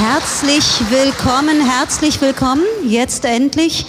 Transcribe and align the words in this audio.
Herzlich 0.00 0.64
willkommen, 0.88 1.60
herzlich 1.60 2.22
willkommen. 2.22 2.62
Jetzt 2.88 3.26
endlich 3.26 3.84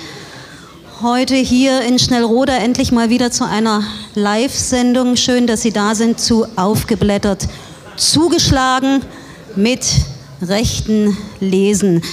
heute 1.01 1.35
hier 1.35 1.83
in 1.83 1.99
Schnellroda 1.99 2.57
endlich 2.57 2.91
mal 2.91 3.09
wieder 3.09 3.31
zu 3.31 3.45
einer 3.45 3.81
Live-Sendung. 4.13 5.15
Schön, 5.15 5.47
dass 5.47 5.61
Sie 5.61 5.71
da 5.71 5.95
sind, 5.95 6.19
zu 6.19 6.45
aufgeblättert, 6.57 7.47
zugeschlagen 7.95 8.99
mit 9.55 9.87
rechten 10.41 11.15
Lesen. 11.39 12.03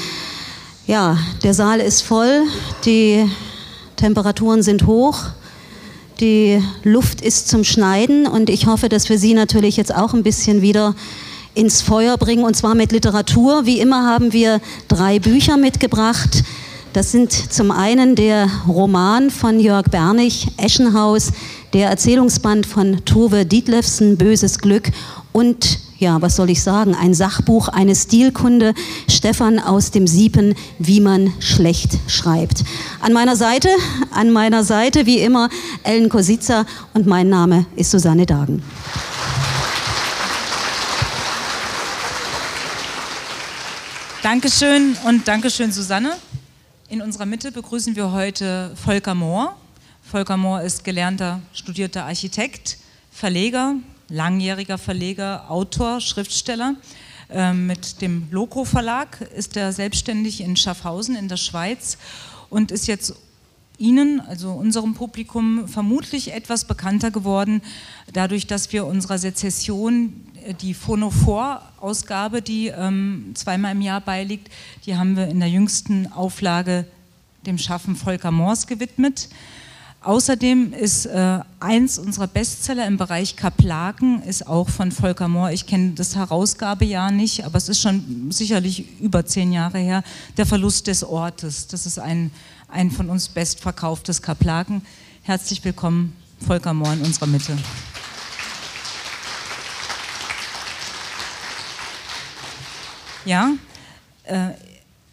Ja, 0.86 1.18
der 1.42 1.52
Saal 1.52 1.80
ist 1.80 2.02
voll, 2.02 2.44
die 2.84 3.28
Temperaturen 3.96 4.62
sind 4.62 4.86
hoch, 4.86 5.18
die 6.20 6.62
Luft 6.84 7.20
ist 7.20 7.48
zum 7.48 7.64
Schneiden 7.64 8.28
und 8.28 8.48
ich 8.48 8.66
hoffe, 8.66 8.88
dass 8.88 9.08
wir 9.08 9.18
Sie 9.18 9.34
natürlich 9.34 9.76
jetzt 9.76 9.92
auch 9.92 10.14
ein 10.14 10.22
bisschen 10.22 10.62
wieder 10.62 10.94
ins 11.58 11.82
Feuer 11.82 12.16
bringen 12.16 12.44
und 12.44 12.54
zwar 12.54 12.76
mit 12.76 12.92
Literatur. 12.92 13.66
Wie 13.66 13.80
immer 13.80 14.06
haben 14.06 14.32
wir 14.32 14.60
drei 14.86 15.18
Bücher 15.18 15.56
mitgebracht. 15.56 16.44
Das 16.92 17.10
sind 17.10 17.32
zum 17.32 17.72
einen 17.72 18.14
der 18.14 18.48
Roman 18.68 19.28
von 19.28 19.58
Jörg 19.58 19.86
Bernig, 19.90 20.46
Eschenhaus, 20.56 21.32
der 21.72 21.90
Erzählungsband 21.90 22.64
von 22.64 23.04
Tove 23.04 23.44
Dietlefsen, 23.44 24.16
Böses 24.16 24.60
Glück 24.60 24.92
und 25.32 25.80
ja, 25.98 26.22
was 26.22 26.36
soll 26.36 26.48
ich 26.48 26.62
sagen, 26.62 26.94
ein 26.94 27.12
Sachbuch, 27.12 27.66
eine 27.66 27.96
Stilkunde, 27.96 28.72
Stefan 29.10 29.58
aus 29.58 29.90
dem 29.90 30.06
Siepen, 30.06 30.54
wie 30.78 31.00
man 31.00 31.32
schlecht 31.40 31.98
schreibt. 32.06 32.62
An 33.00 33.12
meiner 33.12 33.34
Seite, 33.34 33.68
an 34.12 34.30
meiner 34.30 34.62
Seite 34.62 35.06
wie 35.06 35.18
immer 35.18 35.48
Ellen 35.82 36.08
Kositza 36.08 36.66
und 36.94 37.08
mein 37.08 37.28
Name 37.28 37.66
ist 37.74 37.90
Susanne 37.90 38.26
Dagen. 38.26 38.62
Dankeschön 44.22 44.96
und 45.04 45.28
Dankeschön, 45.28 45.70
Susanne. 45.70 46.16
In 46.88 47.00
unserer 47.02 47.24
Mitte 47.24 47.52
begrüßen 47.52 47.94
wir 47.94 48.10
heute 48.10 48.72
Volker 48.74 49.14
Mohr. 49.14 49.56
Volker 50.02 50.36
Mohr 50.36 50.62
ist 50.62 50.82
gelernter, 50.82 51.40
studierter 51.52 52.04
Architekt, 52.04 52.78
Verleger, 53.12 53.76
langjähriger 54.08 54.76
Verleger, 54.76 55.48
Autor, 55.48 56.00
Schriftsteller. 56.00 56.74
Ähm, 57.30 57.68
mit 57.68 58.02
dem 58.02 58.26
Loco 58.32 58.64
Verlag 58.64 59.20
ist 59.36 59.56
er 59.56 59.72
selbstständig 59.72 60.40
in 60.40 60.56
Schaffhausen 60.56 61.14
in 61.14 61.28
der 61.28 61.36
Schweiz 61.36 61.96
und 62.50 62.72
ist 62.72 62.88
jetzt 62.88 63.14
Ihnen, 63.78 64.20
also 64.20 64.50
unserem 64.50 64.94
Publikum, 64.94 65.68
vermutlich 65.68 66.32
etwas 66.32 66.64
bekannter 66.64 67.10
geworden, 67.10 67.62
dadurch, 68.12 68.46
dass 68.46 68.72
wir 68.72 68.86
unserer 68.86 69.18
Sezession 69.18 70.26
äh, 70.44 70.54
die 70.54 70.74
Phonophor-Ausgabe, 70.74 72.42
die 72.42 72.68
ähm, 72.68 73.30
zweimal 73.34 73.72
im 73.72 73.80
Jahr 73.80 74.00
beiliegt, 74.00 74.52
die 74.84 74.96
haben 74.96 75.16
wir 75.16 75.28
in 75.28 75.40
der 75.40 75.48
jüngsten 75.48 76.12
Auflage 76.12 76.86
dem 77.46 77.58
Schaffen 77.58 77.96
Volker 77.96 78.32
Moors 78.32 78.66
gewidmet. 78.66 79.28
Außerdem 80.00 80.72
ist 80.74 81.06
äh, 81.06 81.40
eins 81.58 81.98
unserer 81.98 82.28
Bestseller 82.28 82.86
im 82.86 82.98
Bereich 82.98 83.34
Kaplaken 83.34 84.22
ist 84.22 84.46
auch 84.46 84.68
von 84.68 84.92
Volker 84.92 85.26
Mohr. 85.26 85.50
Ich 85.50 85.66
kenne 85.66 85.92
das 85.94 86.14
Herausgabejahr 86.14 87.10
nicht, 87.10 87.44
aber 87.44 87.58
es 87.58 87.68
ist 87.68 87.82
schon 87.82 88.30
sicherlich 88.30 89.00
über 89.00 89.26
zehn 89.26 89.52
Jahre 89.52 89.78
her. 89.78 90.04
Der 90.36 90.46
Verlust 90.46 90.86
des 90.86 91.02
Ortes. 91.02 91.66
Das 91.66 91.84
ist 91.84 91.98
ein, 91.98 92.30
ein 92.68 92.90
von 92.90 93.08
uns 93.08 93.28
bestverkauftes 93.28 94.22
Kaplaken. 94.22 94.82
Herzlich 95.22 95.64
willkommen, 95.64 96.14
Volker 96.46 96.74
Mohr 96.74 96.92
in 96.92 97.00
unserer 97.00 97.26
Mitte. 97.26 97.56
Ja, 103.24 103.52
äh, 104.24 104.50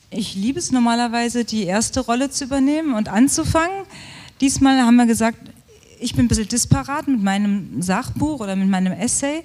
ich 0.09 0.35
liebe 0.35 0.59
es 0.59 0.71
normalerweise, 0.71 1.43
die 1.43 1.63
erste 1.63 2.01
Rolle 2.01 2.29
zu 2.29 2.45
übernehmen 2.45 2.93
und 2.93 3.09
anzufangen. 3.09 3.85
Diesmal 4.41 4.81
haben 4.81 4.95
wir 4.97 5.05
gesagt, 5.05 5.39
ich 5.99 6.13
bin 6.13 6.25
ein 6.25 6.27
bisschen 6.27 6.47
disparat 6.47 7.07
mit 7.07 7.23
meinem 7.23 7.81
Sachbuch 7.81 8.41
oder 8.41 8.55
mit 8.55 8.69
meinem 8.69 8.93
Essay. 8.93 9.43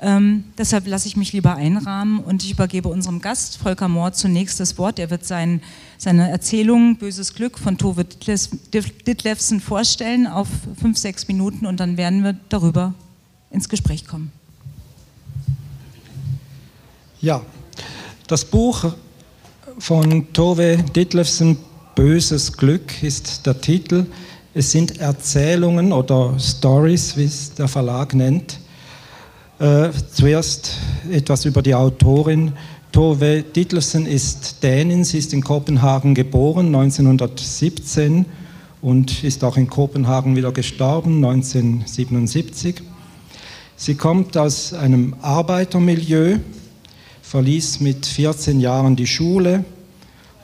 Ähm, 0.00 0.44
deshalb 0.56 0.86
lasse 0.86 1.08
ich 1.08 1.16
mich 1.16 1.32
lieber 1.32 1.56
einrahmen 1.56 2.20
und 2.20 2.44
ich 2.44 2.52
übergebe 2.52 2.88
unserem 2.88 3.20
Gast, 3.20 3.58
Volker 3.58 3.88
Mohr, 3.88 4.12
zunächst 4.12 4.60
das 4.60 4.78
Wort. 4.78 5.00
Er 5.00 5.10
wird 5.10 5.24
sein, 5.24 5.60
seine 5.96 6.30
Erzählung 6.30 6.96
Böses 6.96 7.34
Glück 7.34 7.58
von 7.58 7.78
Tove 7.78 8.04
Ditlevsen 8.04 9.60
vorstellen 9.60 10.28
auf 10.28 10.46
fünf, 10.80 10.98
sechs 10.98 11.26
Minuten 11.26 11.66
und 11.66 11.80
dann 11.80 11.96
werden 11.96 12.22
wir 12.22 12.36
darüber 12.48 12.94
ins 13.50 13.68
Gespräch 13.68 14.06
kommen. 14.06 14.30
Ja, 17.20 17.42
das 18.28 18.44
Buch 18.44 18.92
von 19.80 20.32
Tove 20.32 20.78
Ditlevsen 20.94 21.56
Böses 21.96 22.52
Glück 22.52 23.02
ist 23.02 23.44
der 23.44 23.60
Titel. 23.60 24.06
Es 24.54 24.70
sind 24.70 24.98
Erzählungen 24.98 25.92
oder 25.92 26.38
Stories, 26.38 27.16
wie 27.16 27.24
es 27.24 27.52
der 27.54 27.66
Verlag 27.66 28.14
nennt. 28.14 28.60
Äh, 29.60 29.90
zuerst 30.12 30.76
etwas 31.10 31.44
über 31.44 31.62
die 31.62 31.74
Autorin. 31.74 32.52
Tove 32.92 33.42
Ditlevsen 33.42 34.06
ist 34.06 34.62
Dänin, 34.62 35.02
sie 35.02 35.18
ist 35.18 35.32
in 35.32 35.42
Kopenhagen 35.42 36.14
geboren, 36.14 36.66
1917 36.66 38.24
und 38.80 39.24
ist 39.24 39.42
auch 39.42 39.56
in 39.56 39.68
Kopenhagen 39.68 40.36
wieder 40.36 40.52
gestorben, 40.52 41.16
1977. 41.24 42.82
Sie 43.74 43.96
kommt 43.96 44.36
aus 44.36 44.72
einem 44.74 45.16
Arbeitermilieu, 45.22 46.38
verließ 47.22 47.80
mit 47.80 48.06
14 48.06 48.60
Jahren 48.60 48.94
die 48.94 49.08
Schule, 49.08 49.64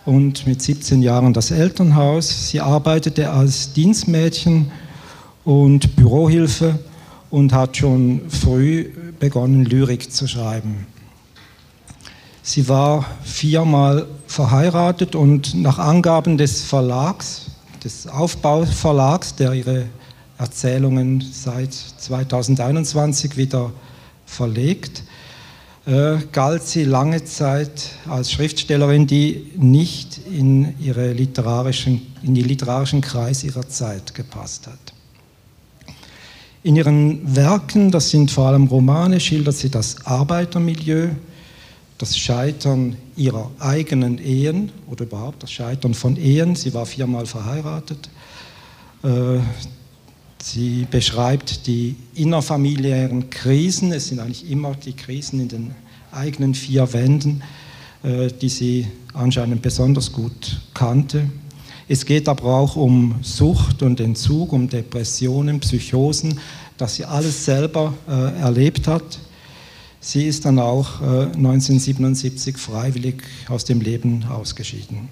und 0.05 0.47
mit 0.47 0.61
17 0.61 1.03
Jahren 1.03 1.33
das 1.33 1.51
Elternhaus. 1.51 2.51
Sie 2.51 2.61
arbeitete 2.61 3.31
als 3.31 3.73
Dienstmädchen 3.73 4.71
und 5.45 5.97
Bürohilfe 5.97 6.79
und 7.31 7.53
hat 7.53 7.77
schon 7.77 8.21
früh 8.29 8.87
begonnen, 9.25 9.65
Lyrik 9.65 10.13
zu 10.13 10.29
schreiben. 10.29 10.87
Sie 12.43 12.69
war 12.69 13.07
viermal 13.23 14.07
verheiratet 14.27 15.15
und 15.15 15.55
nach 15.55 15.79
Angaben 15.79 16.37
des 16.37 16.61
Verlags, 16.61 17.47
des 17.83 18.07
Aufbauverlags, 18.07 19.35
der 19.35 19.55
ihre 19.55 19.87
Erzählungen 20.37 21.23
seit 21.33 21.73
2021 21.73 23.39
wieder 23.39 23.73
verlegt, 24.27 25.05
äh, 25.87 26.19
galt 26.33 26.65
sie 26.65 26.85
lange 26.85 27.25
Zeit 27.25 27.93
als 28.07 28.31
Schriftstellerin, 28.31 29.07
die 29.07 29.53
nicht 29.57 30.19
in, 30.27 30.79
ihre 30.81 31.15
literarischen, 31.15 32.03
in 32.23 32.35
die 32.35 32.43
literarischen 32.43 33.01
Kreis 33.01 33.43
ihrer 33.43 33.67
Zeit 33.69 34.15
gepasst 34.15 34.67
hat. 34.67 34.94
In 36.65 36.77
ihren 36.77 37.37
Werken, 37.37 37.91
das 37.91 38.09
sind 38.09 38.31
vor 38.31 38.49
allem 38.49 38.67
Romane, 38.69 39.21
schildert 39.21 39.55
sie 39.55 39.69
das 39.69 40.07
Arbeitermilieu, 40.07 41.11
das 41.99 42.19
Scheitern 42.19 42.97
ihrer 43.17 43.51
eigenen 43.61 44.19
Ehen 44.19 44.73
oder 44.91 45.05
überhaupt 45.05 45.43
das 45.43 45.53
Scheitern 45.53 45.93
von 45.93 46.17
Ehen. 46.17 46.57
Sie 46.57 46.73
war 46.73 46.87
viermal 46.87 47.27
verheiratet. 47.27 48.09
Äh, 49.03 49.39
Sie 50.43 50.87
beschreibt 50.91 51.67
die 51.67 51.97
innerfamiliären 52.15 53.31
Krisen. 53.31 53.93
Es 53.93 54.09
sind 54.09 54.21
eigentlich 54.21 54.51
immer 54.51 54.75
die 54.75 54.93
Krisen 54.93 55.41
in 55.41 55.49
den 55.49 55.75
eigenen 56.13 56.55
vier 56.55 56.93
Wänden, 56.93 57.43
äh, 58.03 58.29
die 58.29 58.51
sie 58.51 58.87
anscheinend 59.15 59.63
besonders 59.63 60.13
gut 60.13 60.61
kannte. 60.75 61.31
Es 61.89 62.05
geht 62.05 62.29
aber 62.29 62.45
auch 62.45 62.77
um 62.77 63.17
Sucht 63.23 63.83
und 63.83 64.01
Entzug, 64.01 64.53
um 64.53 64.69
Depressionen, 64.69 65.61
Psychosen, 65.61 66.41
dass 66.77 66.97
sie 66.97 67.05
alles 67.05 67.45
selber 67.45 67.95
äh, 68.09 68.41
erlebt 68.41 68.87
hat. 68.87 69.19
Sie 70.01 70.27
ist 70.27 70.45
dann 70.45 70.59
auch 70.59 71.01
1977 71.01 72.55
äh, 72.55 72.59
freiwillig 72.59 73.23
aus 73.49 73.65
dem 73.65 73.81
Leben 73.81 74.25
ausgeschieden. 74.25 75.09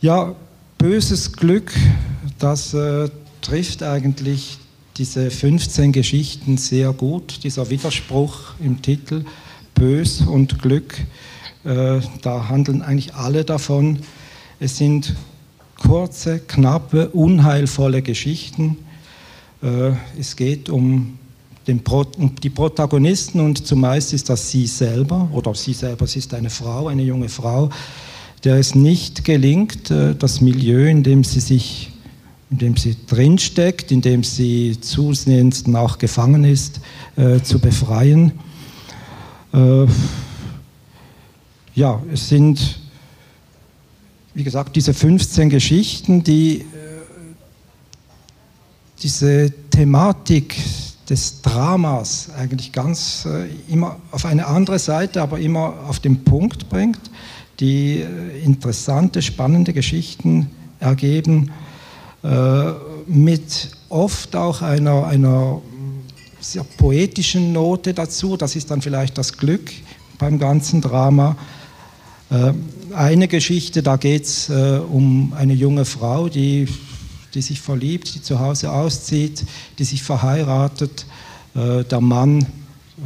Ja, 0.00 0.34
böses 0.76 1.32
Glück 1.32 1.72
das 2.38 2.72
äh, 2.72 3.08
trifft 3.40 3.82
eigentlich 3.82 4.58
diese 4.96 5.30
15 5.30 5.92
Geschichten 5.92 6.56
sehr 6.56 6.92
gut, 6.92 7.44
dieser 7.44 7.70
Widerspruch 7.70 8.54
im 8.60 8.82
Titel, 8.82 9.24
Bös 9.74 10.20
und 10.20 10.60
Glück, 10.60 10.94
äh, 11.64 12.00
da 12.22 12.48
handeln 12.48 12.82
eigentlich 12.82 13.14
alle 13.14 13.44
davon. 13.44 14.00
Es 14.60 14.76
sind 14.76 15.14
kurze, 15.80 16.40
knappe, 16.40 17.10
unheilvolle 17.10 18.02
Geschichten. 18.02 18.76
Äh, 19.62 19.92
es 20.18 20.34
geht 20.34 20.68
um, 20.68 21.16
den 21.68 21.80
um 22.16 22.34
die 22.34 22.50
Protagonisten 22.50 23.40
und 23.40 23.64
zumeist 23.64 24.12
ist 24.12 24.28
das 24.28 24.50
sie 24.50 24.66
selber 24.66 25.28
oder 25.32 25.54
sie 25.54 25.74
selber, 25.74 26.08
sie 26.08 26.18
ist 26.18 26.34
eine 26.34 26.50
Frau, 26.50 26.88
eine 26.88 27.02
junge 27.02 27.28
Frau, 27.28 27.70
der 28.42 28.56
es 28.56 28.74
nicht 28.74 29.24
gelingt, 29.24 29.92
äh, 29.92 30.16
das 30.16 30.40
Milieu, 30.40 30.88
in 30.88 31.04
dem 31.04 31.22
sie 31.22 31.40
sich 31.40 31.92
in 32.50 32.58
dem 32.58 32.76
sie 32.76 32.96
drinsteckt, 33.06 33.92
in 33.92 34.00
dem 34.00 34.24
sie 34.24 34.80
zusehends 34.80 35.64
auch 35.74 35.98
gefangen 35.98 36.44
ist, 36.44 36.80
äh, 37.16 37.40
zu 37.42 37.58
befreien. 37.58 38.32
Äh, 39.52 39.84
ja, 41.74 42.02
es 42.10 42.28
sind, 42.28 42.80
wie 44.38 44.44
gesagt, 44.44 44.76
diese 44.76 44.94
15 44.94 45.50
Geschichten, 45.50 46.22
die 46.22 46.60
äh, 46.60 46.64
diese 49.02 49.52
Thematik 49.68 50.54
des 51.10 51.42
Dramas 51.42 52.28
eigentlich 52.38 52.70
ganz 52.70 53.26
äh, 53.26 53.48
immer 53.68 53.96
auf 54.12 54.24
eine 54.24 54.46
andere 54.46 54.78
Seite, 54.78 55.22
aber 55.22 55.40
immer 55.40 55.74
auf 55.88 55.98
den 55.98 56.22
Punkt 56.22 56.68
bringt, 56.68 57.00
die 57.58 57.96
äh, 57.96 58.44
interessante, 58.44 59.22
spannende 59.22 59.72
Geschichten 59.72 60.48
ergeben, 60.78 61.50
mit 63.06 63.70
oft 63.88 64.34
auch 64.34 64.60
einer, 64.60 65.06
einer 65.06 65.62
sehr 66.40 66.64
poetischen 66.64 67.52
Note 67.52 67.94
dazu. 67.94 68.36
Das 68.36 68.56
ist 68.56 68.72
dann 68.72 68.82
vielleicht 68.82 69.16
das 69.18 69.36
Glück 69.36 69.70
beim 70.18 70.38
ganzen 70.38 70.80
Drama. 70.80 71.36
Äh, 72.30 72.52
eine 72.94 73.28
Geschichte, 73.28 73.82
da 73.82 73.96
geht 73.96 74.24
es 74.24 74.48
äh, 74.50 74.80
um 74.90 75.32
eine 75.36 75.54
junge 75.54 75.84
Frau, 75.84 76.28
die 76.28 76.68
die 77.34 77.42
sich 77.42 77.60
verliebt, 77.60 78.14
die 78.14 78.22
zu 78.22 78.40
Hause 78.40 78.72
auszieht, 78.72 79.44
die 79.78 79.84
sich 79.84 80.02
verheiratet. 80.02 81.04
Äh, 81.54 81.84
der 81.84 82.00
Mann, 82.00 82.46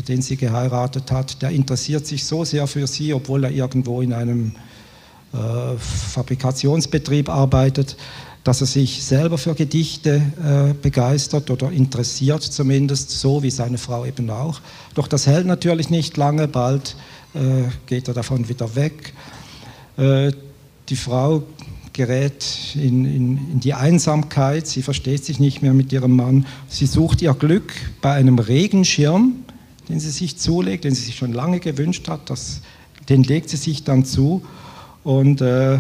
den 0.07 0.23
sie 0.23 0.37
geheiratet 0.37 1.11
hat, 1.11 1.43
der 1.43 1.51
interessiert 1.51 2.07
sich 2.07 2.25
so 2.25 2.45
sehr 2.45 2.69
für 2.69 2.87
sie, 2.87 3.13
obwohl 3.13 3.45
er 3.45 3.51
irgendwo 3.51 4.01
in 4.01 4.13
einem 4.13 4.53
Fabrikationsbetrieb 6.13 7.31
arbeitet, 7.31 7.97
dass 8.45 8.61
er 8.61 8.67
sich 8.67 9.05
selber 9.05 9.39
für 9.39 9.55
Gedichte 9.55 10.21
äh, 10.43 10.75
begeistert 10.75 11.51
oder 11.51 11.71
interessiert 11.71 12.43
zumindest, 12.43 13.11
so 13.11 13.43
wie 13.43 13.51
seine 13.51 13.79
Frau 13.79 14.05
eben 14.05 14.31
auch. 14.31 14.61
Doch 14.95 15.07
das 15.07 15.27
hält 15.27 15.47
natürlich 15.47 15.91
nicht 15.91 16.17
lange, 16.17 16.49
bald 16.49 16.97
geht 17.87 18.09
er 18.09 18.13
davon 18.13 18.51
wieder 18.51 18.77
weg. 18.77 19.15
die 19.97 20.97
Frau 20.97 21.43
gerät 21.93 22.75
in, 22.75 23.05
in, 23.05 23.53
in, 23.53 23.61
die 23.61 23.75
Einsamkeit, 23.75 24.67
sie 24.67 24.83
versteht 24.83 25.25
sich 25.25 25.39
nicht 25.39 25.63
mehr 25.63 25.75
mit 25.75 25.93
ihrem 25.93 26.17
Mann. 26.17 26.47
Sie 26.69 26.87
sucht 26.87 27.23
ihr 27.23 27.35
Glück 27.35 27.73
bei 28.01 28.13
einem 28.13 28.39
Regenschirm, 28.39 29.35
den 29.89 30.01
sie 30.01 30.11
sich 30.11 30.39
zulegt, 30.39 30.85
den 30.85 30.95
sie 30.95 31.03
sich 31.03 31.17
schon 31.17 31.33
lange 31.33 31.61
gewünscht 31.61 32.09
hat. 32.09 32.31
Das, 32.31 32.63
den 33.09 33.23
legt 33.25 33.51
sie 33.51 33.57
sich 33.57 33.85
dann 33.85 34.05
zu. 34.05 34.43
Und 35.05 35.41
äh, 35.41 35.79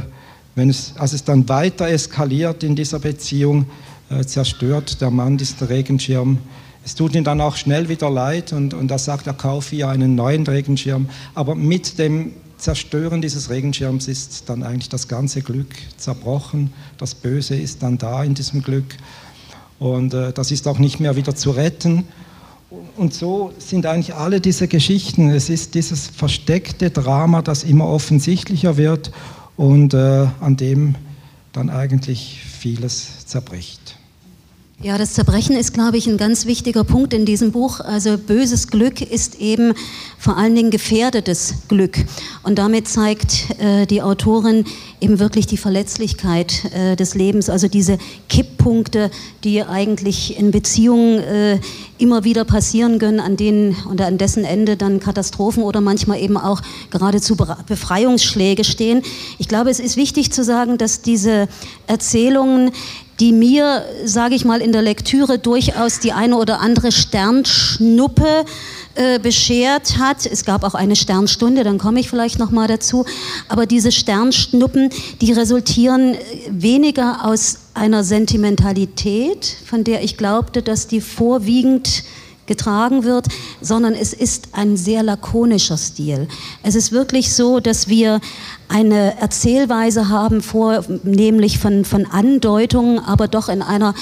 wenn 0.55 0.71
es, 0.71 0.95
als 0.97 1.13
es 1.13 1.25
dann 1.25 1.49
weiter 1.49 1.89
eskaliert 1.89 2.63
in 2.63 2.77
dieser 2.77 2.99
Beziehung, 2.99 3.67
äh, 4.11 4.25
zerstört 4.25 5.01
der 5.01 5.11
Mann 5.11 5.39
diesen 5.39 5.67
Regenschirm. 5.67 6.39
Es 6.85 6.95
tut 6.95 7.15
ihm 7.15 7.25
dann 7.25 7.41
auch 7.41 7.57
schnell 7.57 7.89
wieder 7.89 8.11
leid 8.11 8.53
und, 8.53 8.75
und 8.75 8.91
er 8.91 8.99
sagt, 8.99 9.27
er 9.27 9.35
kaufe 9.35 9.77
ihr 9.77 9.89
einen 9.89 10.15
neuen 10.15 10.47
Regenschirm. 10.47 11.09
Aber 11.35 11.55
mit 11.55 11.99
dem 11.99 12.33
Zerstören 12.59 13.23
dieses 13.23 13.51
Regenschirms 13.51 14.09
ist 14.09 14.49
dann 14.49 14.63
eigentlich 14.63 14.89
das 14.89 15.09
ganze 15.09 15.43
Glück 15.43 15.69
zerbrochen. 15.97 16.73
Das 16.99 17.15
Böse 17.15 17.55
ist 17.55 17.83
dann 17.83 17.99
da 17.99 18.23
in 18.25 18.35
diesem 18.35 18.63
Glück. 18.63 18.97
Und 19.79 20.13
äh, 20.13 20.33
das 20.33 20.51
ist 20.51 20.67
auch 20.69 20.79
nicht 20.79 21.01
mehr 21.01 21.17
wieder 21.17 21.35
zu 21.35 21.53
retten. 21.53 22.05
Und 22.97 23.15
so 23.15 23.53
sind 23.59 23.87
eigentlich 23.87 24.15
alle 24.15 24.41
diese 24.41 24.67
Geschichten. 24.67 25.31
Es 25.31 25.51
ist 25.51 25.75
dieses 25.75 26.09
versteckte 26.09 26.91
Drama, 26.91 27.43
das 27.43 27.65
immer 27.65 27.87
offensichtlicher 27.87 28.77
wird 28.77 29.13
und 29.57 29.95
äh, 29.95 30.27
an 30.41 30.57
dem 30.57 30.95
dann 31.53 31.71
eigentlich 31.71 32.41
vieles 32.45 33.27
zerbricht. 33.27 33.97
Ja, 34.83 34.99
das 34.99 35.13
Zerbrechen 35.13 35.55
ist, 35.55 35.75
glaube 35.75 35.97
ich, 35.97 36.09
ein 36.09 36.17
ganz 36.17 36.45
wichtiger 36.45 36.83
Punkt 36.83 37.15
in 37.15 37.25
diesem 37.25 37.53
Buch. 37.53 37.79
Also 37.79 38.19
böses 38.19 38.67
Glück 38.67 39.01
ist 39.01 39.37
eben 39.37 39.75
vor 40.19 40.37
allen 40.37 40.57
Dingen 40.57 40.73
gefährdetes 40.73 41.55
Glück. 41.69 42.05
Und 42.43 42.59
damit 42.59 42.89
zeigt 42.89 43.61
äh, 43.61 43.87
die 43.87 44.03
Autorin 44.03 44.65
eben 45.03 45.19
wirklich 45.19 45.47
die 45.47 45.57
Verletzlichkeit 45.57 46.65
äh, 46.73 46.97
des 46.97 47.15
Lebens, 47.15 47.51
also 47.51 47.69
diese 47.69 47.99
Kipppunkte, 48.29 49.11
die 49.45 49.63
eigentlich 49.63 50.39
in 50.39 50.51
Beziehungen 50.51 51.19
äh, 51.19 51.59
immer 51.99 52.25
wieder 52.25 52.45
passieren 52.45 52.99
können, 52.99 53.21
an 53.21 53.37
denen 53.37 53.77
und 53.89 54.01
an 54.01 54.19
dessen 54.19 54.45
Ende 54.45 54.77
dann 54.77 55.01
Katastrophen 55.01 55.63
oder 55.63 55.81
manchmal 55.81 56.21
eben 56.21 56.37
auch 56.37 56.63
geradezu 56.91 57.37
Befreiungsschläge 57.37 58.65
stehen. 58.65 59.03
Ich 59.39 59.49
glaube, 59.49 59.71
es 59.71 59.81
ist 59.81 59.97
wichtig 59.97 60.33
zu 60.33 60.45
sagen, 60.45 60.79
dass 60.79 61.03
diese 61.03 61.49
Erzählungen 61.87 62.71
die 63.21 63.33
mir, 63.33 63.85
sage 64.05 64.35
ich 64.35 64.45
mal, 64.45 64.61
in 64.61 64.73
der 64.73 64.83
Lektüre 64.83 65.39
durchaus 65.39 66.01
die 66.01 66.13
eine 66.13 66.37
oder 66.37 66.59
andere 66.59 66.91
Sternschnuppe 66.91 68.27
äh, 68.27 68.45
beschert 69.23 69.99
hat. 69.99 70.27
Es 70.27 70.45
gab 70.45 70.65
auch 70.65 70.75
eine 70.75 70.97
Sternstunde, 70.97 71.65
dann 71.65 71.79
komme 71.79 72.01
ich 72.01 72.11
vielleicht 72.11 72.39
noch 72.39 72.51
mal 72.51 72.69
dazu. 72.69 73.05
Aber 73.49 73.67
diese 73.67 73.93
Sternschnuppen, 73.93 74.91
die 75.21 75.33
resultieren 75.33 76.17
weniger 76.51 77.25
aus 77.25 77.59
einer 77.75 78.05
Sentimentalität, 78.05 79.57
von 79.65 79.85
der 79.85 80.03
ich 80.03 80.17
glaubte, 80.17 80.63
dass 80.63 80.87
die 80.87 81.01
vorwiegend 81.01 82.05
getragen 82.47 83.05
wird, 83.05 83.29
sondern 83.61 83.95
es 83.95 84.13
ist 84.13 84.49
ein 84.53 84.77
sehr 84.77 85.03
lakonischer 85.03 85.79
Stil. 85.79 86.29
Es 86.63 86.75
ist 86.75 86.93
wirklich 86.93 87.33
so, 87.33 87.61
dass 87.61 87.89
wir 87.89 88.21
eine 88.69 89.19
Erzählweise 89.21 90.09
haben, 90.09 90.43
vornehmlich 90.43 91.59
von, 91.59 91.85
von 91.85 92.05
Andeutungen, 92.05 92.99
aber 92.99 93.29
doch 93.29 93.49
in 93.49 93.63
einer 93.63 93.95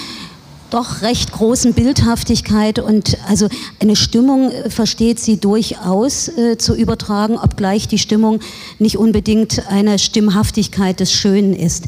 doch 0.70 1.02
recht 1.02 1.32
großen 1.32 1.74
Bildhaftigkeit 1.74 2.78
und 2.78 3.18
also 3.28 3.48
eine 3.80 3.96
Stimmung 3.96 4.50
äh, 4.50 4.70
versteht 4.70 5.18
sie 5.18 5.38
durchaus 5.38 6.28
äh, 6.28 6.58
zu 6.58 6.74
übertragen, 6.74 7.36
obgleich 7.36 7.88
die 7.88 7.98
Stimmung 7.98 8.40
nicht 8.78 8.96
unbedingt 8.96 9.66
eine 9.68 9.98
Stimmhaftigkeit 9.98 11.00
des 11.00 11.12
Schönen 11.12 11.54
ist. 11.54 11.84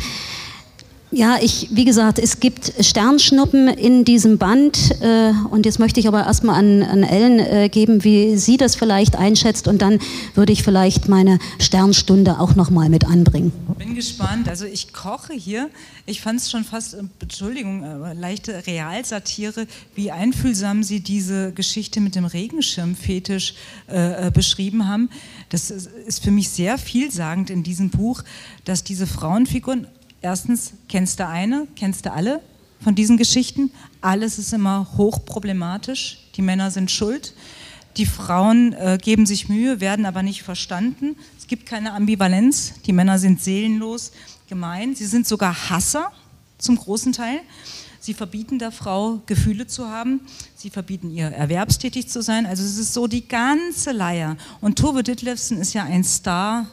Ja, 1.15 1.37
ich, 1.43 1.69
wie 1.71 1.85
gesagt, 1.85 2.19
es 2.19 2.41
gibt 2.41 2.73
Sternschnuppen 2.81 3.69
in 3.69 4.03
diesem 4.07 4.39
Band 4.39 4.93
äh, 5.03 5.33
und 5.51 5.67
jetzt 5.67 5.79
möchte 5.79 6.01
ich 6.01 6.09
aber 6.09 6.25
erstmal 6.25 6.59
an, 6.59 6.83
an 6.83 7.03
Ellen 7.03 7.39
äh, 7.39 7.69
geben, 7.69 8.03
wie 8.03 8.39
sie 8.39 8.57
das 8.57 8.77
vielleicht 8.77 9.17
einschätzt 9.17 9.69
und 9.69 9.83
dann 9.83 9.99
würde 10.35 10.55
ich 10.55 10.63
vielleicht 10.63 11.11
meine 11.11 11.39
Sternstunde 11.61 12.41
auch 12.41 12.55
nochmal 12.55 12.89
mit 12.89 13.05
anbringen. 13.05 13.53
Bin 13.77 13.95
gespannt. 13.95 14.49
Also 14.49 14.65
ich 14.65 14.95
koche 14.95 15.35
hier. 15.35 15.69
Ich 16.07 16.23
fand 16.23 16.41
es 16.41 16.51
schon 16.51 16.65
fast, 16.65 16.95
äh, 16.95 17.03
Entschuldigung, 17.21 17.85
leichte 18.15 18.67
Realsatire, 18.67 19.67
wie 19.95 20.11
einfühlsam 20.11 20.83
Sie 20.83 21.01
diese 21.01 21.53
Geschichte 21.53 22.01
mit 22.01 22.15
dem 22.15 22.25
Regenschirmfetisch 22.25 23.53
äh, 23.91 24.29
äh, 24.29 24.31
beschrieben 24.31 24.89
haben. 24.89 25.11
Das 25.51 25.71
ist 25.71 26.23
für 26.23 26.31
mich 26.31 26.49
sehr 26.49 26.79
vielsagend 26.79 27.51
in 27.51 27.63
diesem 27.63 27.91
Buch, 27.91 28.23
dass 28.65 28.83
diese 28.83 29.07
Frauenfiguren 29.07 29.87
Erstens, 30.23 30.75
kennst 30.89 31.19
du 31.19 31.27
eine, 31.27 31.67
kennst 31.75 32.07
du 32.07 32.13
alle 32.13 32.41
von 32.81 32.95
diesen 32.95 33.17
Geschichten? 33.17 33.73
Alles 34.01 34.39
ist 34.39 34.53
immer 34.53 34.87
hochproblematisch. 34.97 36.19
Die 36.37 36.43
Männer 36.43 36.71
sind 36.71 36.93
schuld. 36.93 37.35
Die 37.97 38.07
Frauen 38.07 38.73
äh, 38.73 38.99
geben 39.03 39.27
sich 39.27 39.49
Mühe, 39.49 39.81
werden 39.81 40.07
aber 40.07 40.23
nicht 40.23 40.45
verstanden. 40.45 41.17
Es 41.39 41.49
gibt 41.49 41.67
keine 41.67 41.93
Ambivalenz. 41.93 42.75
Die 42.87 42.93
Männer 42.93 43.19
sind 43.19 43.43
seelenlos, 43.43 44.13
gemein. 44.49 44.95
Sie 44.95 45.07
sind 45.07 45.27
sogar 45.27 45.71
Hasser 45.71 46.13
zum 46.57 46.77
großen 46.77 47.13
Teil. 47.13 47.41
Sie 47.99 48.15
verbieten 48.15 48.61
der 48.61 48.73
Frau, 48.73 49.21
Gefühle 49.27 49.67
zu 49.67 49.89
haben. 49.89 50.21
Sie 50.55 50.71
verbieten 50.71 51.11
ihr, 51.11 51.27
erwerbstätig 51.27 52.09
zu 52.09 52.23
sein. 52.23 52.47
Also 52.47 52.63
es 52.63 52.79
ist 52.79 52.95
so 52.95 53.09
die 53.09 53.27
ganze 53.27 53.91
Leier. 53.91 54.37
Und 54.61 54.79
Tove 54.79 55.03
Ditlevsen 55.03 55.59
ist 55.59 55.73
ja 55.73 55.83
ein 55.83 56.05
Star 56.05 56.67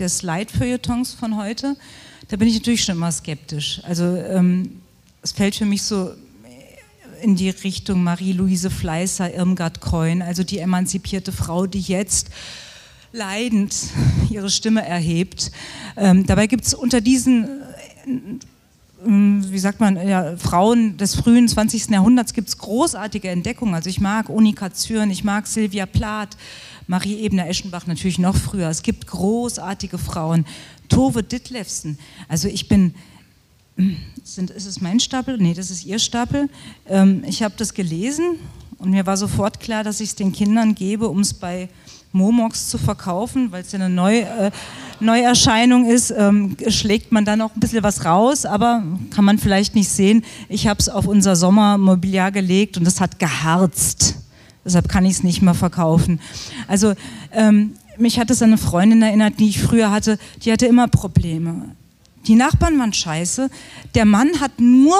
des 0.00 0.22
Leitfeuilletons 0.22 1.14
von 1.14 1.36
heute 1.36 1.76
da 2.30 2.36
bin 2.36 2.46
ich 2.46 2.54
natürlich 2.54 2.84
schon 2.84 2.94
immer 2.94 3.10
skeptisch. 3.10 3.80
Also 3.82 4.04
ähm, 4.04 4.80
es 5.20 5.32
fällt 5.32 5.56
für 5.56 5.64
mich 5.64 5.82
so 5.82 6.12
in 7.22 7.34
die 7.34 7.50
Richtung 7.50 8.04
Marie-Louise 8.04 8.70
Fleißer, 8.70 9.34
Irmgard 9.34 9.80
Keun, 9.80 10.22
also 10.22 10.44
die 10.44 10.58
emanzipierte 10.58 11.32
Frau, 11.32 11.66
die 11.66 11.80
jetzt 11.80 12.30
leidend 13.12 13.74
ihre 14.30 14.48
Stimme 14.48 14.86
erhebt. 14.86 15.50
Ähm, 15.96 16.24
dabei 16.24 16.46
gibt 16.46 16.64
es 16.64 16.72
unter 16.72 17.00
diesen, 17.00 17.48
wie 19.02 19.58
sagt 19.58 19.80
man, 19.80 19.96
ja, 20.06 20.36
Frauen 20.36 20.96
des 20.96 21.14
frühen 21.14 21.48
20. 21.48 21.88
Jahrhunderts 21.88 22.34
gibt 22.34 22.48
es 22.48 22.58
großartige 22.58 23.28
Entdeckungen. 23.28 23.74
Also 23.74 23.88
ich 23.88 24.00
mag 24.00 24.28
Unika 24.28 24.72
Zürn, 24.72 25.10
ich 25.10 25.24
mag 25.24 25.46
Sylvia 25.46 25.86
Plath, 25.86 26.36
Marie 26.86 27.24
Ebner-Eschenbach 27.24 27.86
natürlich 27.86 28.18
noch 28.18 28.36
früher. 28.36 28.68
Es 28.68 28.82
gibt 28.82 29.06
großartige 29.06 29.96
Frauen. 29.96 30.44
Tove 30.88 31.22
Ditlevsen. 31.22 31.98
Also 32.28 32.48
ich 32.48 32.68
bin, 32.68 32.94
sind, 34.22 34.50
ist 34.50 34.66
es 34.66 34.80
mein 34.80 35.00
Stapel? 35.00 35.38
Nee, 35.38 35.54
das 35.54 35.70
ist 35.70 35.86
ihr 35.86 35.98
Stapel. 35.98 36.50
Ähm, 36.86 37.24
ich 37.26 37.42
habe 37.42 37.54
das 37.56 37.72
gelesen 37.72 38.38
und 38.78 38.90
mir 38.90 39.06
war 39.06 39.16
sofort 39.16 39.60
klar, 39.60 39.82
dass 39.82 40.00
ich 40.00 40.10
es 40.10 40.14
den 40.14 40.32
Kindern 40.32 40.74
gebe, 40.74 41.08
um 41.08 41.20
es 41.20 41.32
bei 41.32 41.68
Momox 42.12 42.68
zu 42.68 42.78
verkaufen, 42.78 43.52
weil 43.52 43.62
es 43.62 43.72
ja 43.72 43.78
eine 43.78 43.88
Neu, 43.88 44.18
äh, 44.18 44.50
Neuerscheinung 44.98 45.86
ist, 45.86 46.10
ähm, 46.10 46.56
schlägt 46.68 47.12
man 47.12 47.24
da 47.24 47.36
noch 47.36 47.54
ein 47.54 47.60
bisschen 47.60 47.82
was 47.82 48.04
raus, 48.04 48.44
aber 48.44 48.82
kann 49.14 49.24
man 49.24 49.38
vielleicht 49.38 49.74
nicht 49.74 49.88
sehen. 49.88 50.24
Ich 50.48 50.66
habe 50.66 50.80
es 50.80 50.88
auf 50.88 51.06
unser 51.06 51.36
Sommermobiliar 51.36 52.32
gelegt 52.32 52.76
und 52.76 52.86
es 52.86 53.00
hat 53.00 53.18
geharzt. 53.18 54.16
Deshalb 54.64 54.88
kann 54.88 55.06
ich 55.06 55.12
es 55.12 55.22
nicht 55.22 55.40
mehr 55.40 55.54
verkaufen. 55.54 56.20
Also 56.68 56.94
ähm, 57.32 57.74
mich 57.96 58.18
hat 58.18 58.30
es 58.30 58.42
an 58.42 58.50
eine 58.50 58.58
Freundin 58.58 59.02
erinnert, 59.02 59.38
die 59.38 59.48
ich 59.48 59.62
früher 59.62 59.90
hatte, 59.90 60.18
die 60.44 60.52
hatte 60.52 60.66
immer 60.66 60.88
Probleme. 60.88 61.76
Die 62.26 62.34
Nachbarn 62.34 62.78
waren 62.78 62.92
scheiße, 62.92 63.50
der 63.94 64.04
Mann 64.04 64.40
hat 64.40 64.58
nur 64.58 64.96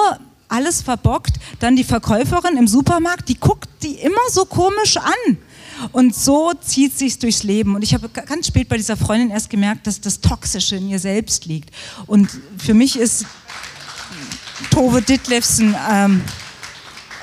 alles 0.48 0.82
verbockt, 0.82 1.38
dann 1.60 1.76
die 1.76 1.84
Verkäuferin 1.84 2.56
im 2.56 2.66
Supermarkt, 2.66 3.28
die 3.28 3.38
guckt 3.38 3.68
die 3.82 3.94
immer 3.94 4.28
so 4.30 4.44
komisch 4.44 4.96
an. 4.96 5.38
Und 5.92 6.14
so 6.14 6.52
zieht 6.60 6.96
sich 6.96 7.18
durchs 7.18 7.42
Leben. 7.42 7.74
Und 7.74 7.82
ich 7.82 7.94
habe 7.94 8.08
ganz 8.08 8.46
spät 8.46 8.68
bei 8.68 8.76
dieser 8.76 8.96
Freundin 8.96 9.30
erst 9.30 9.50
gemerkt, 9.50 9.86
dass 9.86 10.00
das 10.00 10.20
Toxische 10.20 10.76
in 10.76 10.88
ihr 10.88 10.98
selbst 10.98 11.46
liegt. 11.46 11.70
Und 12.06 12.30
für 12.58 12.74
mich 12.74 12.98
ist 12.98 13.26
Tove 14.70 15.02
Ditlevsen 15.02 15.74
ähm, 15.90 16.22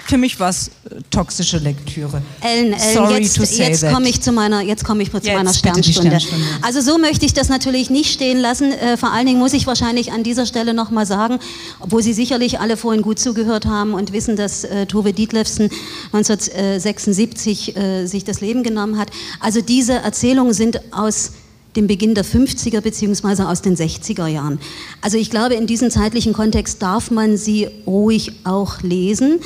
für 0.07 0.17
mich 0.17 0.39
war 0.39 0.49
es 0.49 0.67
äh, 0.67 1.01
toxische 1.11 1.57
Lektüre. 1.57 2.21
Ellen, 2.41 2.73
Ellen 2.73 3.21
jetzt, 3.21 3.57
jetzt 3.57 3.87
komme 3.89 4.07
ich 4.07 4.21
zu 4.21 4.31
meiner, 4.31 4.61
jetzt 4.61 4.85
komme 4.85 5.03
ich 5.03 5.11
zu 5.11 5.17
jetzt, 5.17 5.33
meiner 5.33 5.53
Sternstunde. 5.53 6.19
Sternstunde. 6.19 6.45
Also 6.61 6.81
so 6.81 6.97
möchte 6.97 7.25
ich 7.25 7.33
das 7.33 7.49
natürlich 7.49 7.89
nicht 7.89 8.13
stehen 8.13 8.39
lassen. 8.39 8.71
Äh, 8.71 8.97
vor 8.97 9.11
allen 9.11 9.25
Dingen 9.25 9.39
muss 9.39 9.53
ich 9.53 9.67
wahrscheinlich 9.67 10.11
an 10.13 10.23
dieser 10.23 10.45
Stelle 10.45 10.73
nochmal 10.73 11.05
sagen, 11.05 11.39
obwohl 11.79 12.01
Sie 12.01 12.13
sicherlich 12.13 12.59
alle 12.59 12.77
vorhin 12.77 13.01
gut 13.01 13.19
zugehört 13.19 13.65
haben 13.65 13.93
und 13.93 14.13
wissen, 14.13 14.37
dass 14.37 14.63
äh, 14.63 14.85
Tove 14.85 15.11
Dietlefsen 15.11 15.69
1976 16.13 17.75
äh, 17.75 18.05
sich 18.05 18.23
das 18.23 18.39
Leben 18.39 18.63
genommen 18.63 18.97
hat. 18.97 19.09
Also 19.41 19.61
diese 19.61 19.93
Erzählungen 19.93 20.53
sind 20.53 20.79
aus 20.93 21.33
dem 21.75 21.87
Beginn 21.87 22.15
der 22.15 22.25
50er 22.25 22.81
bzw. 22.81 23.43
aus 23.43 23.61
den 23.61 23.77
60er 23.77 24.27
Jahren. 24.27 24.59
Also 25.01 25.17
ich 25.17 25.29
glaube, 25.29 25.53
in 25.53 25.67
diesem 25.67 25.91
zeitlichen 25.91 26.33
Kontext 26.33 26.81
darf 26.81 27.11
man 27.11 27.37
sie 27.37 27.67
ruhig 27.85 28.31
auch 28.43 28.81
lesen. 28.81 29.39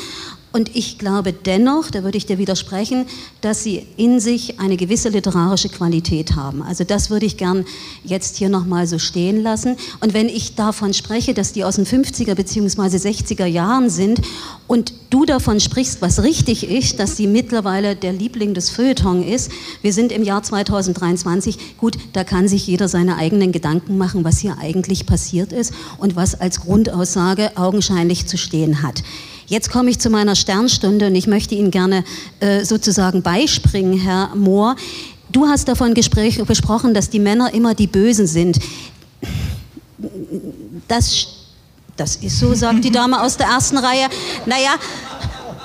Und 0.52 0.76
ich 0.76 0.98
glaube 0.98 1.32
dennoch, 1.32 1.92
da 1.92 2.04
würde 2.04 2.18
ich 2.18 2.26
dir 2.26 2.38
widersprechen, 2.38 3.06
dass 3.40 3.64
sie 3.64 3.86
in 3.96 4.20
sich 4.20 4.60
eine 4.60 4.76
gewisse 4.76 5.10
literarische 5.10 5.70
Qualität 5.70 6.36
haben. 6.36 6.62
Also 6.62 6.84
das 6.84 7.10
würde 7.10 7.26
ich 7.26 7.38
gern 7.38 7.66
jetzt 8.04 8.38
hier 8.38 8.50
nochmal 8.50 8.86
so 8.86 9.00
stehen 9.00 9.42
lassen. 9.42 9.78
Und 10.02 10.14
wenn 10.14 10.28
ich 10.28 10.56
davon 10.56 10.94
spreche, 10.94 11.34
dass 11.34 11.54
die 11.54 11.64
aus 11.64 11.76
den 11.76 11.86
50er 11.86 12.36
bzw. 12.36 12.98
60er 12.98 13.46
Jahren 13.46 13.90
sind 13.90 14.22
und 14.68 14.94
du 15.10 15.26
davon 15.26 15.60
sprichst, 15.60 16.02
was 16.02 16.22
richtig 16.22 16.70
ist, 16.70 17.00
dass 17.00 17.16
sie 17.16 17.28
mittlerweile 17.28 17.96
der 17.96 18.12
Liebling 18.12 18.54
des 18.54 18.70
Feuilleton 18.70 19.24
ist, 19.24 19.52
wir 19.82 19.94
sind 19.94 20.12
im 20.12 20.24
Jahr 20.24 20.44
2023, 20.44 21.78
gut, 21.78 21.98
da 22.14 22.24
kann 22.26 22.48
sich 22.50 22.68
jeder 22.68 22.90
seine 22.90 23.18
eigenen 23.18 23.54
Gedanken 23.54 23.98
machen, 23.98 24.24
was 24.26 24.40
hier 24.40 24.58
eigentlich 24.60 25.06
passiert 25.06 25.54
ist 25.54 25.74
und 25.98 26.16
was 26.16 26.40
als 26.40 26.62
Grundaussage 26.62 27.52
augenscheinlich 27.56 28.28
zu 28.28 28.38
stehen 28.38 28.82
hat. 28.82 29.04
Jetzt 29.52 29.70
komme 29.70 29.90
ich 29.90 30.00
zu 30.00 30.10
meiner 30.10 30.38
Sternstunde 30.38 31.08
und 31.08 31.16
ich 31.16 31.28
möchte 31.28 31.56
Ihnen 31.56 31.72
gerne 31.72 32.06
äh, 32.40 32.64
sozusagen 32.64 33.22
beispringen, 33.22 34.00
Herr 34.00 34.34
Mohr. 34.34 34.78
Du 35.30 35.46
hast 35.46 35.68
davon 35.68 35.94
gesprochen, 35.94 36.94
dass 36.94 37.10
die 37.10 37.20
Männer 37.20 37.54
immer 37.54 37.76
die 37.76 37.88
Bösen 37.88 38.28
sind. 38.28 38.60
Das, 40.88 41.28
das 41.98 42.16
ist 42.16 42.40
so, 42.40 42.54
sagt 42.54 42.86
die 42.86 42.92
Dame 42.92 43.22
aus 43.22 43.36
der 43.36 43.48
ersten 43.48 43.78
Reihe. 43.78 44.08
Naja, 44.46 44.76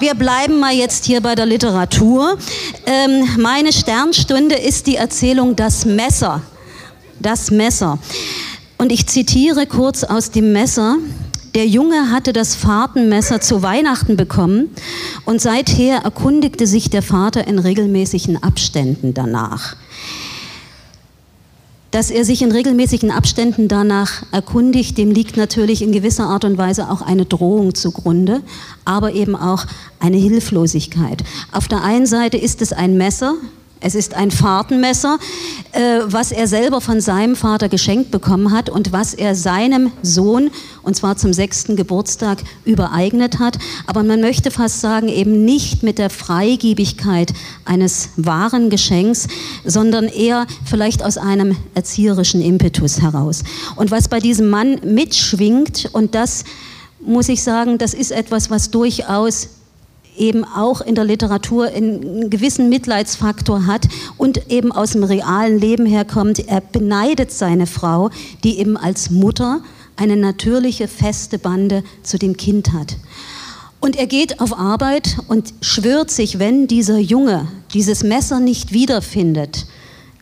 wir 0.00 0.16
bleiben 0.16 0.58
mal 0.58 0.74
jetzt 0.74 1.04
hier 1.04 1.20
bei 1.20 1.36
der 1.36 1.46
Literatur. 1.46 2.36
Ähm, 2.86 3.40
meine 3.40 3.72
Sternstunde 3.72 4.56
ist 4.56 4.88
die 4.88 4.96
Erzählung 4.96 5.54
Das 5.54 5.84
Messer. 5.84 6.42
Das 7.20 7.52
Messer. 7.52 8.00
Und 8.78 8.90
ich 8.90 9.06
zitiere 9.06 9.64
kurz 9.68 10.02
aus 10.02 10.32
dem 10.32 10.52
Messer. 10.52 10.96
Der 11.56 11.66
Junge 11.66 12.10
hatte 12.10 12.34
das 12.34 12.54
Fahrtenmesser 12.54 13.40
zu 13.40 13.62
Weihnachten 13.62 14.18
bekommen 14.18 14.68
und 15.24 15.40
seither 15.40 16.00
erkundigte 16.00 16.66
sich 16.66 16.90
der 16.90 17.00
Vater 17.00 17.46
in 17.46 17.58
regelmäßigen 17.58 18.42
Abständen 18.42 19.14
danach. 19.14 19.74
Dass 21.92 22.10
er 22.10 22.26
sich 22.26 22.42
in 22.42 22.52
regelmäßigen 22.52 23.10
Abständen 23.10 23.68
danach 23.68 24.22
erkundigt, 24.32 24.98
dem 24.98 25.10
liegt 25.10 25.38
natürlich 25.38 25.80
in 25.80 25.92
gewisser 25.92 26.24
Art 26.24 26.44
und 26.44 26.58
Weise 26.58 26.90
auch 26.90 27.00
eine 27.00 27.24
Drohung 27.24 27.74
zugrunde, 27.74 28.42
aber 28.84 29.14
eben 29.14 29.34
auch 29.34 29.64
eine 29.98 30.18
Hilflosigkeit. 30.18 31.24
Auf 31.52 31.68
der 31.68 31.82
einen 31.82 32.04
Seite 32.04 32.36
ist 32.36 32.60
es 32.60 32.74
ein 32.74 32.98
Messer, 32.98 33.32
es 33.80 33.94
ist 33.94 34.14
ein 34.14 34.30
Fahrtenmesser, 34.30 35.18
äh, 35.72 36.00
was 36.06 36.32
er 36.32 36.48
selber 36.48 36.80
von 36.80 37.00
seinem 37.00 37.36
Vater 37.36 37.68
geschenkt 37.68 38.10
bekommen 38.10 38.50
hat 38.50 38.70
und 38.70 38.92
was 38.92 39.12
er 39.12 39.34
seinem 39.34 39.92
Sohn, 40.02 40.50
und 40.82 40.96
zwar 40.96 41.16
zum 41.16 41.32
sechsten 41.32 41.76
Geburtstag, 41.76 42.38
übereignet 42.64 43.38
hat. 43.38 43.58
Aber 43.86 44.02
man 44.02 44.20
möchte 44.20 44.50
fast 44.50 44.80
sagen, 44.80 45.08
eben 45.08 45.44
nicht 45.44 45.82
mit 45.82 45.98
der 45.98 46.10
Freigiebigkeit 46.10 47.34
eines 47.64 48.10
wahren 48.16 48.70
Geschenks, 48.70 49.28
sondern 49.64 50.06
eher 50.06 50.46
vielleicht 50.64 51.04
aus 51.04 51.18
einem 51.18 51.56
erzieherischen 51.74 52.40
Impetus 52.40 53.02
heraus. 53.02 53.42
Und 53.76 53.90
was 53.90 54.08
bei 54.08 54.20
diesem 54.20 54.48
Mann 54.48 54.80
mitschwingt, 54.84 55.90
und 55.92 56.14
das 56.14 56.44
muss 57.00 57.28
ich 57.28 57.42
sagen, 57.42 57.78
das 57.78 57.94
ist 57.94 58.10
etwas, 58.10 58.50
was 58.50 58.70
durchaus 58.70 59.48
eben 60.18 60.44
auch 60.44 60.80
in 60.80 60.94
der 60.94 61.04
Literatur 61.04 61.66
einen 61.66 62.30
gewissen 62.30 62.68
Mitleidsfaktor 62.68 63.66
hat 63.66 63.88
und 64.16 64.50
eben 64.50 64.72
aus 64.72 64.92
dem 64.92 65.04
realen 65.04 65.58
Leben 65.58 65.86
herkommt. 65.86 66.48
Er 66.48 66.60
beneidet 66.60 67.30
seine 67.30 67.66
Frau, 67.66 68.10
die 68.44 68.58
eben 68.58 68.76
als 68.76 69.10
Mutter 69.10 69.60
eine 69.96 70.16
natürliche, 70.16 70.88
feste 70.88 71.38
Bande 71.38 71.82
zu 72.02 72.18
dem 72.18 72.36
Kind 72.36 72.72
hat. 72.72 72.96
Und 73.80 73.96
er 73.96 74.06
geht 74.06 74.40
auf 74.40 74.58
Arbeit 74.58 75.16
und 75.28 75.54
schwört 75.60 76.10
sich, 76.10 76.38
wenn 76.38 76.66
dieser 76.66 76.98
Junge 76.98 77.48
dieses 77.72 78.02
Messer 78.02 78.40
nicht 78.40 78.72
wiederfindet, 78.72 79.66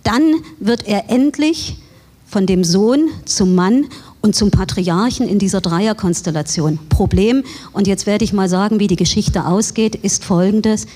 dann 0.03 0.35
wird 0.61 0.87
er 0.87 1.11
endlich 1.11 1.79
von 2.27 2.47
dem 2.47 2.65
Sohn 2.65 3.09
zum 3.25 3.55
Mann 3.55 3.87
und 4.25 4.35
zum 4.35 4.51
Patriarchen 4.51 5.29
in 5.29 5.39
dieser 5.39 5.61
Dreierkonstellation. 5.61 6.79
Problem, 6.89 7.45
und 7.75 7.87
jetzt 7.87 8.07
werde 8.07 8.25
ich 8.25 8.33
mal 8.33 8.49
sagen, 8.49 8.81
wie 8.81 8.87
die 8.87 8.97
Geschichte 8.97 9.45
ausgeht, 9.45 9.95
ist 9.97 10.25
folgendes. 10.25 10.87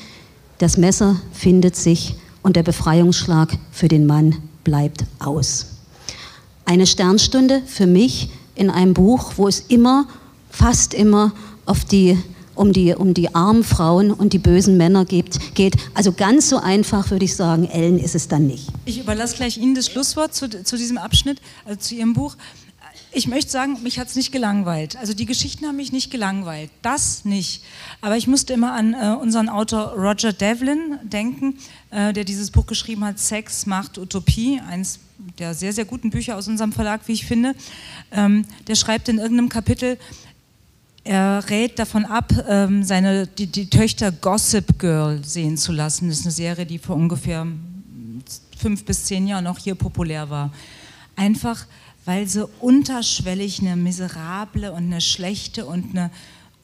Das 0.57 0.79
Messer 0.79 1.21
findet 1.35 1.77
sich 1.77 2.15
und 2.43 2.57
der 2.57 2.63
Befreiungsschlag 2.63 3.53
für 3.71 3.89
den 3.89 4.07
Mann 4.07 4.37
bleibt 4.65 5.05
aus. 5.19 5.67
Eine 6.65 6.87
Sternstunde 6.87 7.61
für 7.67 7.87
mich 7.87 8.31
in 8.55 8.71
einem 8.71 8.95
Buch, 8.95 9.33
wo 9.37 9.47
es 9.47 9.61
immer, 9.61 10.07
fast 10.49 10.95
immer 10.95 11.33
auf 11.67 11.85
die, 11.85 12.17
um, 12.55 12.73
die, 12.73 12.95
um 12.95 13.13
die 13.13 13.35
armen 13.35 13.63
Frauen 13.63 14.11
und 14.11 14.33
die 14.33 14.39
bösen 14.39 14.79
Männer 14.79 15.05
geht, 15.05 15.55
geht. 15.55 15.77
Also 15.93 16.13
ganz 16.13 16.49
so 16.49 16.57
einfach 16.57 17.11
würde 17.11 17.27
ich 17.27 17.37
sagen, 17.37 17.67
Ellen 17.67 17.99
ist 17.99 18.15
es 18.15 18.29
dann 18.29 18.47
nicht. 18.47 18.69
Ich 18.87 18.99
überlasse 18.99 19.37
gleich 19.37 19.59
Ihnen 19.59 19.75
das 19.75 19.87
Schlusswort 19.87 20.35
zu, 20.35 20.49
zu 20.65 20.79
diesem 20.79 20.97
Abschnitt, 20.97 21.43
also 21.67 21.79
zu 21.79 21.95
Ihrem 21.95 22.15
Buch 22.15 22.35
ich 23.13 23.27
möchte 23.27 23.51
sagen, 23.51 23.83
mich 23.83 23.99
hat 23.99 24.09
es 24.09 24.17
nicht 24.17 24.33
gelangweilt. 24.33 24.97
Also 24.97 25.15
die 25.15 25.27
Geschichten 25.27 25.67
haben 25.67 25.77
mich 25.77 25.93
nicht 25.93 26.11
gelangweilt. 26.11 26.71
Das 26.83 27.25
nicht. 27.25 27.63
Aber 28.01 28.17
ich 28.17 28.27
musste 28.27 28.53
immer 28.53 28.73
an 28.73 28.95
äh, 28.95 29.17
unseren 29.21 29.49
Autor 29.49 29.95
Roger 29.95 30.33
Devlin 30.33 30.99
denken, 31.03 31.59
äh, 31.91 32.13
der 32.13 32.25
dieses 32.25 32.51
Buch 32.51 32.67
geschrieben 32.67 33.05
hat, 33.05 33.19
Sex, 33.19 33.67
Macht, 33.67 33.99
Utopie. 33.99 34.61
Eins 34.61 35.01
der 35.39 35.55
sehr, 35.55 35.73
sehr 35.73 35.85
guten 35.85 36.11
Bücher 36.11 36.37
aus 36.37 36.49
unserem 36.49 36.73
Verlag, 36.73 37.03
wie 37.07 37.13
ich 37.13 37.27
finde. 37.27 37.55
Ähm, 38.13 38.45
der 38.67 38.75
schreibt 38.75 39.09
in 39.09 39.19
irgendeinem 39.19 39.49
Kapitel, 39.49 39.99
er 41.05 41.49
rät 41.49 41.79
davon 41.79 42.05
ab, 42.05 42.33
ähm, 42.49 42.85
seine, 42.85 43.27
die, 43.27 43.47
die 43.47 43.71
Töchter 43.71 44.13
Gossip 44.13 44.79
Girl 44.79 45.25
sehen 45.25 45.57
zu 45.57 45.73
lassen. 45.73 46.09
Das 46.09 46.19
ist 46.19 46.25
eine 46.25 46.33
Serie, 46.33 46.67
die 46.67 46.79
vor 46.79 46.97
ungefähr 46.97 47.47
fünf 48.59 48.85
bis 48.85 49.05
zehn 49.05 49.27
Jahren 49.27 49.45
noch 49.45 49.59
hier 49.59 49.75
populär 49.75 50.29
war. 50.29 50.53
Einfach 51.17 51.67
weil 52.09 52.27
sie 52.27 52.49
unterschwellig 52.61 53.61
eine 53.61 53.77
miserable 53.77 54.73
und 54.73 54.85
eine 54.85 55.03
schlechte 55.03 55.67
und 55.67 55.91
eine 55.91 56.11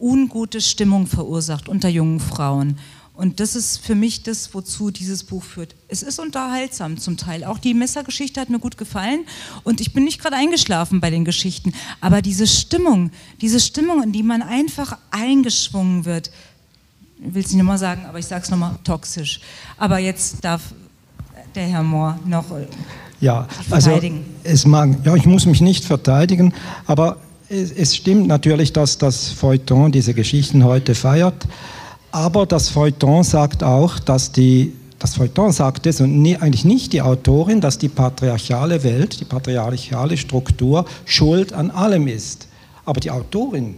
ungute 0.00 0.62
Stimmung 0.62 1.06
verursacht 1.06 1.68
unter 1.68 1.90
jungen 1.90 2.18
Frauen. 2.18 2.78
Und 3.12 3.40
das 3.40 3.54
ist 3.54 3.76
für 3.76 3.94
mich 3.94 4.22
das, 4.22 4.54
wozu 4.54 4.90
dieses 4.90 5.22
Buch 5.22 5.42
führt. 5.44 5.74
Es 5.88 6.02
ist 6.02 6.18
unterhaltsam 6.18 6.96
zum 6.96 7.18
Teil. 7.18 7.44
Auch 7.44 7.58
die 7.58 7.74
Messergeschichte 7.74 8.40
hat 8.40 8.48
mir 8.48 8.58
gut 8.58 8.78
gefallen 8.78 9.26
und 9.64 9.82
ich 9.82 9.92
bin 9.92 10.04
nicht 10.04 10.18
gerade 10.18 10.34
eingeschlafen 10.34 11.02
bei 11.02 11.10
den 11.10 11.26
Geschichten. 11.26 11.74
Aber 12.00 12.22
diese 12.22 12.46
Stimmung, 12.46 13.10
diese 13.42 13.60
Stimmung, 13.60 14.02
in 14.02 14.12
die 14.12 14.22
man 14.22 14.40
einfach 14.40 14.96
eingeschwungen 15.10 16.06
wird, 16.06 16.30
ich 17.18 17.34
will 17.34 17.42
es 17.42 17.52
nicht 17.52 17.58
nochmal 17.58 17.76
sagen, 17.76 18.06
aber 18.06 18.18
ich 18.18 18.24
sage 18.24 18.44
es 18.44 18.50
nochmal, 18.50 18.78
toxisch. 18.82 19.42
Aber 19.76 19.98
jetzt 19.98 20.42
darf 20.42 20.62
der 21.54 21.66
Herr 21.66 21.82
Mohr 21.82 22.18
noch 22.24 22.46
ja, 23.24 23.48
also 23.70 23.98
es 24.42 24.66
mag, 24.66 24.90
ja, 25.02 25.14
ich 25.16 25.24
muss 25.24 25.46
mich 25.46 25.62
nicht 25.62 25.84
verteidigen, 25.84 26.52
aber 26.86 27.16
es, 27.48 27.72
es 27.72 27.96
stimmt 27.96 28.26
natürlich, 28.26 28.74
dass 28.74 28.98
das 28.98 29.28
Feuilleton 29.28 29.92
diese 29.92 30.12
Geschichten 30.12 30.62
heute 30.62 30.94
feiert. 30.94 31.46
Aber 32.12 32.44
das 32.44 32.68
Feuilleton 32.68 33.24
sagt 33.24 33.64
auch, 33.64 33.98
dass 33.98 34.30
die, 34.30 34.74
das 34.98 35.14
Feuilleton 35.14 35.52
sagt 35.52 35.86
es 35.86 36.02
und 36.02 36.20
nie, 36.20 36.36
eigentlich 36.36 36.66
nicht 36.66 36.92
die 36.92 37.00
Autorin, 37.00 37.62
dass 37.62 37.78
die 37.78 37.88
patriarchale 37.88 38.84
Welt, 38.84 39.20
die 39.20 39.24
patriarchale 39.24 40.18
Struktur 40.18 40.84
schuld 41.06 41.54
an 41.54 41.70
allem 41.70 42.06
ist. 42.06 42.46
Aber 42.84 43.00
die 43.00 43.10
Autorin, 43.10 43.76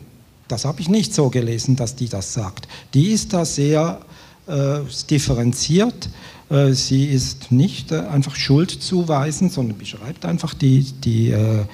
das 0.48 0.64
habe 0.64 0.80
ich 0.80 0.88
nicht 0.88 1.14
so 1.14 1.30
gelesen, 1.30 1.76
dass 1.76 1.94
die 1.94 2.08
das 2.08 2.32
sagt. 2.32 2.66
Die 2.94 3.12
ist 3.12 3.32
da 3.32 3.44
sehr 3.44 4.00
äh, 4.48 4.80
differenziert. 5.08 6.08
Äh, 6.48 6.72
sie 6.72 7.06
ist 7.06 7.50
nicht 7.50 7.92
äh, 7.92 8.00
einfach 8.00 8.36
schuldzuweisend, 8.36 9.52
sondern 9.52 9.78
beschreibt 9.78 10.24
einfach 10.24 10.54
die, 10.54 10.82
die, 10.82 11.30
äh, 11.30 11.64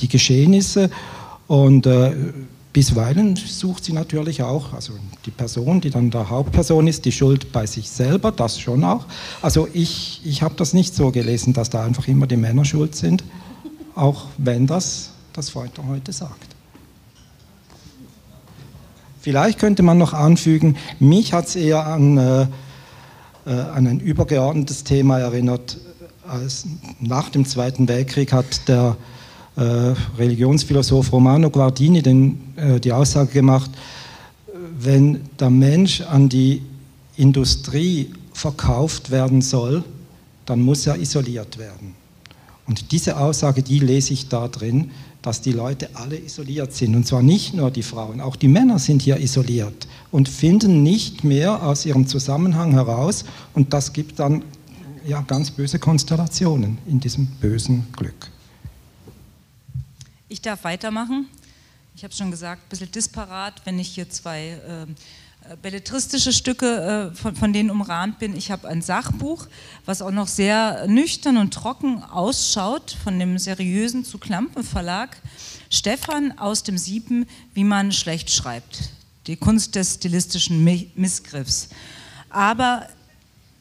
die 0.00 0.08
Geschehnisse 0.08 0.90
und 1.46 1.88
bisweilen 2.74 3.36
sucht 3.36 3.84
sie 3.84 3.94
natürlich 3.94 4.42
auch, 4.42 4.74
also 4.74 4.92
die 5.24 5.30
Person, 5.30 5.80
die 5.80 5.88
dann 5.88 6.10
der 6.10 6.28
Hauptperson 6.28 6.86
ist, 6.86 7.06
die 7.06 7.12
Schuld 7.12 7.52
bei 7.52 7.64
sich 7.64 7.88
selber, 7.88 8.30
das 8.30 8.60
schon 8.60 8.84
auch. 8.84 9.06
Also 9.40 9.66
ich, 9.72 10.20
ich 10.24 10.42
habe 10.42 10.54
das 10.56 10.74
nicht 10.74 10.94
so 10.94 11.10
gelesen, 11.10 11.54
dass 11.54 11.70
da 11.70 11.84
einfach 11.84 12.06
immer 12.06 12.26
die 12.26 12.36
Männer 12.36 12.66
schuld 12.66 12.94
sind, 12.94 13.24
auch 13.94 14.26
wenn 14.36 14.66
das 14.66 15.12
das 15.32 15.48
Feuter 15.48 15.86
heute 15.88 16.12
sagt. 16.12 16.54
Vielleicht 19.20 19.58
könnte 19.58 19.82
man 19.82 19.96
noch 19.96 20.12
anfügen, 20.12 20.76
mich 21.00 21.32
hat 21.32 21.46
es 21.46 21.56
eher 21.56 21.86
an, 21.86 22.50
an 23.52 23.86
ein 23.86 24.00
übergeordnetes 24.00 24.84
Thema 24.84 25.18
erinnert. 25.18 25.78
Als 26.26 26.66
nach 27.00 27.30
dem 27.30 27.46
Zweiten 27.46 27.88
Weltkrieg 27.88 28.32
hat 28.32 28.68
der 28.68 28.96
äh, 29.56 29.94
Religionsphilosoph 30.18 31.12
Romano 31.12 31.50
Guardini 31.50 32.02
den, 32.02 32.38
äh, 32.56 32.78
die 32.78 32.92
Aussage 32.92 33.32
gemacht, 33.32 33.70
wenn 34.78 35.20
der 35.40 35.50
Mensch 35.50 36.02
an 36.02 36.28
die 36.28 36.62
Industrie 37.16 38.12
verkauft 38.32 39.10
werden 39.10 39.42
soll, 39.42 39.82
dann 40.46 40.60
muss 40.60 40.86
er 40.86 40.96
isoliert 40.96 41.58
werden. 41.58 41.94
Und 42.66 42.92
diese 42.92 43.16
Aussage, 43.16 43.62
die 43.62 43.80
lese 43.80 44.12
ich 44.12 44.28
da 44.28 44.46
drin, 44.46 44.90
dass 45.22 45.40
die 45.40 45.52
Leute 45.52 45.90
alle 45.94 46.18
isoliert 46.18 46.72
sind. 46.72 46.94
Und 46.94 47.06
zwar 47.06 47.22
nicht 47.22 47.54
nur 47.54 47.70
die 47.70 47.82
Frauen, 47.82 48.20
auch 48.20 48.36
die 48.36 48.48
Männer 48.48 48.78
sind 48.78 49.02
hier 49.02 49.18
isoliert 49.18 49.88
und 50.10 50.28
finden 50.28 50.82
nicht 50.82 51.24
mehr 51.24 51.62
aus 51.62 51.84
ihrem 51.84 52.06
Zusammenhang 52.06 52.72
heraus. 52.72 53.24
Und 53.54 53.72
das 53.72 53.92
gibt 53.92 54.18
dann 54.18 54.42
ja, 55.06 55.20
ganz 55.22 55.50
böse 55.50 55.78
Konstellationen 55.78 56.78
in 56.86 57.00
diesem 57.00 57.26
bösen 57.26 57.86
Glück. 57.92 58.30
Ich 60.28 60.42
darf 60.42 60.64
weitermachen. 60.64 61.26
Ich 61.94 62.04
habe 62.04 62.14
schon 62.14 62.30
gesagt, 62.30 62.62
ein 62.62 62.68
bisschen 62.68 62.92
disparat, 62.92 63.62
wenn 63.64 63.78
ich 63.78 63.88
hier 63.88 64.08
zwei 64.08 64.50
äh, 64.50 64.86
belletristische 65.56 66.32
Stücke, 66.32 67.10
äh, 67.12 67.16
von, 67.16 67.34
von, 67.34 67.52
denen 67.52 67.70
umrahmt 67.70 68.18
bin. 68.18 68.36
Ich 68.36 68.50
habe 68.50 68.68
ein 68.68 68.82
Sachbuch, 68.82 69.46
was 69.84 70.02
auch 70.02 70.10
noch 70.10 70.28
sehr 70.28 70.86
nüchtern 70.86 71.36
und 71.36 71.54
trocken 71.54 72.02
ausschaut, 72.02 72.96
von 73.02 73.18
dem 73.18 73.38
seriösen 73.38 74.04
zu 74.04 74.18
Klampe 74.18 74.62
Verlag. 74.62 75.16
Stefan 75.70 76.38
aus 76.38 76.62
dem 76.62 76.78
Sieben, 76.78 77.26
wie 77.54 77.64
man 77.64 77.92
schlecht 77.92 78.30
schreibt. 78.30 78.90
Die 79.26 79.36
Kunst 79.36 79.74
des 79.74 79.94
stilistischen 79.94 80.64
Missgriffs. 80.94 81.68
Aber 82.30 82.88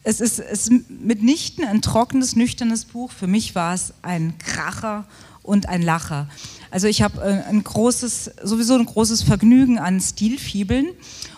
es 0.03 0.21
ist, 0.21 0.39
es 0.39 0.67
ist 0.67 0.89
mitnichten 0.89 1.65
ein 1.65 1.81
trockenes, 1.81 2.35
nüchternes 2.35 2.85
Buch. 2.85 3.11
Für 3.11 3.27
mich 3.27 3.55
war 3.55 3.73
es 3.73 3.93
ein 4.01 4.37
Kracher 4.37 5.05
und 5.43 5.67
ein 5.67 5.81
Lacher. 5.81 6.27
Also 6.71 6.87
ich 6.87 7.01
habe 7.01 7.21
äh, 7.21 7.49
ein 7.49 7.63
großes, 7.63 8.31
sowieso 8.43 8.75
ein 8.75 8.85
großes 8.85 9.23
Vergnügen 9.23 9.79
an 9.79 9.99
Stilfibeln 9.99 10.87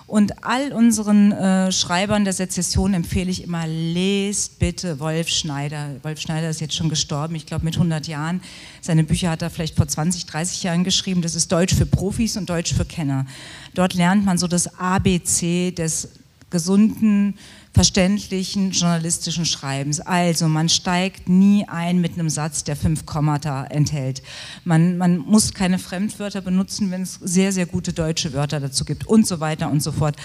und 0.09 0.43
all 0.43 0.73
unseren 0.73 1.31
äh, 1.31 1.71
Schreibern 1.71 2.23
der 2.23 2.33
Sezession 2.33 2.95
empfehle 2.95 3.29
ich 3.29 3.43
immer, 3.43 3.67
lest 3.67 4.57
bitte 4.57 4.99
Wolf 4.99 5.29
Schneider. 5.29 5.97
Wolf 6.01 6.19
Schneider 6.19 6.49
ist 6.49 6.61
jetzt 6.61 6.73
schon 6.73 6.89
gestorben, 6.89 7.35
ich 7.35 7.45
glaube 7.45 7.63
mit 7.63 7.75
100 7.75 8.07
Jahren. 8.07 8.41
Seine 8.81 9.03
Bücher 9.03 9.29
hat 9.29 9.43
er 9.43 9.51
vielleicht 9.51 9.75
vor 9.75 9.87
20, 9.87 10.25
30 10.25 10.63
Jahren 10.63 10.83
geschrieben. 10.83 11.21
Das 11.21 11.35
ist 11.35 11.51
Deutsch 11.51 11.75
für 11.75 11.85
Profis 11.85 12.37
und 12.37 12.49
Deutsch 12.49 12.73
für 12.73 12.85
Kenner. 12.85 13.27
Dort 13.75 13.93
lernt 13.93 14.25
man 14.25 14.39
so 14.39 14.47
das 14.47 14.79
ABC 14.79 15.71
des 15.71 16.09
gesunden, 16.49 17.35
verständlichen 17.73 18.71
journalistischen 18.71 19.45
Schreibens. 19.45 19.99
Also 19.99 20.47
man 20.47 20.69
steigt 20.69 21.29
nie 21.29 21.65
ein 21.67 22.01
mit 22.01 22.13
einem 22.13 22.29
Satz, 22.29 22.63
der 22.63 22.75
fünf 22.75 23.05
Kommata 23.05 23.65
enthält. 23.65 24.23
Man, 24.63 24.97
man 24.97 25.17
muss 25.17 25.53
keine 25.53 25.79
Fremdwörter 25.79 26.41
benutzen, 26.41 26.91
wenn 26.91 27.03
es 27.03 27.13
sehr, 27.21 27.51
sehr 27.51 27.65
gute 27.65 27.93
deutsche 27.93 28.33
Wörter 28.33 28.59
dazu 28.59 28.85
gibt 28.85 29.07
und 29.07 29.27
so 29.27 29.39
weiter 29.39 29.69
und 29.69 29.83
so 29.83 29.91
fort. 29.91 30.15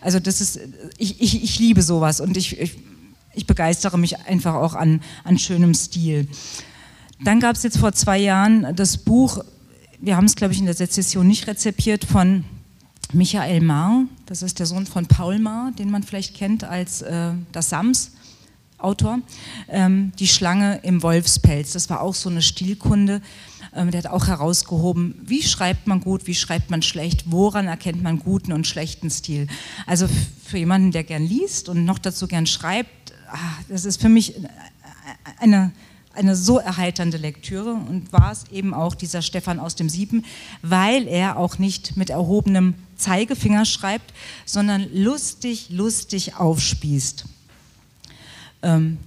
Also 0.00 0.18
das 0.18 0.40
ist, 0.40 0.58
ich, 0.96 1.20
ich, 1.20 1.42
ich 1.42 1.58
liebe 1.58 1.82
sowas 1.82 2.20
und 2.20 2.36
ich, 2.36 2.58
ich, 2.58 2.78
ich 3.34 3.46
begeistere 3.46 3.98
mich 3.98 4.18
einfach 4.20 4.54
auch 4.54 4.74
an, 4.74 5.00
an 5.24 5.38
schönem 5.38 5.74
Stil. 5.74 6.28
Dann 7.22 7.40
gab 7.40 7.56
es 7.56 7.62
jetzt 7.62 7.78
vor 7.78 7.92
zwei 7.92 8.18
Jahren 8.18 8.74
das 8.74 8.96
Buch, 8.96 9.44
wir 10.00 10.16
haben 10.16 10.24
es 10.24 10.36
glaube 10.36 10.54
ich 10.54 10.60
in 10.60 10.66
der 10.66 10.74
Sezession 10.74 11.26
nicht 11.26 11.46
rezipiert, 11.46 12.04
von 12.04 12.44
Michael 13.14 13.60
Marr, 13.60 14.04
das 14.26 14.42
ist 14.42 14.58
der 14.58 14.66
Sohn 14.66 14.86
von 14.86 15.06
Paul 15.06 15.38
Marr, 15.38 15.72
den 15.72 15.90
man 15.90 16.02
vielleicht 16.02 16.34
kennt 16.34 16.64
als 16.64 17.02
äh, 17.02 17.32
das 17.52 17.70
Sams. 17.70 18.10
Autor, 18.76 19.20
ähm, 19.68 20.12
die 20.18 20.26
Schlange 20.26 20.80
im 20.82 21.02
Wolfspelz. 21.02 21.72
Das 21.72 21.88
war 21.88 22.02
auch 22.02 22.14
so 22.14 22.28
eine 22.28 22.42
Stilkunde. 22.42 23.22
Ähm, 23.74 23.90
der 23.90 24.02
hat 24.02 24.10
auch 24.10 24.26
herausgehoben, 24.26 25.14
wie 25.24 25.42
schreibt 25.42 25.86
man 25.86 26.00
gut, 26.00 26.26
wie 26.26 26.34
schreibt 26.34 26.70
man 26.70 26.82
schlecht, 26.82 27.30
woran 27.30 27.66
erkennt 27.66 28.02
man 28.02 28.18
guten 28.18 28.52
und 28.52 28.66
schlechten 28.66 29.10
Stil. 29.10 29.46
Also 29.86 30.06
für 30.44 30.58
jemanden, 30.58 30.90
der 30.90 31.04
gern 31.04 31.24
liest 31.24 31.70
und 31.70 31.86
noch 31.86 31.98
dazu 31.98 32.26
gern 32.26 32.46
schreibt, 32.46 33.14
ach, 33.30 33.62
das 33.68 33.86
ist 33.86 34.02
für 34.02 34.10
mich 34.10 34.34
eine, 35.38 35.72
eine 36.14 36.36
so 36.36 36.58
erheiternde 36.58 37.16
Lektüre 37.16 37.72
und 37.72 38.12
war 38.12 38.32
es 38.32 38.44
eben 38.50 38.74
auch 38.74 38.94
dieser 38.94 39.22
Stefan 39.22 39.60
aus 39.60 39.74
dem 39.74 39.88
Sieben, 39.88 40.24
weil 40.62 41.06
er 41.08 41.36
auch 41.36 41.58
nicht 41.58 41.96
mit 41.96 42.10
erhobenem 42.10 42.74
Zeigefinger 42.96 43.64
schreibt, 43.64 44.12
sondern 44.46 44.88
lustig, 44.94 45.70
lustig 45.70 46.36
aufspießt. 46.36 47.24
Ähm, 48.62 48.98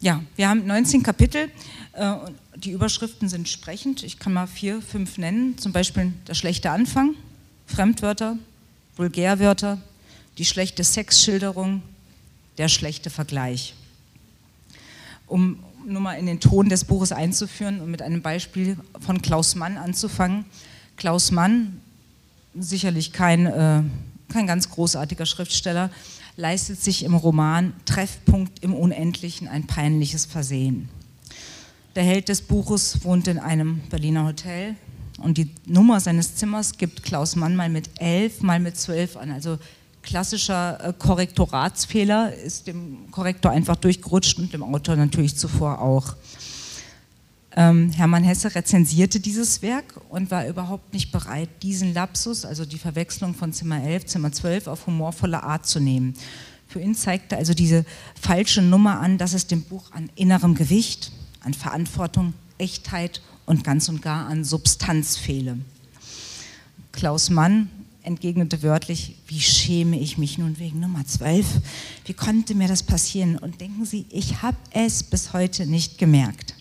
ja, 0.00 0.22
wir 0.36 0.48
haben 0.48 0.66
19 0.66 1.02
Kapitel. 1.02 1.50
Äh, 1.92 2.14
die 2.56 2.70
Überschriften 2.70 3.28
sind 3.28 3.48
sprechend. 3.48 4.02
Ich 4.02 4.18
kann 4.18 4.32
mal 4.32 4.46
vier, 4.46 4.80
fünf 4.80 5.18
nennen. 5.18 5.58
Zum 5.58 5.72
Beispiel 5.72 6.12
der 6.26 6.34
schlechte 6.34 6.70
Anfang, 6.70 7.14
Fremdwörter, 7.66 8.38
Vulgärwörter, 8.96 9.80
die 10.38 10.44
schlechte 10.44 10.84
Sexschilderung, 10.84 11.82
der 12.58 12.68
schlechte 12.68 13.10
Vergleich. 13.10 13.74
Um 15.26 15.58
nur 15.86 16.00
mal 16.00 16.14
in 16.14 16.26
den 16.26 16.40
Ton 16.40 16.68
des 16.68 16.84
Buches 16.84 17.12
einzuführen 17.12 17.80
und 17.80 17.90
mit 17.90 18.02
einem 18.02 18.22
Beispiel 18.22 18.76
von 19.00 19.20
Klaus 19.20 19.54
Mann 19.54 19.76
anzufangen. 19.76 20.44
Klaus 20.96 21.30
Mann 21.30 21.80
sicherlich 22.54 23.12
kein, 23.12 23.46
äh, 23.46 23.82
kein 24.32 24.46
ganz 24.46 24.70
großartiger 24.70 25.26
Schriftsteller, 25.26 25.90
leistet 26.36 26.82
sich 26.82 27.04
im 27.04 27.14
Roman 27.14 27.72
Treffpunkt 27.84 28.62
im 28.62 28.74
Unendlichen 28.74 29.48
ein 29.48 29.66
peinliches 29.66 30.24
Versehen. 30.26 30.88
Der 31.94 32.02
Held 32.02 32.28
des 32.28 32.42
Buches 32.42 33.04
wohnt 33.04 33.28
in 33.28 33.38
einem 33.38 33.80
Berliner 33.88 34.24
Hotel 34.24 34.74
und 35.18 35.38
die 35.38 35.50
Nummer 35.66 36.00
seines 36.00 36.34
Zimmers 36.34 36.76
gibt 36.76 37.04
Klaus 37.04 37.36
Mann 37.36 37.54
mal 37.54 37.68
mit 37.68 37.88
elf, 38.00 38.42
mal 38.42 38.58
mit 38.58 38.76
zwölf 38.76 39.16
an. 39.16 39.30
Also 39.30 39.58
klassischer 40.04 40.78
äh, 40.80 40.92
Korrektoratsfehler 40.92 42.34
ist 42.34 42.66
dem 42.66 43.10
Korrektor 43.10 43.50
einfach 43.50 43.76
durchgerutscht 43.76 44.38
und 44.38 44.52
dem 44.52 44.62
Autor 44.62 44.96
natürlich 44.96 45.36
zuvor 45.36 45.80
auch. 45.80 46.14
Ähm, 47.56 47.90
Hermann 47.90 48.24
Hesse 48.24 48.54
rezensierte 48.54 49.20
dieses 49.20 49.62
Werk 49.62 50.00
und 50.08 50.30
war 50.30 50.46
überhaupt 50.46 50.92
nicht 50.92 51.12
bereit, 51.12 51.48
diesen 51.62 51.94
Lapsus, 51.94 52.44
also 52.44 52.64
die 52.64 52.78
Verwechslung 52.78 53.34
von 53.34 53.52
Zimmer 53.52 53.82
11, 53.82 54.06
Zimmer 54.06 54.32
12, 54.32 54.66
auf 54.66 54.86
humorvolle 54.86 55.42
Art 55.42 55.66
zu 55.66 55.80
nehmen. 55.80 56.14
Für 56.66 56.80
ihn 56.80 56.94
zeigte 56.96 57.36
also 57.36 57.54
diese 57.54 57.84
falsche 58.20 58.60
Nummer 58.60 58.98
an, 58.98 59.18
dass 59.18 59.34
es 59.34 59.46
dem 59.46 59.62
Buch 59.62 59.92
an 59.92 60.10
innerem 60.16 60.54
Gewicht, 60.54 61.12
an 61.40 61.54
Verantwortung, 61.54 62.34
Echtheit 62.58 63.20
und 63.46 63.62
ganz 63.62 63.88
und 63.88 64.02
gar 64.02 64.26
an 64.26 64.44
Substanz 64.44 65.16
fehle. 65.16 65.58
Klaus 66.90 67.30
Mann 67.30 67.68
entgegnete 68.04 68.62
wörtlich, 68.62 69.16
wie 69.26 69.40
schäme 69.40 69.98
ich 69.98 70.18
mich 70.18 70.38
nun 70.38 70.58
wegen 70.58 70.80
Nummer 70.80 71.04
12? 71.06 71.46
Wie 72.04 72.12
konnte 72.12 72.54
mir 72.54 72.68
das 72.68 72.82
passieren? 72.82 73.38
Und 73.38 73.60
denken 73.60 73.84
Sie, 73.84 74.06
ich 74.10 74.42
habe 74.42 74.56
es 74.72 75.02
bis 75.02 75.32
heute 75.32 75.66
nicht 75.66 75.98
gemerkt. 75.98 76.54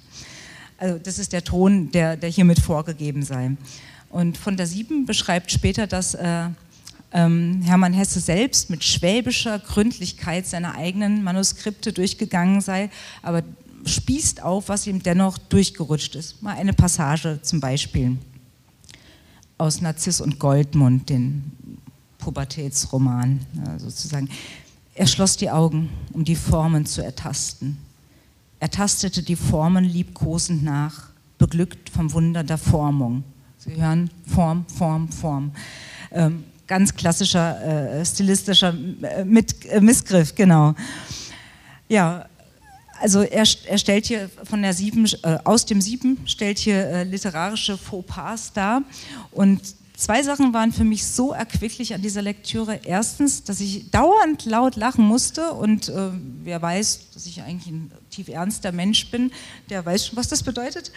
Also 0.78 0.98
das 0.98 1.20
ist 1.20 1.34
der 1.34 1.44
Ton, 1.44 1.92
der, 1.92 2.18
der 2.18 2.30
hiermit 2.30 2.60
vorgegeben 2.60 3.24
sei. 3.24 3.52
Und 4.10 4.38
von 4.38 4.58
der 4.58 4.68
Sieben 4.68 5.06
beschreibt 5.06 5.52
später, 5.52 5.86
dass 5.86 6.14
äh, 6.14 6.46
ähm, 7.12 7.62
Hermann 7.64 7.94
Hesse 7.94 8.20
selbst 8.20 8.70
mit 8.70 8.84
schwäbischer 8.84 9.60
Gründlichkeit 9.60 10.48
seine 10.48 10.76
eigenen 10.76 11.24
Manuskripte 11.24 11.94
durchgegangen 11.94 12.62
sei, 12.62 12.90
aber 13.22 13.44
spießt 13.86 14.42
auf, 14.42 14.70
was 14.70 14.88
ihm 14.88 15.04
dennoch 15.04 15.38
durchgerutscht 15.38 16.16
ist. 16.16 16.42
Mal 16.42 16.56
eine 16.56 16.74
Passage 16.74 17.40
zum 17.42 17.60
Beispiel 17.60 18.18
aus 19.64 19.80
Narziss 19.80 20.20
und 20.20 20.40
Goldmund, 20.40 21.10
den 21.10 21.42
Pubertätsroman 22.18 23.40
sozusagen. 23.78 24.28
Er 24.94 25.08
schloss 25.08 25.38
die 25.38 25.50
Augen, 25.50 25.90
um 26.12 26.26
die 26.26 26.36
Formen 26.36 26.86
zu 26.86 27.02
ertasten. 27.02 27.78
Er 28.60 28.70
tastete 28.70 29.24
die 29.24 29.38
Formen 29.38 29.86
liebkosend 29.86 30.66
nach, 30.66 31.12
beglückt 31.38 31.90
vom 31.90 32.12
Wunder 32.12 32.44
der 32.44 32.58
Formung. 32.58 33.24
Sie 33.58 33.82
hören 33.82 34.10
Form, 34.28 34.66
Form, 34.68 35.08
Form. 35.08 35.54
Ähm, 36.12 36.44
ganz 36.68 36.94
klassischer 36.94 38.00
äh, 38.02 38.06
stilistischer 38.06 38.76
äh, 39.02 39.24
Mit, 39.24 39.66
äh, 39.68 39.80
Missgriff, 39.80 40.36
genau. 40.36 40.76
Ja, 41.88 42.26
also 43.00 43.22
er, 43.22 43.46
er, 43.66 43.78
stellt 43.78 44.06
hier 44.06 44.30
von 44.44 44.62
der 44.62 44.74
Sieben, 44.74 45.06
äh, 45.24 45.38
aus 45.44 45.66
dem 45.66 45.82
Sieben, 45.82 46.20
stellt 46.26 46.60
hier 46.60 46.86
äh, 46.86 47.04
literarische 47.04 47.78
Fauxpas 47.78 48.54
dar 48.54 48.84
und 49.32 49.62
Zwei 49.96 50.24
Sachen 50.24 50.54
waren 50.54 50.74
für 50.74 50.84
mich 50.84 51.06
so 51.06 51.34
erquicklich 51.34 51.94
an 51.94 52.02
dieser 52.02 52.24
Lektüre. 52.24 52.80
Erstens, 52.84 53.44
dass 53.44 53.60
ich 53.62 53.92
dauernd 53.92 54.44
laut 54.44 54.76
lachen 54.76 55.06
musste 55.06 55.52
und 55.52 55.88
äh, 55.88 56.10
wer 56.44 56.62
weiß, 56.62 57.12
dass 57.14 57.28
ich 57.28 57.44
eigentlich 57.44 57.72
ein 57.72 57.92
tief 58.10 58.28
ernster 58.28 58.72
Mensch 58.72 59.12
bin, 59.12 59.32
der 59.70 59.86
weiß 59.86 60.08
schon, 60.08 60.18
was 60.18 60.28
das 60.28 60.42
bedeutet. 60.42 60.92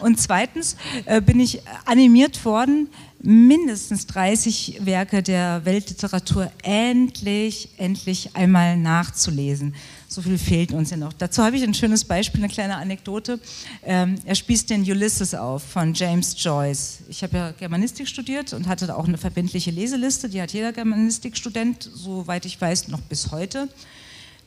Und 0.00 0.20
zweitens 0.20 0.76
äh, 1.06 1.22
bin 1.22 1.38
ich 1.38 1.62
animiert 1.84 2.44
worden, 2.44 2.88
mindestens 3.22 4.06
30 4.08 4.80
Werke 4.84 5.22
der 5.22 5.64
Weltliteratur 5.64 6.50
endlich, 6.62 7.70
endlich 7.78 8.34
einmal 8.34 8.76
nachzulesen. 8.76 9.74
So 10.12 10.22
viel 10.22 10.38
fehlt 10.38 10.72
uns 10.72 10.90
ja 10.90 10.96
noch. 10.96 11.12
Dazu 11.12 11.44
habe 11.44 11.54
ich 11.56 11.62
ein 11.62 11.72
schönes 11.72 12.04
Beispiel, 12.04 12.40
eine 12.40 12.52
kleine 12.52 12.74
Anekdote. 12.78 13.38
Ähm, 13.84 14.16
er 14.24 14.34
spießt 14.34 14.68
den 14.68 14.82
Ulysses 14.82 15.36
auf 15.36 15.62
von 15.62 15.94
James 15.94 16.34
Joyce. 16.36 17.02
Ich 17.08 17.22
habe 17.22 17.36
ja 17.36 17.52
Germanistik 17.52 18.08
studiert 18.08 18.52
und 18.52 18.66
hatte 18.66 18.96
auch 18.96 19.06
eine 19.06 19.18
verbindliche 19.18 19.70
Leseliste. 19.70 20.28
Die 20.28 20.42
hat 20.42 20.52
jeder 20.52 20.72
Germanistikstudent, 20.72 21.88
soweit 21.94 22.44
ich 22.44 22.60
weiß, 22.60 22.88
noch 22.88 23.00
bis 23.02 23.30
heute. 23.30 23.68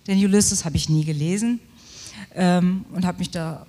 Den 0.05 0.17
Ulysses 0.17 0.65
habe 0.65 0.75
ich 0.75 0.89
nie 0.89 1.05
gelesen 1.05 1.61
ähm, 2.35 2.83
und 2.91 3.05
habe 3.05 3.19
mich 3.19 3.29
da 3.29 3.65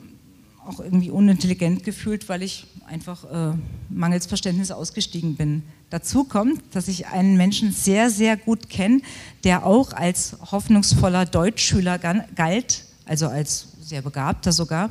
auch 0.66 0.80
irgendwie 0.80 1.10
unintelligent 1.10 1.84
gefühlt, 1.84 2.28
weil 2.28 2.42
ich 2.42 2.66
einfach 2.86 3.52
äh, 3.52 3.56
mangels 3.88 4.26
Verständnis 4.26 4.72
ausgestiegen 4.72 5.36
bin. 5.36 5.62
Dazu 5.94 6.24
kommt, 6.24 6.60
dass 6.72 6.88
ich 6.88 7.06
einen 7.06 7.36
Menschen 7.36 7.70
sehr, 7.70 8.10
sehr 8.10 8.36
gut 8.36 8.68
kenne, 8.68 9.00
der 9.44 9.64
auch 9.64 9.92
als 9.92 10.36
hoffnungsvoller 10.50 11.24
Deutschschüler 11.24 12.00
galt, 12.34 12.84
also 13.06 13.28
als 13.28 13.68
sehr 13.80 14.02
begabter 14.02 14.50
sogar. 14.50 14.90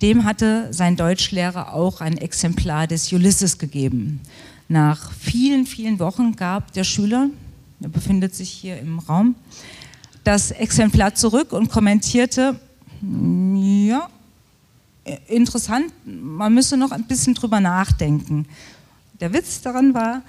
Dem 0.00 0.24
hatte 0.24 0.68
sein 0.72 0.96
Deutschlehrer 0.96 1.74
auch 1.74 2.00
ein 2.00 2.16
Exemplar 2.16 2.86
des 2.86 3.12
Ulysses 3.12 3.58
gegeben. 3.58 4.22
Nach 4.66 5.12
vielen, 5.12 5.66
vielen 5.66 5.98
Wochen 5.98 6.34
gab 6.36 6.72
der 6.72 6.84
Schüler, 6.84 7.28
er 7.82 7.90
befindet 7.90 8.34
sich 8.34 8.48
hier 8.48 8.78
im 8.78 8.98
Raum, 8.98 9.34
das 10.24 10.52
Exemplar 10.52 11.14
zurück 11.14 11.52
und 11.52 11.70
kommentierte, 11.70 12.58
ja, 13.02 14.08
interessant, 15.26 15.92
man 16.06 16.54
müsse 16.54 16.78
noch 16.78 16.92
ein 16.92 17.04
bisschen 17.04 17.34
drüber 17.34 17.60
nachdenken. 17.60 18.46
Der 19.20 19.32
Witz 19.34 19.60
daran 19.60 19.92
war, 19.92 20.22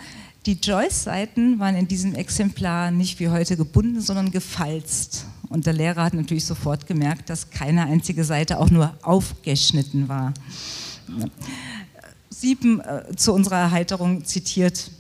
die 0.46 0.54
Joyce-Seiten 0.54 1.60
waren 1.60 1.76
in 1.76 1.88
diesem 1.88 2.16
Exemplar 2.16 2.92
nicht 2.92 3.20
wie 3.20 3.30
heute 3.30 3.56
gebunden, 3.56 4.02
sondern 4.02 4.32
gefalzt. 4.32 5.26
Und 5.50 5.66
der 5.66 5.74
Lehrer 5.74 6.04
hat 6.04 6.14
natürlich 6.14 6.46
sofort 6.46 6.88
gemerkt, 6.88 7.30
dass 7.30 7.50
keine 7.50 7.86
einzige 7.86 8.24
Seite 8.24 8.60
auch 8.60 8.70
nur 8.70 8.94
aufgeschnitten 9.02 10.10
war. 10.10 10.34
Sieben 12.30 12.82
äh, 12.82 13.16
zu 13.16 13.34
unserer 13.34 13.58
Erheiterung 13.58 14.26
zitiert 14.26 14.92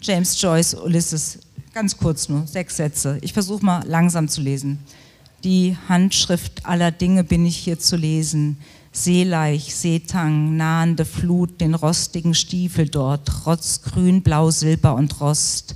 James 0.00 0.40
Joyce 0.40 0.74
Ulysses, 0.74 1.38
ganz 1.72 1.96
kurz 1.96 2.28
nur, 2.28 2.46
sechs 2.46 2.76
Sätze. 2.76 3.18
Ich 3.20 3.32
versuche 3.32 3.64
mal 3.64 3.84
langsam 3.86 4.28
zu 4.28 4.40
lesen. 4.40 4.78
Die 5.44 5.76
Handschrift 5.88 6.64
aller 6.64 6.90
Dinge 6.90 7.22
bin 7.22 7.44
ich 7.44 7.56
hier 7.56 7.78
zu 7.78 7.96
lesen 7.96 8.56
Seeleich, 8.96 9.74
Seetang, 9.74 10.56
nahende 10.56 11.04
Flut, 11.04 11.60
den 11.60 11.74
rostigen 11.74 12.32
Stiefel 12.32 12.88
dort, 12.88 13.26
trotz 13.26 13.82
Grün, 13.82 14.22
Blau, 14.22 14.52
Silber 14.52 14.94
und 14.94 15.20
Rost, 15.20 15.74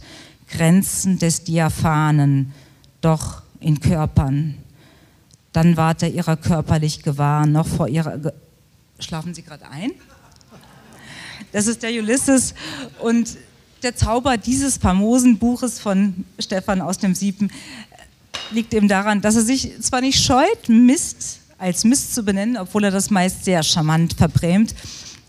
Grenzen 0.49 1.19
des 1.19 1.43
Diaphanen, 1.43 2.53
doch 3.01 3.43
in 3.59 3.81
Körpern. 3.81 4.55
Dann 5.53 5.77
ward 5.77 6.05
er 6.05 6.11
ihrer 6.11 6.37
körperlich 6.37 7.03
gewahr, 7.03 7.45
noch 7.45 7.67
vor 7.67 7.89
ihrer... 7.89 8.19
Ge 8.19 8.33
Schlafen 9.01 9.35
Sie 9.35 9.43
gerade 9.43 9.69
ein? 9.69 9.91
Das 11.51 11.67
ist 11.67 11.83
der 11.83 11.91
Ulysses 11.91 12.55
und 13.01 13.37
der 13.83 13.97
Zauber 13.97 14.37
dieses 14.37 14.77
famosen 14.77 15.39
Buches 15.39 15.81
von 15.81 16.25
Stefan 16.39 16.81
aus 16.81 16.99
dem 16.99 17.17
Sieben 17.17 17.51
liegt 18.53 18.73
eben 18.75 18.87
daran, 18.87 19.21
dass 19.21 19.35
er 19.35 19.43
sich 19.43 19.81
zwar 19.81 20.03
nicht 20.03 20.23
scheut, 20.23 20.69
Mist 20.69 21.41
als 21.59 21.85
Mist 21.85 22.15
zu 22.15 22.23
benennen, 22.23 22.57
obwohl 22.57 22.85
er 22.85 22.91
das 22.91 23.11
meist 23.11 23.45
sehr 23.45 23.63
charmant 23.63 24.15
verbrämt. 24.15 24.75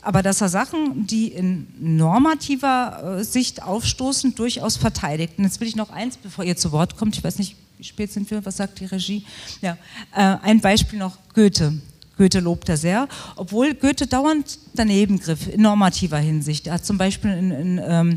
Aber 0.02 0.24
dass 0.24 0.42
er 0.42 0.50
Sachen, 0.50 1.06
die 1.08 1.28
in 1.28 1.68
normativer 1.80 3.18
äh, 3.20 3.24
Sicht 3.24 3.62
aufstoßen, 3.62 4.34
durchaus 4.34 4.78
verteidigt. 4.78 5.34
Und 5.38 5.44
jetzt 5.44 5.60
will 5.60 5.68
ich 5.68 5.76
noch 5.76 5.90
eins, 5.90 6.18
bevor 6.18 6.46
ihr 6.46 6.56
zu 6.56 6.72
Wort 6.72 6.96
kommt. 6.96 7.18
Ich 7.18 7.24
weiß 7.24 7.38
nicht, 7.38 7.56
wie 7.78 7.84
spät 7.84 8.12
sind 8.12 8.30
wir? 8.32 8.46
Was 8.46 8.58
sagt 8.58 8.80
die 8.80 8.86
Regie? 8.86 9.26
Ja, 9.62 9.78
äh, 10.16 10.38
ein 10.42 10.62
Beispiel 10.62 11.00
noch: 11.00 11.18
Goethe. 11.34 11.74
Goethe 12.18 12.42
lobt 12.42 12.68
er 12.68 12.76
sehr, 12.76 13.08
obwohl 13.38 13.74
Goethe 13.74 14.06
dauernd 14.06 14.60
daneben 14.74 15.20
griff, 15.20 15.48
in 15.48 15.62
normativer 15.62 16.18
Hinsicht. 16.18 16.68
Er 16.68 16.74
hat 16.74 16.86
zum 16.86 16.98
Beispiel 16.98 17.32
in, 17.32 17.52
in, 17.52 17.82
ähm, 17.82 18.16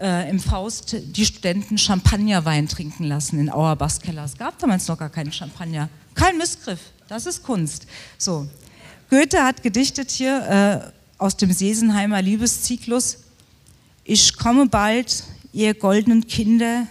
äh, 0.00 0.28
im 0.28 0.40
Faust 0.40 0.96
die 1.02 1.24
Studenten 1.24 1.78
Champagnerwein 1.78 2.68
trinken 2.68 3.04
lassen 3.04 3.38
in 3.38 3.50
Auerbachs 3.50 4.00
Keller. 4.00 4.24
Es 4.24 4.36
gab 4.36 4.58
damals 4.58 4.88
noch 4.88 4.98
gar 4.98 5.10
keinen 5.10 5.32
Champagner. 5.32 5.88
Kein 6.14 6.38
Missgriff. 6.38 6.80
Das 7.08 7.26
ist 7.26 7.42
Kunst. 7.42 7.86
So. 8.18 8.48
Goethe 9.10 9.42
hat 9.42 9.62
gedichtet 9.62 10.10
hier 10.10 10.90
äh, 10.90 11.22
aus 11.22 11.36
dem 11.36 11.52
Sesenheimer 11.52 12.22
Liebeszyklus: 12.22 13.18
Ich 14.04 14.36
komme 14.36 14.66
bald, 14.66 15.24
ihr 15.52 15.74
goldenen 15.74 16.26
Kinder, 16.26 16.86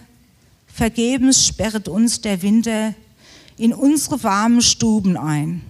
vergebens 0.66 1.46
sperret 1.46 1.88
uns 1.88 2.20
der 2.20 2.42
Winter 2.42 2.94
in 3.56 3.72
unsere 3.72 4.22
warmen 4.22 4.62
Stuben 4.62 5.16
ein. 5.16 5.62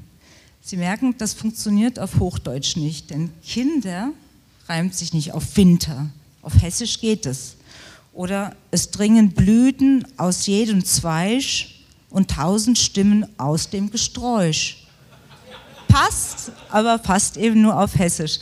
Sie 0.60 0.76
merken, 0.76 1.14
das 1.18 1.34
funktioniert 1.34 1.98
auf 1.98 2.18
Hochdeutsch 2.18 2.76
nicht, 2.76 3.10
denn 3.10 3.30
Kinder 3.42 4.12
reimt 4.66 4.94
sich 4.94 5.12
nicht 5.12 5.32
auf 5.32 5.56
Winter. 5.56 6.10
Auf 6.44 6.60
Hessisch 6.60 7.00
geht 7.00 7.24
es. 7.24 7.56
Oder 8.12 8.54
es 8.70 8.90
dringen 8.90 9.32
Blüten 9.32 10.06
aus 10.18 10.46
jedem 10.46 10.84
Zweig 10.84 11.68
und 12.10 12.30
tausend 12.30 12.78
Stimmen 12.78 13.26
aus 13.38 13.70
dem 13.70 13.90
Gesträuch. 13.90 14.86
Passt, 15.88 16.52
aber 16.70 16.98
passt 16.98 17.38
eben 17.38 17.62
nur 17.62 17.80
auf 17.80 17.98
Hessisch. 17.98 18.38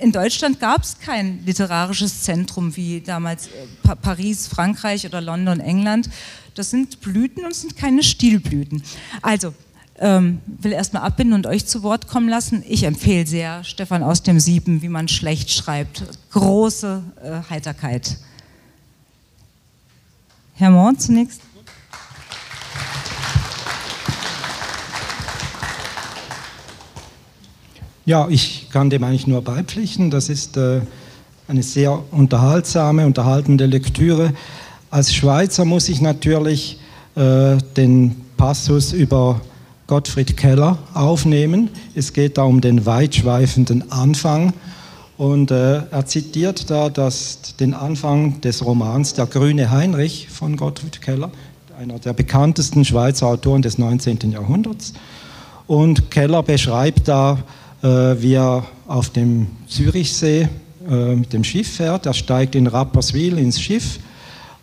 In 0.00 0.12
Deutschland 0.12 0.60
gab 0.60 0.84
es 0.84 0.96
kein 1.00 1.44
literarisches 1.44 2.22
Zentrum 2.22 2.76
wie 2.76 3.00
damals 3.00 3.48
äh, 3.48 3.96
Paris, 3.96 4.46
Frankreich 4.46 5.04
oder 5.04 5.20
London, 5.20 5.58
England. 5.58 6.08
Das 6.54 6.70
sind 6.70 7.00
Blüten 7.00 7.44
und 7.44 7.54
sind 7.54 7.76
keine 7.76 8.04
Stilblüten. 8.04 8.82
Also, 9.22 9.54
ähm, 10.00 10.40
will 10.46 10.72
erstmal 10.72 11.02
abbinden 11.02 11.34
und 11.34 11.46
euch 11.46 11.66
zu 11.66 11.82
Wort 11.82 12.06
kommen 12.08 12.28
lassen. 12.28 12.62
Ich 12.68 12.84
empfehle 12.84 13.26
sehr 13.26 13.64
Stefan 13.64 14.02
aus 14.02 14.22
dem 14.22 14.40
Sieben, 14.40 14.82
wie 14.82 14.88
man 14.88 15.08
schlecht 15.08 15.50
schreibt. 15.50 16.04
Große 16.30 17.02
äh, 17.22 17.50
Heiterkeit. 17.50 18.16
Herr 20.54 20.70
Mohr 20.70 20.96
zunächst. 20.98 21.40
Ja, 28.04 28.26
ich 28.28 28.70
kann 28.70 28.88
dem 28.88 29.04
eigentlich 29.04 29.26
nur 29.26 29.42
beipflichten. 29.42 30.10
Das 30.10 30.30
ist 30.30 30.56
äh, 30.56 30.80
eine 31.46 31.62
sehr 31.62 32.02
unterhaltsame, 32.10 33.04
unterhaltende 33.04 33.66
Lektüre. 33.66 34.32
Als 34.90 35.12
Schweizer 35.12 35.66
muss 35.66 35.88
ich 35.90 36.00
natürlich 36.00 36.78
äh, 37.14 37.58
den 37.76 38.16
Passus 38.36 38.92
über 38.92 39.40
Gottfried 39.88 40.36
Keller 40.36 40.78
aufnehmen. 40.94 41.70
Es 41.96 42.12
geht 42.12 42.38
da 42.38 42.44
um 42.44 42.60
den 42.60 42.86
weitschweifenden 42.86 43.90
Anfang. 43.90 44.52
Und 45.16 45.50
äh, 45.50 45.78
er 45.90 46.06
zitiert 46.06 46.70
da 46.70 46.88
das, 46.88 47.56
den 47.58 47.74
Anfang 47.74 48.40
des 48.40 48.64
Romans 48.64 49.14
Der 49.14 49.26
grüne 49.26 49.72
Heinrich 49.72 50.28
von 50.28 50.56
Gottfried 50.56 51.02
Keller, 51.02 51.32
einer 51.76 51.98
der 51.98 52.12
bekanntesten 52.12 52.84
Schweizer 52.84 53.26
Autoren 53.26 53.62
des 53.62 53.78
19. 53.78 54.30
Jahrhunderts. 54.30 54.92
Und 55.66 56.12
Keller 56.12 56.44
beschreibt 56.44 57.08
da 57.08 57.38
äh, 57.82 57.86
wie 58.20 58.34
er 58.34 58.64
auf 58.86 59.10
dem 59.10 59.48
Zürichsee 59.68 60.48
äh, 60.88 61.14
mit 61.14 61.32
dem 61.32 61.44
Schiff 61.44 61.76
fährt. 61.76 62.06
Er 62.06 62.14
steigt 62.14 62.54
in 62.54 62.66
Rapperswil 62.66 63.38
ins 63.38 63.60
Schiff 63.60 64.00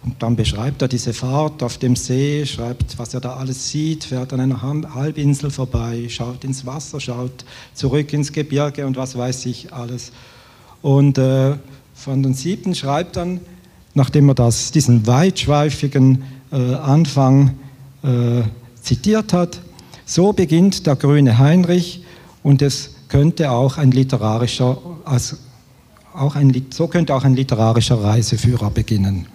und 0.05 0.21
dann 0.21 0.35
beschreibt 0.35 0.83
er 0.83 0.87
diese 0.87 1.13
Fahrt 1.13 1.63
auf 1.63 1.79
dem 1.79 1.95
See, 1.95 2.45
schreibt, 2.45 2.99
was 2.99 3.15
er 3.15 3.21
da 3.21 3.37
alles 3.37 3.71
sieht, 3.71 4.03
fährt 4.03 4.31
an 4.33 4.39
einer 4.39 4.61
Halbinsel 4.61 5.49
vorbei, 5.49 6.05
schaut 6.09 6.43
ins 6.43 6.63
Wasser, 6.63 6.99
schaut 6.99 7.43
zurück 7.73 8.13
ins 8.13 8.31
Gebirge 8.31 8.85
und 8.85 8.97
was 8.97 9.17
weiß 9.17 9.47
ich 9.47 9.73
alles. 9.73 10.11
Und 10.83 11.17
äh, 11.17 11.55
von 11.95 12.21
den 12.21 12.35
siebten 12.35 12.75
schreibt 12.75 13.15
dann, 13.15 13.39
nachdem 13.95 14.29
er 14.29 14.35
das, 14.35 14.71
diesen 14.71 15.07
weitschweifigen 15.07 16.23
äh, 16.51 16.75
Anfang 16.75 17.55
äh, 18.03 18.43
zitiert 18.79 19.33
hat, 19.33 19.59
so 20.05 20.33
beginnt 20.33 20.85
der 20.85 20.97
grüne 20.97 21.39
Heinrich 21.39 22.03
und 22.43 22.61
es 22.61 22.91
könnte 23.07 23.49
auch 23.49 23.79
ein 23.79 23.89
literarischer, 23.89 24.77
als 25.03 25.37
auch 26.13 26.35
ein, 26.35 26.67
so 26.69 26.87
könnte 26.87 27.15
auch 27.15 27.23
ein 27.23 27.35
literarischer 27.35 28.03
Reiseführer 28.03 28.69
beginnen. 28.69 29.25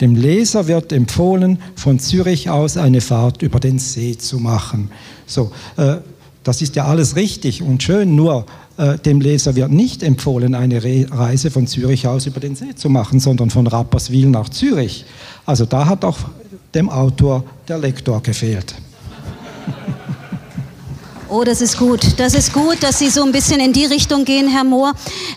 Dem 0.00 0.14
Leser 0.14 0.66
wird 0.66 0.92
empfohlen, 0.92 1.58
von 1.74 1.98
Zürich 1.98 2.50
aus 2.50 2.76
eine 2.76 3.00
Fahrt 3.00 3.42
über 3.42 3.60
den 3.60 3.78
See 3.78 4.16
zu 4.18 4.38
machen. 4.38 4.90
So, 5.26 5.52
äh, 5.76 5.96
das 6.44 6.62
ist 6.62 6.76
ja 6.76 6.84
alles 6.84 7.16
richtig 7.16 7.62
und 7.62 7.82
schön, 7.82 8.14
nur 8.14 8.46
äh, 8.76 8.98
dem 8.98 9.20
Leser 9.20 9.56
wird 9.56 9.70
nicht 9.70 10.02
empfohlen, 10.02 10.54
eine 10.54 10.84
Re 10.84 11.06
Reise 11.10 11.50
von 11.50 11.66
Zürich 11.66 12.06
aus 12.06 12.26
über 12.26 12.40
den 12.40 12.56
See 12.56 12.74
zu 12.74 12.90
machen, 12.90 13.20
sondern 13.20 13.48
von 13.50 13.66
Rapperswil 13.66 14.28
nach 14.28 14.50
Zürich. 14.50 15.06
Also 15.46 15.64
da 15.64 15.86
hat 15.86 16.04
auch 16.04 16.18
dem 16.74 16.90
Autor 16.90 17.44
der 17.68 17.78
Lektor 17.78 18.22
gefehlt. 18.22 18.74
Oh, 21.28 21.42
das 21.42 21.60
ist 21.60 21.76
gut. 21.76 22.20
Das 22.20 22.34
ist 22.34 22.52
gut, 22.52 22.84
dass 22.84 23.00
Sie 23.00 23.10
so 23.10 23.24
ein 23.24 23.32
bisschen 23.32 23.58
in 23.58 23.72
die 23.72 23.84
Richtung 23.84 24.24
gehen, 24.24 24.48
Herr 24.48 24.62
Mohr. 24.62 24.92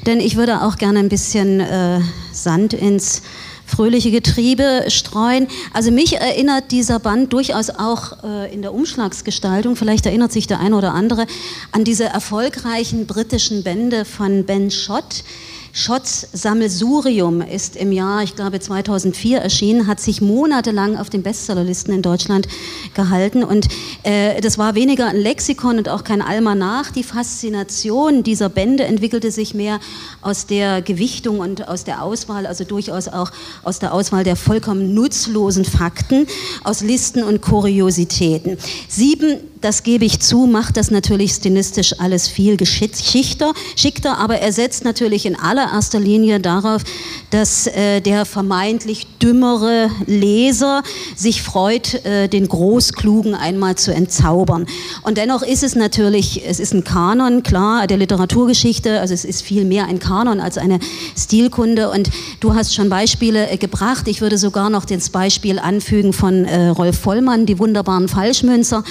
Denn 0.05 0.19
ich 0.19 0.35
würde 0.35 0.61
auch 0.61 0.77
gerne 0.77 0.99
ein 0.99 1.09
bisschen 1.09 1.59
äh, 1.61 1.99
Sand 2.31 2.73
ins 2.73 3.23
fröhliche 3.69 4.11
Getriebe 4.11 4.85
streuen. 4.87 5.47
Also 5.73 5.91
mich 5.91 6.17
erinnert 6.17 6.71
dieser 6.71 6.99
Band 6.99 7.31
durchaus 7.31 7.69
auch 7.69 8.23
äh, 8.23 8.53
in 8.53 8.61
der 8.61 8.73
Umschlagsgestaltung, 8.73 9.75
vielleicht 9.75 10.05
erinnert 10.05 10.31
sich 10.31 10.47
der 10.47 10.59
eine 10.59 10.75
oder 10.75 10.93
andere, 10.93 11.27
an 11.71 11.83
diese 11.83 12.05
erfolgreichen 12.05 13.05
britischen 13.05 13.63
Bände 13.63 14.05
von 14.05 14.45
Ben 14.45 14.71
Schott 14.71 15.23
Schotts 15.71 16.27
Sammelsurium 16.33 17.41
ist 17.41 17.75
im 17.75 17.91
Jahr, 17.91 18.23
ich 18.23 18.35
glaube 18.35 18.59
2004 18.59 19.39
erschienen, 19.39 19.87
hat 19.87 19.99
sich 19.99 20.21
monatelang 20.21 20.97
auf 20.97 21.09
den 21.09 21.23
Bestsellerlisten 21.23 21.93
in 21.93 22.01
Deutschland 22.01 22.47
gehalten 22.95 23.43
und 23.43 23.67
äh, 24.03 24.41
das 24.41 24.57
war 24.57 24.75
weniger 24.75 25.07
ein 25.07 25.17
Lexikon 25.17 25.77
und 25.77 25.89
auch 25.89 26.03
kein 26.03 26.21
Almanach. 26.21 26.91
Die 26.91 27.03
Faszination 27.03 28.23
dieser 28.23 28.49
Bände 28.49 28.83
entwickelte 28.83 29.31
sich 29.31 29.53
mehr 29.53 29.79
aus 30.21 30.47
der 30.47 30.81
Gewichtung 30.81 31.39
und 31.39 31.67
aus 31.67 31.83
der 31.83 32.03
Auswahl, 32.03 32.47
also 32.47 32.63
durchaus 32.63 33.07
auch 33.07 33.31
aus 33.63 33.79
der 33.79 33.93
Auswahl 33.93 34.23
der 34.23 34.35
vollkommen 34.35 34.93
nutzlosen 34.93 35.65
Fakten, 35.65 36.27
aus 36.63 36.81
Listen 36.81 37.23
und 37.23 37.41
Kuriositäten. 37.41 38.57
Sieben 38.87 39.37
das 39.61 39.83
gebe 39.83 40.05
ich 40.05 40.19
zu, 40.19 40.45
macht 40.45 40.77
das 40.77 40.89
natürlich 40.89 41.33
stilistisch 41.33 41.99
alles 41.99 42.27
viel 42.27 42.55
geschickter, 42.57 43.53
schickter, 43.75 44.17
aber 44.17 44.39
er 44.39 44.53
setzt 44.53 44.85
natürlich 44.85 45.25
in 45.25 45.35
allererster 45.35 45.99
Linie 45.99 46.39
darauf, 46.39 46.83
dass 47.31 47.67
äh, 47.67 47.99
der 48.01 48.25
vermeintlich 48.25 49.07
dümmere 49.21 49.89
Leser 50.05 50.83
sich 51.15 51.41
freut, 51.41 52.05
äh, 52.05 52.27
den 52.29 52.47
Großklugen 52.47 53.35
einmal 53.35 53.75
zu 53.75 53.93
entzaubern. 53.93 54.65
Und 55.03 55.17
dennoch 55.17 55.41
ist 55.41 55.63
es 55.63 55.75
natürlich, 55.75 56.47
es 56.47 56.59
ist 56.59 56.73
ein 56.73 56.83
Kanon, 56.83 57.43
klar, 57.43 57.87
der 57.87 57.97
Literaturgeschichte, 57.97 58.99
also 58.99 59.13
es 59.13 59.25
ist 59.25 59.41
viel 59.41 59.65
mehr 59.65 59.87
ein 59.87 59.99
Kanon 59.99 60.39
als 60.39 60.57
eine 60.57 60.79
Stilkunde. 61.17 61.89
Und 61.89 62.09
du 62.39 62.55
hast 62.55 62.73
schon 62.73 62.89
Beispiele 62.89 63.49
äh, 63.49 63.57
gebracht. 63.57 64.07
Ich 64.07 64.21
würde 64.21 64.37
sogar 64.37 64.69
noch 64.69 64.85
das 64.85 65.09
Beispiel 65.09 65.59
anfügen 65.59 66.13
von 66.13 66.45
äh, 66.45 66.69
Rolf 66.69 66.97
Vollmann, 66.97 67.45
die 67.45 67.59
wunderbaren 67.59 68.07
Falschmünzer. 68.07 68.83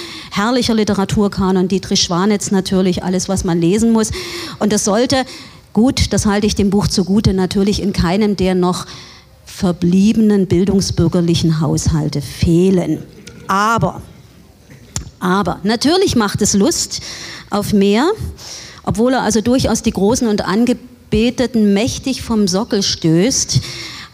Herrlicher 0.59 0.75
Literaturkanon, 0.75 1.69
Dietrich 1.69 2.01
Schwanitz 2.01 2.51
natürlich, 2.51 3.01
alles, 3.01 3.29
was 3.29 3.45
man 3.45 3.61
lesen 3.61 3.93
muss. 3.93 4.11
Und 4.59 4.73
das 4.73 4.83
sollte 4.83 5.23
Gut, 5.71 6.11
das 6.11 6.25
halte 6.25 6.47
ich 6.47 6.55
dem 6.55 6.69
Buch 6.71 6.87
zugute, 6.87 7.33
natürlich 7.33 7.81
in 7.81 7.93
keinem 7.93 8.35
der 8.35 8.55
noch 8.55 8.85
verbliebenen 9.45 10.47
bildungsbürgerlichen 10.47 11.61
Haushalte 11.61 12.21
fehlen. 12.21 13.03
Aber, 13.47 14.01
aber, 15.21 15.59
natürlich 15.63 16.17
macht 16.17 16.41
es 16.41 16.53
Lust 16.53 17.01
auf 17.49 17.71
mehr, 17.71 18.11
obwohl 18.83 19.13
er 19.13 19.21
also 19.21 19.39
durchaus 19.39 19.81
die 19.81 19.91
Großen 19.91 20.27
und 20.27 20.43
Angebeteten 20.43 21.73
mächtig 21.73 22.21
vom 22.21 22.49
Sockel 22.49 22.83
stößt. 22.83 23.61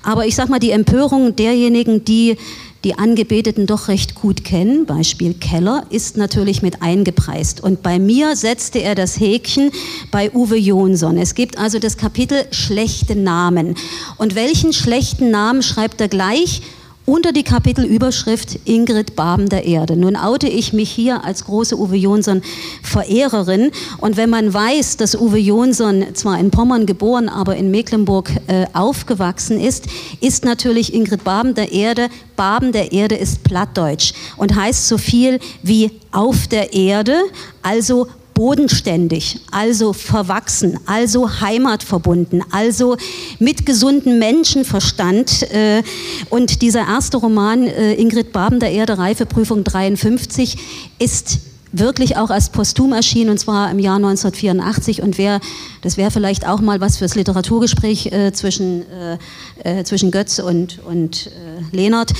Aber 0.03 0.27
ich 0.27 0.35
sag 0.35 0.49
mal, 0.49 0.59
die 0.59 0.71
Empörung 0.71 1.35
derjenigen, 1.35 2.05
die 2.05 2.37
die 2.85 2.99
Angebeteten 2.99 3.65
doch 3.65 3.87
recht 3.87 4.13
gut 4.13 4.43
kennen, 4.43 4.85
Beispiel 4.85 5.33
Keller, 5.33 5.87
ist 5.89 6.17
natürlich 6.17 6.61
mit 6.61 6.83
eingepreist. 6.83 7.61
Und 7.61 7.81
bei 7.81 7.97
mir 7.97 8.35
setzte 8.35 8.79
er 8.79 8.93
das 8.93 9.19
Häkchen 9.19 9.71
bei 10.11 10.31
Uwe 10.31 10.55
Jonsson. 10.55 11.17
Es 11.17 11.33
gibt 11.33 11.57
also 11.57 11.79
das 11.79 11.97
Kapitel 11.97 12.45
schlechte 12.51 13.15
Namen. 13.15 13.75
Und 14.17 14.35
welchen 14.35 14.71
schlechten 14.71 15.31
Namen 15.31 15.63
schreibt 15.63 15.99
er 15.99 16.09
gleich? 16.09 16.61
Unter 17.05 17.31
die 17.31 17.43
Kapitelüberschrift 17.43 18.59
Ingrid 18.65 19.15
Baben 19.15 19.47
der 19.49 19.65
Erde. 19.65 19.95
Nun 19.95 20.15
oute 20.15 20.47
ich 20.47 20.73
mich 20.73 20.89
hier 20.89 21.23
als 21.23 21.45
große 21.45 21.77
Uwe 21.77 21.95
Jonsson 21.95 22.41
Verehrerin 22.81 23.71
und 23.99 24.17
wenn 24.17 24.29
man 24.29 24.53
weiß, 24.53 24.97
dass 24.97 25.15
Uwe 25.15 25.37
Jonsson 25.37 26.05
zwar 26.13 26.39
in 26.39 26.51
Pommern 26.51 26.85
geboren, 26.85 27.29
aber 27.29 27.55
in 27.55 27.71
Mecklenburg 27.71 28.31
äh, 28.47 28.65
aufgewachsen 28.73 29.59
ist, 29.59 29.85
ist 30.21 30.45
natürlich 30.45 30.93
Ingrid 30.93 31.23
Baben 31.23 31.53
der 31.53 31.71
Erde, 31.71 32.09
Baben 32.35 32.71
der 32.71 32.91
Erde 32.91 33.15
ist 33.15 33.43
Plattdeutsch 33.43 34.13
und 34.37 34.55
heißt 34.55 34.87
so 34.87 34.97
viel 34.97 35.39
wie 35.61 35.91
auf 36.11 36.47
der 36.47 36.73
Erde, 36.73 37.15
also 37.61 38.07
bodenständig, 38.35 39.39
also 39.49 39.93
verwachsen, 39.93 40.77
also 40.85 41.41
heimatverbunden, 41.41 42.43
also 42.51 42.97
mit 43.39 43.65
gesundem 43.65 44.19
Menschenverstand. 44.19 45.41
Äh, 45.51 45.81
und 46.29 46.61
dieser 46.61 46.81
erste 46.81 47.17
Roman, 47.17 47.65
äh, 47.65 47.93
Ingrid 47.93 48.31
Baben, 48.33 48.59
der 48.59 48.71
Erde, 48.71 48.99
Reifeprüfung 48.99 49.63
53, 49.63 50.57
ist 50.99 51.39
wirklich 51.71 52.17
auch 52.17 52.29
als 52.29 52.49
Posthum 52.49 52.93
erschienen 52.93 53.31
und 53.31 53.39
zwar 53.39 53.71
im 53.71 53.79
Jahr 53.79 53.97
1984 53.97 55.01
und 55.01 55.17
wer, 55.17 55.39
das 55.81 55.97
wäre 55.97 56.11
vielleicht 56.11 56.47
auch 56.47 56.61
mal 56.61 56.79
was 56.79 56.97
fürs 56.97 57.15
Literaturgespräch 57.15 58.07
äh, 58.07 58.31
zwischen, 58.33 58.83
äh, 58.91 59.17
äh, 59.63 59.83
zwischen 59.83 60.11
Götz 60.11 60.39
und, 60.39 60.79
und 60.85 61.31
Lehnert. 61.71 62.13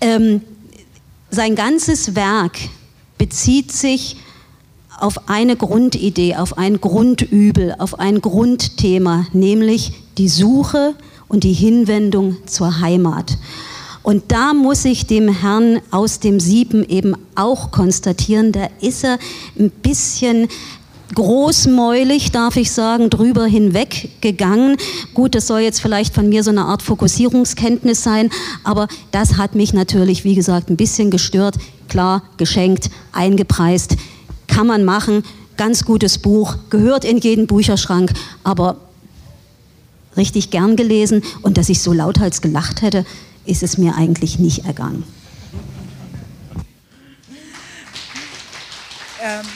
Ähm, 0.00 0.42
sein 1.30 1.54
ganzes 1.54 2.14
Werk 2.14 2.58
bezieht 3.18 3.72
sich 3.72 4.16
auf 5.00 5.28
eine 5.28 5.56
Grundidee, 5.56 6.36
auf 6.36 6.58
ein 6.58 6.80
Grundübel, 6.80 7.74
auf 7.78 7.98
ein 7.98 8.20
Grundthema, 8.20 9.26
nämlich 9.32 9.92
die 10.18 10.28
Suche 10.28 10.94
und 11.28 11.44
die 11.44 11.52
Hinwendung 11.52 12.36
zur 12.46 12.80
Heimat. 12.80 13.36
Und 14.02 14.24
da 14.28 14.54
muss 14.54 14.84
ich 14.84 15.06
dem 15.06 15.28
Herrn 15.28 15.80
aus 15.90 16.20
dem 16.20 16.40
Sieben 16.40 16.88
eben 16.88 17.14
auch 17.34 17.70
konstatieren, 17.70 18.52
da 18.52 18.68
ist 18.80 19.04
er 19.04 19.18
ein 19.58 19.70
bisschen 19.70 20.48
großmäulig, 21.14 22.32
darf 22.32 22.56
ich 22.56 22.70
sagen, 22.70 23.10
drüber 23.10 23.46
hinweg 23.46 24.10
gegangen. 24.20 24.76
Gut, 25.14 25.34
das 25.34 25.46
soll 25.46 25.60
jetzt 25.60 25.80
vielleicht 25.80 26.14
von 26.14 26.28
mir 26.28 26.42
so 26.42 26.50
eine 26.50 26.64
Art 26.64 26.82
Fokussierungskenntnis 26.82 28.02
sein, 28.02 28.30
aber 28.62 28.88
das 29.10 29.36
hat 29.36 29.54
mich 29.54 29.72
natürlich, 29.72 30.24
wie 30.24 30.34
gesagt, 30.34 30.70
ein 30.70 30.76
bisschen 30.76 31.10
gestört. 31.10 31.56
Klar, 31.88 32.22
geschenkt, 32.36 32.90
eingepreist 33.12 33.96
kann 34.58 34.66
man 34.66 34.84
machen, 34.84 35.22
ganz 35.56 35.84
gutes 35.84 36.18
Buch, 36.18 36.56
gehört 36.68 37.04
in 37.04 37.18
jeden 37.18 37.46
Bücherschrank, 37.46 38.12
aber 38.42 38.76
richtig 40.16 40.50
gern 40.50 40.74
gelesen. 40.74 41.22
Und 41.42 41.56
dass 41.56 41.68
ich 41.68 41.80
so 41.80 41.92
lauthals 41.92 42.42
gelacht 42.42 42.82
hätte, 42.82 43.06
ist 43.44 43.62
es 43.62 43.78
mir 43.78 43.94
eigentlich 43.94 44.40
nicht 44.40 44.64
ergangen. 44.64 45.04
Ähm, 49.22 49.46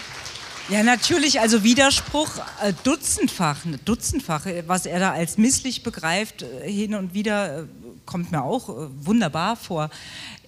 ja, 0.69 0.85
natürlich, 0.85 1.41
also 1.41 1.65
Widerspruch 1.65 2.38
äh, 2.62 2.73
dutzendfach, 2.85 3.59
dutzendfach, 3.85 4.47
was 4.69 4.87
er 4.87 5.01
da 5.01 5.11
als 5.11 5.37
misslich 5.37 5.83
begreift, 5.83 6.43
äh, 6.43 6.71
hin 6.71 6.95
und 6.95 7.12
wieder 7.12 7.62
äh, 7.62 7.65
kommt 8.07 8.31
mir 8.31 8.45
auch 8.45 8.69
äh, 8.69 8.73
wunderbar 9.01 9.57
vor 9.57 9.91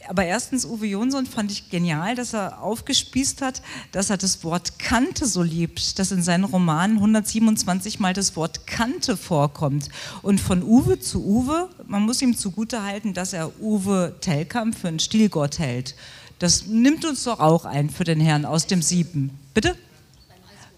aber 0.08 0.24
erstens, 0.24 0.66
Uwe 0.66 0.86
Jonsson 0.86 1.26
fand 1.26 1.50
ich 1.50 1.70
genial, 1.70 2.14
dass 2.14 2.34
er 2.34 2.62
aufgespießt 2.62 3.42
hat, 3.42 3.62
dass 3.92 4.10
er 4.10 4.16
das 4.16 4.44
Wort 4.44 4.78
Kante 4.78 5.26
so 5.26 5.42
liebt, 5.42 5.98
dass 5.98 6.12
in 6.12 6.22
seinen 6.22 6.44
Romanen 6.44 6.96
127 6.96 8.00
Mal 8.00 8.12
das 8.12 8.36
Wort 8.36 8.66
Kante 8.66 9.16
vorkommt. 9.16 9.88
Und 10.22 10.40
von 10.40 10.62
Uwe 10.62 11.00
zu 11.00 11.24
Uwe, 11.24 11.68
man 11.86 12.02
muss 12.02 12.20
ihm 12.22 12.36
zugute 12.36 12.82
halten, 12.82 13.14
dass 13.14 13.32
er 13.32 13.50
Uwe 13.60 14.14
Tellkamp 14.20 14.76
für 14.76 14.88
einen 14.88 15.00
Stilgott 15.00 15.58
hält. 15.58 15.94
Das 16.38 16.66
nimmt 16.66 17.04
uns 17.04 17.24
doch 17.24 17.40
auch 17.40 17.64
ein 17.64 17.88
für 17.88 18.04
den 18.04 18.20
Herrn 18.20 18.44
aus 18.44 18.66
dem 18.66 18.82
Sieben. 18.82 19.30
Bitte? 19.54 19.76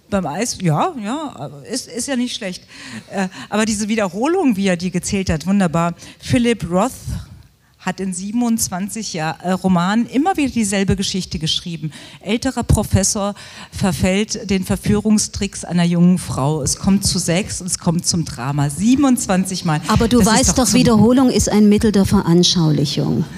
Beim 0.08 0.26
Eis, 0.26 0.58
ja, 0.60 0.94
ja, 1.02 1.50
ist, 1.68 1.88
ist 1.88 2.06
ja 2.06 2.14
nicht 2.14 2.36
schlecht. 2.36 2.62
Äh, 3.10 3.28
aber 3.48 3.64
diese 3.64 3.88
Wiederholung, 3.88 4.56
wie 4.56 4.68
er 4.68 4.76
die 4.76 4.92
gezählt 4.92 5.30
hat, 5.30 5.46
wunderbar. 5.46 5.94
Philip 6.20 6.70
Roth 6.70 6.92
hat 7.86 8.00
in 8.00 8.12
27 8.12 9.12
Jahr, 9.12 9.40
äh, 9.42 9.52
Romanen 9.52 10.06
immer 10.06 10.36
wieder 10.36 10.50
dieselbe 10.50 10.96
Geschichte 10.96 11.38
geschrieben. 11.38 11.92
Älterer 12.20 12.64
Professor 12.64 13.34
verfällt 13.70 14.50
den 14.50 14.64
Verführungstricks 14.64 15.64
einer 15.64 15.84
jungen 15.84 16.18
Frau. 16.18 16.62
Es 16.62 16.76
kommt 16.76 17.06
zu 17.06 17.20
Sex 17.20 17.60
und 17.60 17.68
es 17.68 17.78
kommt 17.78 18.04
zum 18.04 18.24
Drama. 18.24 18.68
27 18.68 19.64
Mal. 19.64 19.80
Aber 19.86 20.08
du 20.08 20.18
das 20.18 20.26
weißt 20.26 20.58
doch, 20.58 20.66
doch 20.66 20.74
Wiederholung 20.74 21.30
ist 21.30 21.48
ein 21.48 21.68
Mittel 21.68 21.92
der 21.92 22.04
Veranschaulichung. 22.04 23.24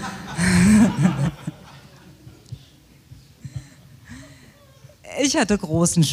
ich 5.22 5.36
hatte 5.36 5.58
großen 5.58 6.06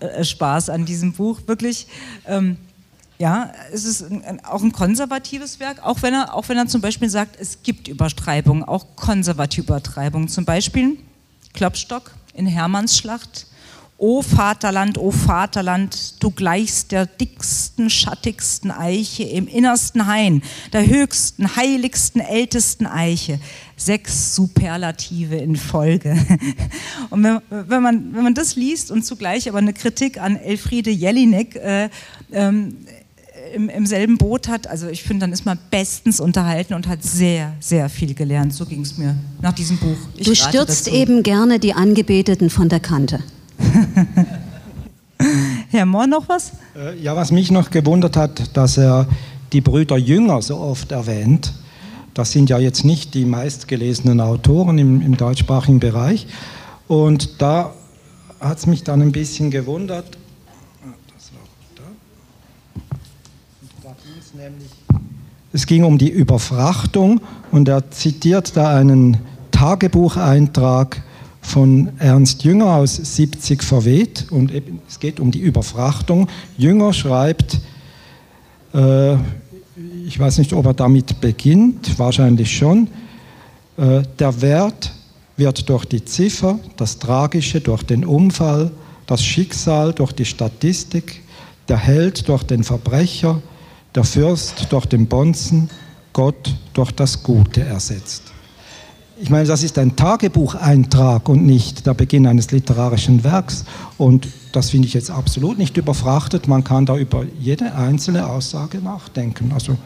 äh, 0.00 0.24
Spaß 0.24 0.70
an 0.70 0.86
diesem 0.86 1.12
Buch, 1.12 1.40
wirklich. 1.46 1.86
Ähm, 2.26 2.56
Ja, 3.22 3.52
es 3.72 3.84
ist 3.84 4.02
ein, 4.02 4.44
auch 4.44 4.64
ein 4.64 4.72
konservatives 4.72 5.60
Werk, 5.60 5.80
auch 5.84 6.02
wenn, 6.02 6.12
er, 6.12 6.34
auch 6.34 6.48
wenn 6.48 6.58
er 6.58 6.66
zum 6.66 6.80
Beispiel 6.80 7.08
sagt, 7.08 7.36
es 7.38 7.62
gibt 7.62 7.86
Übertreibungen, 7.86 8.64
auch 8.64 8.96
konservative 8.96 9.62
Übertreibungen. 9.62 10.26
Zum 10.26 10.44
Beispiel 10.44 10.98
Klopstock 11.52 12.10
in 12.34 12.46
Hermannsschlacht 12.46 13.46
O 13.96 14.20
Vaterland, 14.20 14.98
o 14.98 15.12
Vaterland, 15.12 16.20
du 16.20 16.32
gleichst 16.32 16.90
der 16.90 17.06
dicksten, 17.06 17.88
schattigsten 17.88 18.72
Eiche 18.72 19.22
im 19.22 19.46
innersten 19.46 20.08
Hain, 20.08 20.42
der 20.72 20.84
höchsten, 20.88 21.54
heiligsten, 21.54 22.20
ältesten 22.20 22.86
Eiche. 22.86 23.38
Sechs 23.76 24.34
Superlative 24.34 25.36
in 25.36 25.54
Folge. 25.54 26.18
Und 27.10 27.22
wenn, 27.22 27.38
wenn, 27.48 27.82
man, 27.84 28.12
wenn 28.12 28.24
man 28.24 28.34
das 28.34 28.56
liest 28.56 28.90
und 28.90 29.04
zugleich 29.04 29.48
aber 29.48 29.58
eine 29.58 29.72
Kritik 29.72 30.20
an 30.20 30.34
Elfriede 30.34 30.90
Jelinek 30.90 31.54
äh, 31.54 31.88
ähm, 32.32 32.78
im, 33.54 33.68
im, 33.68 33.86
selben 33.86 34.18
Boot 34.18 34.48
hat, 34.48 34.66
also 34.66 34.88
ich 34.88 35.02
finde, 35.02 35.20
dann 35.20 35.32
ist 35.32 35.44
man 35.44 35.58
bestens 35.70 36.20
unterhalten 36.20 36.74
und 36.74 36.86
hat 36.86 37.02
sehr, 37.02 37.52
sehr 37.60 37.88
viel 37.88 38.14
gelernt. 38.14 38.54
So 38.54 38.66
ging 38.66 38.82
es 38.82 38.98
mir 38.98 39.16
nach 39.40 39.52
diesem 39.52 39.78
Buch. 39.78 39.96
Ich 40.16 40.26
du 40.26 40.34
stürzt 40.34 40.88
eben 40.88 41.22
gerne 41.22 41.58
die 41.58 41.74
Angebeteten 41.74 42.50
von 42.50 42.68
der 42.68 42.80
Kante. 42.80 43.20
Herr 45.70 45.86
Mohr, 45.86 46.06
noch 46.06 46.28
was? 46.28 46.52
Äh, 46.76 47.00
ja, 47.00 47.16
was 47.16 47.30
mich 47.30 47.50
noch 47.50 47.70
gewundert 47.70 48.16
hat, 48.16 48.56
dass 48.56 48.76
er 48.76 49.06
die 49.52 49.60
Brüder 49.60 49.96
Jünger 49.96 50.42
so 50.42 50.58
oft 50.58 50.92
erwähnt. 50.92 51.52
Das 52.14 52.32
sind 52.32 52.50
ja 52.50 52.58
jetzt 52.58 52.84
nicht 52.84 53.14
die 53.14 53.24
meistgelesenen 53.24 54.20
Autoren 54.20 54.78
im, 54.78 55.00
im 55.00 55.16
deutschsprachigen 55.16 55.80
Bereich. 55.80 56.26
Und 56.88 57.40
da 57.40 57.72
hat 58.40 58.58
es 58.58 58.66
mich 58.66 58.84
dann 58.84 59.00
ein 59.00 59.12
bisschen 59.12 59.50
gewundert. 59.50 60.18
Es 65.52 65.66
ging 65.66 65.84
um 65.84 65.98
die 65.98 66.08
Überfrachtung 66.08 67.20
und 67.50 67.68
er 67.68 67.90
zitiert 67.90 68.56
da 68.56 68.74
einen 68.74 69.18
Tagebucheintrag 69.50 71.02
von 71.42 71.90
Ernst 71.98 72.42
Jünger 72.42 72.76
aus 72.76 72.96
70 72.96 73.62
verweht 73.62 74.26
und 74.30 74.50
es 74.88 75.00
geht 75.00 75.20
um 75.20 75.30
die 75.30 75.40
Überfrachtung. 75.40 76.28
Jünger 76.56 76.94
schreibt, 76.94 77.60
äh, 78.72 79.14
ich 80.06 80.18
weiß 80.18 80.38
nicht, 80.38 80.54
ob 80.54 80.64
er 80.64 80.74
damit 80.74 81.20
beginnt, 81.20 81.98
wahrscheinlich 81.98 82.56
schon, 82.56 82.88
äh, 83.76 84.02
der 84.18 84.40
Wert 84.40 84.92
wird 85.36 85.68
durch 85.68 85.84
die 85.84 86.04
Ziffer, 86.04 86.58
das 86.76 86.98
Tragische 86.98 87.60
durch 87.60 87.82
den 87.82 88.06
Unfall, 88.06 88.70
das 89.06 89.22
Schicksal 89.22 89.92
durch 89.92 90.12
die 90.12 90.24
Statistik, 90.24 91.22
der 91.68 91.78
Held 91.78 92.28
durch 92.28 92.44
den 92.44 92.64
Verbrecher, 92.64 93.42
der 93.94 94.04
Fürst 94.04 94.66
durch 94.70 94.86
den 94.86 95.06
Bonzen, 95.06 95.70
Gott 96.12 96.54
durch 96.74 96.92
das 96.92 97.22
Gute 97.22 97.62
ersetzt 97.62 98.32
ich 99.22 99.30
meine, 99.30 99.46
das 99.46 99.62
ist 99.62 99.78
ein 99.78 99.94
Tagebucheintrag 99.94 101.28
und 101.28 101.46
nicht 101.46 101.86
der 101.86 101.94
Beginn 101.94 102.26
eines 102.26 102.50
literarischen 102.50 103.22
Werks. 103.22 103.64
Und 103.96 104.26
das 104.50 104.70
finde 104.70 104.88
ich 104.88 104.94
jetzt 104.94 105.12
absolut 105.12 105.58
nicht 105.58 105.76
überfrachtet. 105.76 106.48
Man 106.48 106.64
kann 106.64 106.86
da 106.86 106.96
über 106.96 107.24
jede 107.38 107.72
einzelne 107.72 108.26
Aussage 108.26 108.78
nachdenken. 108.78 109.52
Also 109.52 109.78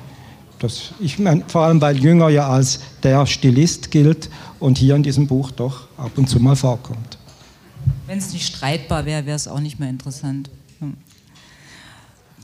das, 0.58 0.92
ich 1.00 1.18
meine, 1.18 1.44
vor 1.48 1.62
allem 1.62 1.82
weil 1.82 1.98
Jünger 1.98 2.30
ja 2.30 2.48
als 2.48 2.80
der 3.02 3.26
Stilist 3.26 3.90
gilt 3.90 4.30
und 4.58 4.78
hier 4.78 4.96
in 4.96 5.02
diesem 5.02 5.26
Buch 5.26 5.50
doch 5.50 5.86
ab 5.98 6.12
und 6.16 6.30
zu 6.30 6.40
mal 6.40 6.56
vorkommt. 6.56 7.18
Wenn 8.06 8.16
es 8.16 8.32
nicht 8.32 8.46
streitbar 8.46 9.04
wäre, 9.04 9.26
wäre 9.26 9.36
es 9.36 9.48
auch 9.48 9.60
nicht 9.60 9.78
mehr 9.78 9.90
interessant. 9.90 10.48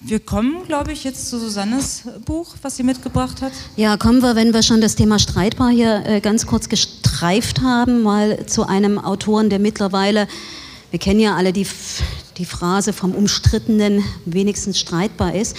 Wir 0.05 0.19
kommen, 0.19 0.65
glaube 0.67 0.91
ich, 0.91 1.05
jetzt 1.05 1.29
zu 1.29 1.39
Susannes 1.39 2.03
Buch, 2.25 2.57
was 2.63 2.77
sie 2.77 2.83
mitgebracht 2.83 3.41
hat. 3.41 3.53
Ja, 3.77 3.97
kommen 3.97 4.21
wir, 4.21 4.35
wenn 4.35 4.53
wir 4.53 4.65
schon 4.65 4.81
das 4.81 4.97
Thema 4.97 5.21
streitbar 5.21 5.71
hier 5.71 6.05
äh, 6.05 6.21
ganz 6.21 6.45
kurz 6.45 6.69
gestreift 6.69 7.61
haben, 7.61 8.03
mal 8.03 8.45
zu 8.47 8.67
einem 8.67 8.99
Autoren, 8.99 9.49
der 9.49 9.61
mittlerweile, 9.61 10.27
wir 10.91 10.99
kennen 10.99 11.21
ja 11.21 11.37
alle 11.37 11.53
die, 11.53 11.69
die 12.37 12.45
Phrase 12.45 12.93
vom 12.93 13.13
Umstrittenen, 13.13 14.03
wenigstens 14.25 14.81
streitbar 14.81 15.37
ist. 15.37 15.57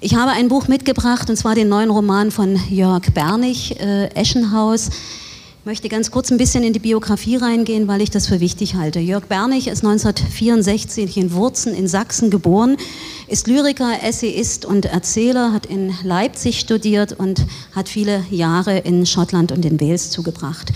Ich 0.00 0.14
habe 0.14 0.30
ein 0.30 0.48
Buch 0.48 0.66
mitgebracht, 0.68 1.28
und 1.28 1.36
zwar 1.36 1.54
den 1.54 1.68
neuen 1.68 1.90
Roman 1.90 2.30
von 2.30 2.58
Jörg 2.70 3.12
Bernig, 3.12 3.78
äh, 3.78 4.06
Eschenhaus. 4.14 4.88
Möchte 5.68 5.90
ganz 5.90 6.10
kurz 6.10 6.30
ein 6.30 6.38
bisschen 6.38 6.64
in 6.64 6.72
die 6.72 6.78
Biografie 6.78 7.36
reingehen, 7.36 7.88
weil 7.88 8.00
ich 8.00 8.08
das 8.08 8.26
für 8.26 8.40
wichtig 8.40 8.76
halte. 8.76 9.00
Jörg 9.00 9.26
Bernig 9.26 9.68
ist 9.68 9.84
1964 9.84 11.18
in 11.18 11.34
Wurzen 11.34 11.74
in 11.74 11.86
Sachsen 11.86 12.30
geboren 12.30 12.78
ist 13.28 13.46
Lyriker, 13.46 14.02
Essayist 14.02 14.64
und 14.64 14.86
Erzähler, 14.86 15.52
hat 15.52 15.66
in 15.66 15.94
Leipzig 16.02 16.60
studiert 16.60 17.12
und 17.12 17.44
hat 17.74 17.90
viele 17.90 18.24
Jahre 18.30 18.78
in 18.78 19.04
Schottland 19.04 19.52
und 19.52 19.66
in 19.66 19.78
Wales 19.80 20.10
zugebracht. 20.10 20.72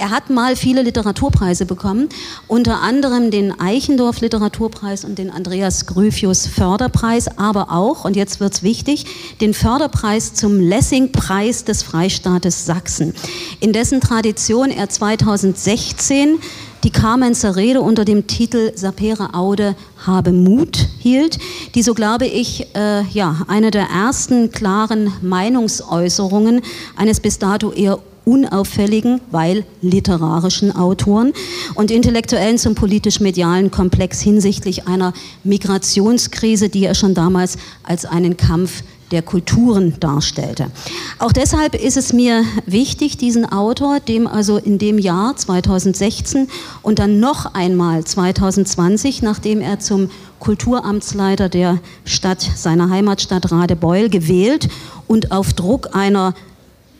Er 0.00 0.08
hat 0.08 0.30
mal 0.30 0.56
viele 0.56 0.80
Literaturpreise 0.80 1.66
bekommen, 1.66 2.08
unter 2.48 2.80
anderem 2.80 3.30
den 3.30 3.60
Eichendorff 3.60 4.22
Literaturpreis 4.22 5.04
und 5.04 5.18
den 5.18 5.30
Andreas 5.30 5.84
Gryphius 5.84 6.46
Förderpreis, 6.46 7.28
aber 7.36 7.70
auch, 7.70 8.06
und 8.06 8.16
jetzt 8.16 8.40
wird 8.40 8.54
es 8.54 8.62
wichtig, 8.62 9.04
den 9.42 9.52
Förderpreis 9.52 10.32
zum 10.32 10.58
Lessing-Preis 10.58 11.64
des 11.64 11.82
Freistaates 11.82 12.64
Sachsen, 12.64 13.12
in 13.60 13.74
dessen 13.74 14.00
Tradition 14.00 14.70
er 14.70 14.88
2016 14.88 16.38
die 16.82 16.90
Kamenzer 16.90 17.56
Rede 17.56 17.82
unter 17.82 18.06
dem 18.06 18.26
Titel 18.26 18.72
Sapere 18.74 19.34
Aude 19.34 19.76
habe 20.06 20.32
Mut 20.32 20.78
hielt, 20.98 21.38
die, 21.74 21.82
so 21.82 21.92
glaube 21.92 22.24
ich, 22.24 22.74
äh, 22.74 23.02
ja, 23.10 23.42
eine 23.48 23.70
der 23.70 23.88
ersten 23.90 24.50
klaren 24.50 25.12
Meinungsäußerungen 25.20 26.62
eines 26.96 27.20
bis 27.20 27.38
dato 27.38 27.70
eher 27.72 27.98
unauffälligen, 28.30 29.20
weil 29.30 29.64
literarischen 29.82 30.74
Autoren 30.74 31.32
und 31.74 31.90
Intellektuellen 31.90 32.58
zum 32.58 32.74
politisch-medialen 32.74 33.70
Komplex 33.70 34.20
hinsichtlich 34.20 34.86
einer 34.86 35.12
Migrationskrise, 35.42 36.68
die 36.68 36.84
er 36.84 36.94
schon 36.94 37.14
damals 37.14 37.56
als 37.82 38.04
einen 38.04 38.36
Kampf 38.36 38.82
der 39.10 39.22
Kulturen 39.22 39.98
darstellte. 39.98 40.70
Auch 41.18 41.32
deshalb 41.32 41.74
ist 41.74 41.96
es 41.96 42.12
mir 42.12 42.44
wichtig, 42.66 43.16
diesen 43.16 43.50
Autor, 43.50 43.98
dem 44.00 44.26
also 44.26 44.56
in 44.56 44.78
dem 44.78 44.98
Jahr 44.98 45.36
2016 45.36 46.48
und 46.82 46.98
dann 46.98 47.18
noch 47.18 47.54
einmal 47.54 48.04
2020, 48.04 49.22
nachdem 49.22 49.60
er 49.60 49.80
zum 49.80 50.10
Kulturamtsleiter 50.38 51.48
der 51.48 51.80
Stadt, 52.04 52.40
seiner 52.40 52.88
Heimatstadt 52.88 53.50
Radebeul 53.50 54.08
gewählt 54.08 54.68
und 55.06 55.32
auf 55.32 55.52
Druck 55.52 55.94
einer 55.94 56.34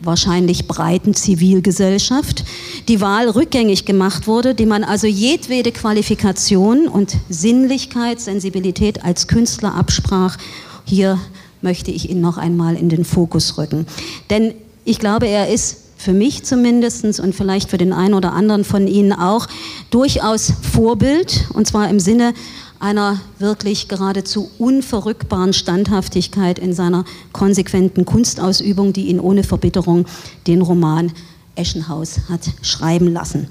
wahrscheinlich 0.00 0.66
breiten 0.66 1.14
Zivilgesellschaft, 1.14 2.44
die 2.88 3.00
Wahl 3.00 3.28
rückgängig 3.28 3.84
gemacht 3.84 4.26
wurde, 4.26 4.54
die 4.54 4.66
man 4.66 4.84
also 4.84 5.06
jedwede 5.06 5.72
Qualifikation 5.72 6.88
und 6.88 7.16
Sinnlichkeit, 7.28 8.20
Sensibilität 8.20 9.04
als 9.04 9.28
Künstler 9.28 9.74
absprach, 9.74 10.36
hier 10.84 11.18
möchte 11.62 11.90
ich 11.90 12.10
ihn 12.10 12.20
noch 12.20 12.38
einmal 12.38 12.76
in 12.76 12.88
den 12.88 13.04
Fokus 13.04 13.58
rücken. 13.58 13.86
Denn 14.30 14.54
ich 14.84 14.98
glaube, 14.98 15.28
er 15.28 15.48
ist 15.48 15.76
für 15.96 16.12
mich 16.14 16.44
zumindest 16.44 17.20
und 17.20 17.34
vielleicht 17.34 17.68
für 17.68 17.76
den 17.76 17.92
einen 17.92 18.14
oder 18.14 18.32
anderen 18.32 18.64
von 18.64 18.86
Ihnen 18.86 19.12
auch 19.12 19.46
durchaus 19.90 20.52
Vorbild, 20.72 21.46
und 21.52 21.66
zwar 21.66 21.90
im 21.90 22.00
Sinne 22.00 22.32
einer 22.80 23.20
wirklich 23.38 23.88
geradezu 23.88 24.50
unverrückbaren 24.58 25.52
Standhaftigkeit 25.52 26.58
in 26.58 26.72
seiner 26.72 27.04
konsequenten 27.32 28.04
Kunstausübung, 28.04 28.92
die 28.92 29.06
ihn 29.08 29.20
ohne 29.20 29.44
Verbitterung 29.44 30.06
den 30.46 30.62
Roman 30.62 31.12
Eschenhaus 31.54 32.20
hat 32.28 32.40
schreiben 32.62 33.12
lassen. 33.12 33.48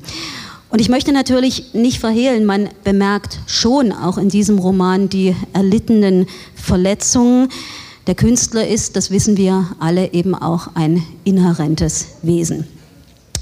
Und 0.69 0.81
ich 0.81 0.89
möchte 0.89 1.11
natürlich 1.11 1.73
nicht 1.73 1.99
verhehlen, 1.99 2.45
man 2.45 2.69
bemerkt 2.83 3.39
schon 3.47 3.91
auch 3.91 4.17
in 4.17 4.29
diesem 4.29 4.59
Roman 4.59 5.09
die 5.09 5.35
erlittenen 5.53 6.27
Verletzungen, 6.55 7.49
der 8.07 8.15
Künstler 8.15 8.67
ist, 8.67 8.95
das 8.95 9.11
wissen 9.11 9.37
wir 9.37 9.67
alle, 9.79 10.13
eben 10.13 10.33
auch 10.33 10.69
ein 10.73 11.03
inhärentes 11.25 12.07
Wesen. 12.23 12.65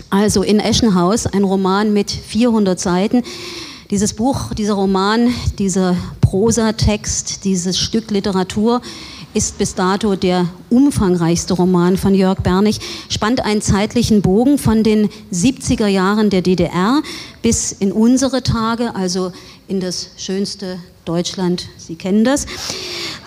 Also 0.09 0.43
in 0.43 0.59
Eschenhaus, 0.59 1.25
ein 1.25 1.43
Roman 1.43 1.93
mit 1.93 2.11
400 2.11 2.79
Seiten. 2.79 3.23
Dieses 3.89 4.13
Buch, 4.13 4.53
dieser 4.53 4.73
Roman, 4.73 5.33
dieser 5.59 5.95
Prosatext, 6.19 7.45
dieses 7.45 7.79
Stück 7.79 8.11
Literatur 8.11 8.81
ist 9.33 9.57
bis 9.57 9.75
dato 9.75 10.17
der 10.17 10.49
umfangreichste 10.69 11.53
Roman 11.53 11.95
von 11.95 12.13
Jörg 12.13 12.41
Bernig, 12.41 12.81
spannt 13.07 13.45
einen 13.45 13.61
zeitlichen 13.61 14.21
Bogen 14.21 14.57
von 14.57 14.83
den 14.83 15.07
70er 15.31 15.87
Jahren 15.87 16.29
der 16.29 16.41
DDR 16.41 17.01
bis 17.41 17.71
in 17.71 17.93
unsere 17.93 18.43
Tage, 18.43 18.93
also 18.93 19.31
in 19.69 19.79
das 19.79 20.09
schönste 20.17 20.79
Deutschland. 21.05 21.69
Sie 21.77 21.95
kennen 21.95 22.25
das. 22.25 22.45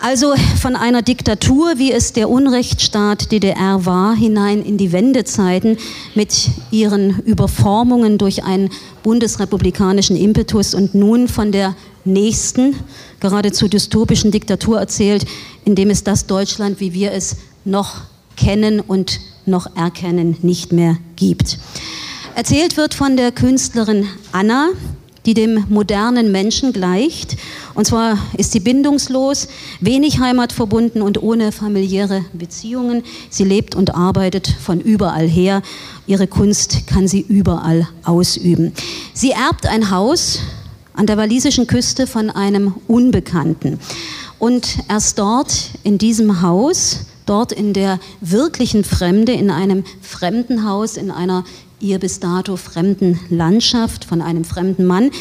Also 0.03 0.33
von 0.59 0.75
einer 0.75 1.03
Diktatur, 1.03 1.73
wie 1.77 1.91
es 1.91 2.11
der 2.11 2.27
Unrechtsstaat 2.27 3.31
DDR 3.31 3.85
war, 3.85 4.15
hinein 4.15 4.63
in 4.63 4.79
die 4.79 4.91
Wendezeiten 4.91 5.77
mit 6.15 6.49
ihren 6.71 7.19
Überformungen 7.19 8.17
durch 8.17 8.43
einen 8.43 8.71
bundesrepublikanischen 9.03 10.15
Impetus 10.15 10.73
und 10.73 10.95
nun 10.95 11.27
von 11.27 11.51
der 11.51 11.75
nächsten, 12.03 12.75
geradezu 13.19 13.67
dystopischen 13.67 14.31
Diktatur 14.31 14.79
erzählt, 14.79 15.25
in 15.65 15.75
dem 15.75 15.91
es 15.91 16.03
das 16.03 16.25
Deutschland, 16.25 16.79
wie 16.79 16.93
wir 16.93 17.11
es 17.11 17.35
noch 17.63 17.97
kennen 18.35 18.79
und 18.79 19.19
noch 19.45 19.75
erkennen, 19.75 20.35
nicht 20.41 20.71
mehr 20.71 20.97
gibt. 21.15 21.59
Erzählt 22.33 22.75
wird 22.75 22.95
von 22.95 23.17
der 23.17 23.31
Künstlerin 23.31 24.07
Anna, 24.31 24.69
die 25.25 25.33
dem 25.33 25.65
modernen 25.69 26.31
Menschen 26.31 26.73
gleicht. 26.73 27.37
Und 27.73 27.85
zwar 27.85 28.17
ist 28.37 28.51
sie 28.51 28.59
bindungslos, 28.59 29.47
wenig 29.79 30.19
heimatverbunden 30.19 31.01
und 31.01 31.21
ohne 31.21 31.51
familiäre 31.51 32.25
Beziehungen. 32.33 33.03
Sie 33.29 33.43
lebt 33.43 33.75
und 33.75 33.95
arbeitet 33.95 34.47
von 34.47 34.79
überall 34.79 35.27
her. 35.27 35.61
Ihre 36.07 36.27
Kunst 36.27 36.87
kann 36.87 37.07
sie 37.07 37.21
überall 37.21 37.87
ausüben. 38.03 38.73
Sie 39.13 39.31
erbt 39.31 39.67
ein 39.67 39.91
Haus 39.91 40.39
an 40.93 41.05
der 41.05 41.17
walisischen 41.17 41.67
Küste 41.67 42.07
von 42.07 42.29
einem 42.29 42.73
Unbekannten. 42.87 43.79
Und 44.39 44.79
erst 44.89 45.19
dort, 45.19 45.69
in 45.83 45.99
diesem 45.99 46.41
Haus, 46.41 47.01
dort 47.27 47.51
in 47.51 47.73
der 47.73 47.99
wirklichen 48.21 48.83
Fremde, 48.83 49.31
in 49.33 49.51
einem 49.51 49.83
fremden 50.01 50.67
Haus, 50.67 50.97
in 50.97 51.11
einer 51.11 51.43
ihr 51.81 51.99
bis 51.99 52.19
dato 52.19 52.57
fremden 52.57 53.19
Landschaft 53.29 54.05
von 54.05 54.21
einem 54.21 54.43
fremden 54.43 54.85
Mann, 54.85 55.11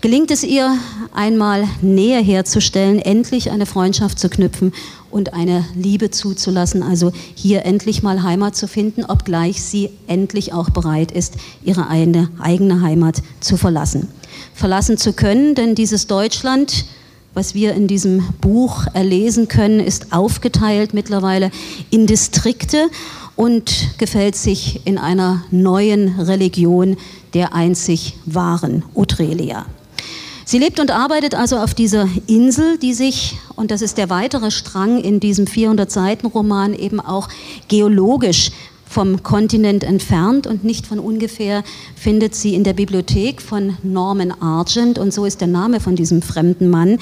gelingt 0.00 0.30
es 0.30 0.42
ihr 0.42 0.76
einmal 1.14 1.64
Nähe 1.80 2.20
herzustellen, 2.20 2.98
endlich 2.98 3.50
eine 3.50 3.66
Freundschaft 3.66 4.18
zu 4.18 4.28
knüpfen 4.28 4.72
und 5.10 5.32
eine 5.32 5.64
Liebe 5.74 6.10
zuzulassen, 6.10 6.82
also 6.82 7.12
hier 7.34 7.64
endlich 7.64 8.02
mal 8.02 8.22
Heimat 8.22 8.56
zu 8.56 8.68
finden, 8.68 9.04
obgleich 9.04 9.62
sie 9.62 9.90
endlich 10.06 10.52
auch 10.52 10.70
bereit 10.70 11.12
ist, 11.12 11.36
ihre 11.64 11.88
eigene, 11.88 12.30
eigene 12.38 12.82
Heimat 12.82 13.22
zu 13.40 13.56
verlassen. 13.56 14.08
Verlassen 14.54 14.98
zu 14.98 15.12
können, 15.12 15.54
denn 15.54 15.74
dieses 15.74 16.06
Deutschland, 16.06 16.84
was 17.34 17.54
wir 17.54 17.74
in 17.74 17.86
diesem 17.86 18.22
Buch 18.40 18.86
erlesen 18.92 19.48
können, 19.48 19.80
ist 19.80 20.12
aufgeteilt 20.12 20.94
mittlerweile 20.94 21.50
in 21.90 22.06
Distrikte 22.06 22.88
und 23.38 23.96
gefällt 23.98 24.34
sich 24.34 24.80
in 24.84 24.98
einer 24.98 25.44
neuen 25.52 26.18
Religion 26.18 26.96
der 27.34 27.54
einzig 27.54 28.14
wahren 28.26 28.82
Utrelia. 28.96 29.64
Sie 30.44 30.58
lebt 30.58 30.80
und 30.80 30.90
arbeitet 30.90 31.36
also 31.36 31.58
auf 31.58 31.72
dieser 31.72 32.08
Insel, 32.26 32.78
die 32.78 32.94
sich, 32.94 33.36
und 33.54 33.70
das 33.70 33.80
ist 33.80 33.96
der 33.96 34.10
weitere 34.10 34.50
Strang 34.50 34.98
in 34.98 35.20
diesem 35.20 35.44
400-Seiten-Roman, 35.44 36.74
eben 36.74 36.98
auch 36.98 37.28
geologisch 37.68 38.50
vom 38.88 39.22
Kontinent 39.22 39.84
entfernt 39.84 40.46
und 40.46 40.64
nicht 40.64 40.86
von 40.86 40.98
ungefähr 40.98 41.62
findet 41.94 42.34
sie 42.34 42.54
in 42.54 42.64
der 42.64 42.72
Bibliothek 42.72 43.42
von 43.42 43.76
Norman 43.82 44.32
Argent 44.40 44.98
und 44.98 45.12
so 45.12 45.24
ist 45.24 45.40
der 45.40 45.48
Name 45.48 45.80
von 45.80 45.96
diesem 45.96 46.22
fremden 46.22 46.70
Mann 46.70 46.98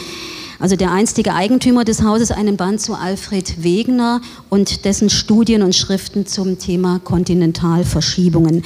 also 0.58 0.76
der 0.76 0.92
einstige 0.92 1.34
Eigentümer 1.34 1.84
des 1.84 2.02
Hauses, 2.02 2.30
einen 2.30 2.56
Band 2.56 2.80
zu 2.80 2.94
Alfred 2.94 3.62
Wegener 3.62 4.20
und 4.48 4.84
dessen 4.84 5.10
Studien 5.10 5.62
und 5.62 5.74
Schriften 5.74 6.26
zum 6.26 6.58
Thema 6.58 6.98
Kontinentalverschiebungen. 7.00 8.62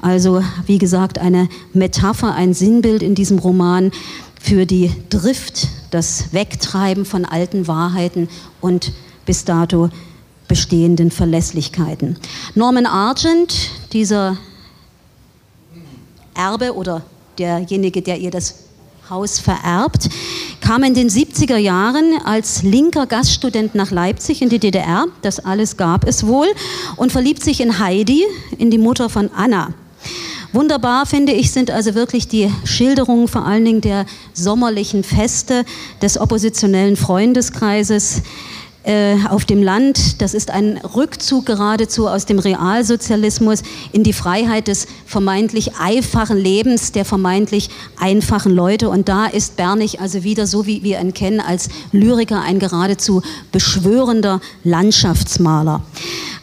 Also 0.00 0.42
wie 0.66 0.78
gesagt, 0.78 1.18
eine 1.18 1.48
Metapher, 1.72 2.34
ein 2.34 2.54
Sinnbild 2.54 3.02
in 3.02 3.14
diesem 3.14 3.38
Roman 3.38 3.90
für 4.40 4.64
die 4.64 4.90
Drift, 5.10 5.68
das 5.90 6.32
Wegtreiben 6.32 7.04
von 7.04 7.24
alten 7.24 7.66
Wahrheiten 7.66 8.28
und 8.60 8.92
bis 9.26 9.44
dato 9.44 9.90
bestehenden 10.48 11.10
Verlässlichkeiten. 11.10 12.16
Norman 12.54 12.86
Argent, 12.86 13.70
dieser 13.92 14.36
Erbe 16.34 16.74
oder 16.74 17.02
derjenige, 17.38 18.02
der 18.02 18.18
ihr 18.18 18.30
das 18.30 18.66
Haus 19.08 19.38
vererbt, 19.38 20.08
kam 20.60 20.82
in 20.82 20.94
den 20.94 21.08
70er 21.08 21.56
Jahren 21.56 22.18
als 22.24 22.62
linker 22.62 23.06
Gaststudent 23.06 23.74
nach 23.74 23.90
Leipzig 23.90 24.42
in 24.42 24.48
die 24.48 24.58
DDR, 24.58 25.06
das 25.22 25.38
alles 25.38 25.76
gab 25.76 26.06
es 26.06 26.26
wohl, 26.26 26.48
und 26.96 27.12
verliebt 27.12 27.42
sich 27.42 27.60
in 27.60 27.78
Heidi, 27.78 28.24
in 28.58 28.70
die 28.70 28.78
Mutter 28.78 29.08
von 29.08 29.30
Anna. 29.32 29.74
Wunderbar 30.52 31.06
finde 31.06 31.32
ich 31.32 31.50
sind 31.50 31.70
also 31.70 31.94
wirklich 31.94 32.28
die 32.28 32.50
Schilderungen 32.64 33.28
vor 33.28 33.44
allen 33.44 33.64
Dingen 33.64 33.80
der 33.80 34.06
sommerlichen 34.32 35.04
Feste 35.04 35.64
des 36.00 36.18
oppositionellen 36.18 36.96
Freundeskreises, 36.96 38.22
äh, 38.86 39.16
auf 39.28 39.44
dem 39.44 39.62
Land. 39.62 40.22
Das 40.22 40.32
ist 40.32 40.50
ein 40.50 40.78
Rückzug 40.78 41.44
geradezu 41.44 42.08
aus 42.08 42.24
dem 42.24 42.38
Realsozialismus 42.38 43.62
in 43.92 44.04
die 44.04 44.12
Freiheit 44.12 44.68
des 44.68 44.86
vermeintlich 45.06 45.74
einfachen 45.76 46.38
Lebens 46.38 46.92
der 46.92 47.04
vermeintlich 47.04 47.68
einfachen 47.98 48.54
Leute. 48.54 48.88
Und 48.88 49.08
da 49.08 49.26
ist 49.26 49.56
Bernig 49.56 50.00
also 50.00 50.22
wieder 50.22 50.46
so, 50.46 50.66
wie 50.66 50.82
wir 50.84 51.00
ihn 51.00 51.14
kennen, 51.14 51.40
als 51.40 51.68
Lyriker 51.90 52.42
ein 52.42 52.60
geradezu 52.60 53.22
beschwörender 53.50 54.40
Landschaftsmaler. 54.62 55.82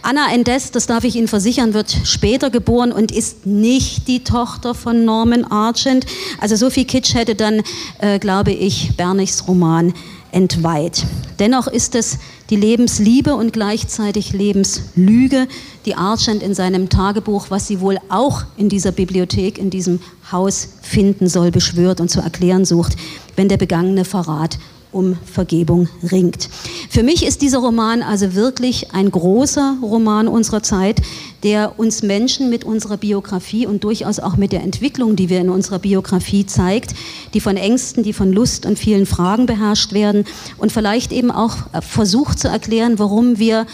Anna 0.05 0.33
Endes, 0.33 0.71
das 0.71 0.85
darf 0.85 1.05
ich 1.05 1.15
Ihnen 1.15 1.29
versichern, 1.29 1.73
wird 1.73 1.97
später 2.03 2.49
geboren 2.49 2.91
und 2.91 3.09
ist 3.13 3.45
nicht 3.45 4.09
die 4.09 4.25
Tochter 4.25 4.75
von 4.75 5.05
Norman 5.05 5.45
Argent. 5.45 6.05
Also 6.41 6.57
so 6.57 6.69
viel 6.69 6.83
Kitsch 6.83 7.13
hätte 7.13 7.35
dann, 7.35 7.61
äh, 7.99 8.19
glaube 8.19 8.51
ich, 8.51 8.97
Bernigs 8.97 9.47
Roman 9.47 9.93
entweiht. 10.33 11.05
Dennoch 11.39 11.67
ist 11.67 11.95
es 11.95 12.17
die 12.49 12.57
Lebensliebe 12.57 13.33
und 13.33 13.53
gleichzeitig 13.53 14.33
Lebenslüge, 14.33 15.47
die 15.85 15.95
Argent 15.95 16.43
in 16.43 16.53
seinem 16.53 16.89
Tagebuch, 16.89 17.45
was 17.47 17.67
sie 17.67 17.79
wohl 17.79 17.97
auch 18.09 18.43
in 18.57 18.67
dieser 18.67 18.91
Bibliothek, 18.91 19.57
in 19.57 19.69
diesem 19.69 20.01
Haus 20.33 20.67
finden 20.81 21.29
soll, 21.29 21.51
beschwört 21.51 22.01
und 22.01 22.09
zu 22.09 22.19
erklären 22.19 22.65
sucht, 22.65 22.97
wenn 23.37 23.47
der 23.47 23.57
begangene 23.57 24.03
Verrat 24.03 24.57
um 24.93 25.17
Vergebung 25.25 25.89
ringt. 26.11 26.49
Für 26.89 27.03
mich 27.03 27.25
ist 27.25 27.41
dieser 27.41 27.59
Roman 27.59 28.03
also 28.03 28.35
wirklich 28.35 28.93
ein 28.93 29.09
großer 29.09 29.77
Roman 29.81 30.27
unserer 30.27 30.63
Zeit, 30.63 31.01
der 31.43 31.77
uns 31.77 32.03
Menschen 32.03 32.49
mit 32.49 32.63
unserer 32.63 32.97
Biografie 32.97 33.67
und 33.67 33.83
durchaus 33.83 34.19
auch 34.19 34.37
mit 34.37 34.51
der 34.51 34.61
Entwicklung, 34.61 35.15
die 35.15 35.29
wir 35.29 35.41
in 35.41 35.49
unserer 35.49 35.79
Biografie 35.79 36.45
zeigt, 36.45 36.95
die 37.33 37.41
von 37.41 37.57
Ängsten, 37.57 38.03
die 38.03 38.13
von 38.13 38.31
Lust 38.31 38.65
und 38.65 38.79
vielen 38.79 39.05
Fragen 39.05 39.45
beherrscht 39.45 39.93
werden 39.93 40.25
und 40.57 40.71
vielleicht 40.71 41.11
eben 41.11 41.31
auch 41.31 41.57
versucht 41.81 42.39
zu 42.39 42.47
erklären, 42.47 42.99
warum 42.99 43.39
wir 43.39 43.65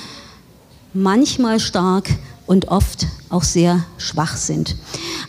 manchmal 0.93 1.59
stark 1.59 2.09
und 2.49 2.69
oft 2.69 3.05
auch 3.29 3.43
sehr 3.43 3.85
schwach 3.99 4.35
sind. 4.35 4.75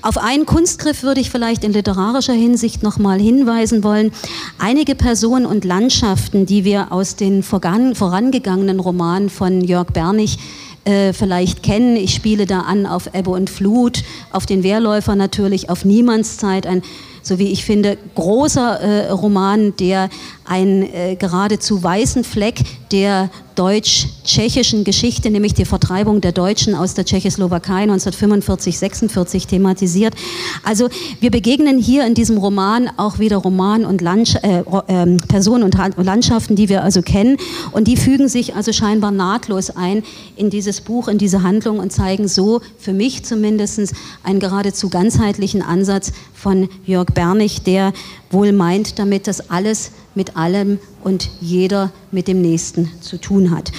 Auf 0.01 0.17
einen 0.17 0.47
Kunstgriff 0.47 1.03
würde 1.03 1.21
ich 1.21 1.29
vielleicht 1.29 1.65
in 1.65 1.73
literarischer 1.75 2.33
Hinsicht 2.33 2.83
noch 2.83 2.97
mal 2.97 3.21
hinweisen 3.21 3.85
wollen. 3.85 4.11
Einige 4.59 4.95
Personen 4.95 5.45
und 5.45 5.67
Landschaften, 5.67 6.47
die 6.47 6.65
wir 6.65 6.93
aus 6.93 7.17
den 7.17 7.43
vorangegangenen 7.43 8.81
Romanen 8.81 9.29
von 9.29 9.61
Jörg 9.61 9.89
Bernig 9.89 10.39
äh, 10.87 11.13
vielleicht 11.13 11.63
kennen. 11.63 11.95
Ich 11.97 12.15
spiele 12.15 12.47
da 12.47 12.61
an 12.61 12.87
auf 12.87 13.11
Ebbe 13.13 13.33
und 13.33 13.51
Flut, 13.51 14.03
auf 14.33 14.47
den 14.47 14.63
Wehrläufer 14.63 15.15
natürlich, 15.15 15.69
auf 15.69 15.85
Niemandszeit, 15.85 16.67
ein 16.67 16.81
so 17.23 17.39
wie 17.39 17.49
ich 17.49 17.65
finde, 17.65 17.99
großer 18.15 18.81
äh, 18.81 19.11
Roman, 19.11 19.75
der 19.77 20.09
einen 20.51 20.83
äh, 20.83 21.15
geradezu 21.15 21.81
weißen 21.81 22.25
Fleck 22.25 22.61
der 22.91 23.31
deutsch-tschechischen 23.55 24.83
Geschichte, 24.85 25.31
nämlich 25.31 25.55
die 25.55 25.65
Vertreibung 25.65 26.21
der 26.21 26.33
Deutschen 26.33 26.75
aus 26.75 26.95
der 26.95 27.05
Tschechoslowakei 27.05 27.83
1945, 27.83 28.79
46 28.79 29.47
thematisiert. 29.47 30.15
Also 30.65 30.89
wir 31.21 31.31
begegnen 31.31 31.79
hier 31.79 32.05
in 32.05 32.15
diesem 32.15 32.39
Roman 32.39 32.91
auch 32.97 33.21
wieder 33.21 33.37
Roman 33.37 33.85
und 33.85 34.01
Landsch 34.01 34.35
äh, 34.43 34.61
äh, 34.61 35.17
Personen 35.29 35.63
und 35.63 35.77
Landschaften, 35.99 36.57
die 36.57 36.69
wir 36.69 36.83
also 36.83 37.03
kennen 37.03 37.37
und 37.71 37.87
die 37.87 37.97
fügen 37.97 38.29
sich 38.29 38.57
also 38.57 38.73
scheinbar 38.73 39.13
nahtlos 39.13 39.71
ein 39.71 40.03
in 40.35 40.51
dieses 40.51 40.81
Buch, 40.81 41.07
in 41.07 41.19
diese 41.19 41.45
Handlung 41.45 41.79
und 41.79 41.93
zeigen 41.93 42.27
so 42.27 42.61
für 42.79 42.93
mich 42.93 43.25
zumindest 43.25 43.95
einen 44.25 44.41
geradezu 44.41 44.89
ganzheitlichen 44.89 45.63
Ansatz 45.63 46.13
von 46.35 46.69
Jörg 46.87 47.09
Bernig, 47.15 47.63
der 47.63 47.93
wohl 48.31 48.53
meint 48.53 48.99
damit, 48.99 49.27
dass 49.27 49.51
alles 49.51 49.91
mit 50.15 50.37
allem 50.37 50.79
und 51.03 51.29
jeder 51.41 51.93
mit 52.11 52.29
dem 52.29 52.41
Nächsten 52.41 52.91
zu 53.01 53.19
tun 53.19 53.51
hat. 53.51 53.73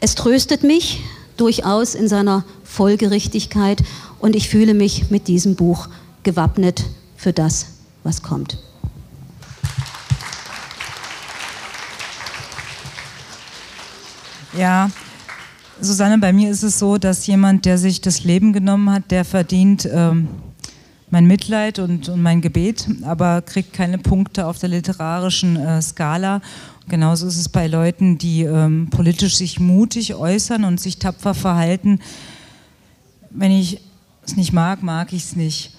Es 0.00 0.14
tröstet 0.14 0.62
mich 0.62 1.02
durchaus 1.36 1.94
in 1.94 2.08
seiner 2.08 2.44
Folgerichtigkeit 2.64 3.82
und 4.18 4.34
ich 4.34 4.48
fühle 4.48 4.74
mich 4.74 5.10
mit 5.10 5.28
diesem 5.28 5.54
Buch 5.54 5.88
gewappnet 6.22 6.84
für 7.16 7.32
das, 7.32 7.66
was 8.02 8.22
kommt. 8.22 8.58
Ja, 14.56 14.90
Susanne, 15.80 16.18
bei 16.18 16.32
mir 16.32 16.50
ist 16.50 16.62
es 16.62 16.78
so, 16.78 16.98
dass 16.98 17.26
jemand, 17.26 17.64
der 17.64 17.78
sich 17.78 18.00
das 18.00 18.24
Leben 18.24 18.52
genommen 18.52 18.90
hat, 18.90 19.10
der 19.10 19.24
verdient 19.24 19.88
ähm, 19.90 20.28
mein 21.10 21.26
Mitleid 21.26 21.78
und, 21.78 22.08
und 22.08 22.22
mein 22.22 22.40
Gebet, 22.40 22.88
aber 23.02 23.42
kriegt 23.42 23.72
keine 23.72 23.98
Punkte 23.98 24.46
auf 24.46 24.58
der 24.58 24.68
literarischen 24.68 25.56
äh, 25.56 25.82
Skala. 25.82 26.40
Genauso 26.88 27.26
ist 27.26 27.36
es 27.36 27.48
bei 27.48 27.66
Leuten, 27.66 28.18
die 28.18 28.42
ähm, 28.42 28.88
politisch 28.90 29.36
sich 29.36 29.60
mutig 29.60 30.14
äußern 30.14 30.64
und 30.64 30.80
sich 30.80 30.98
tapfer 30.98 31.34
verhalten. 31.34 32.00
Wenn 33.30 33.52
ich 33.52 33.80
es 34.24 34.36
nicht 34.36 34.52
mag, 34.52 34.82
mag 34.82 35.12
ich 35.12 35.24
es 35.24 35.36
nicht. 35.36 35.72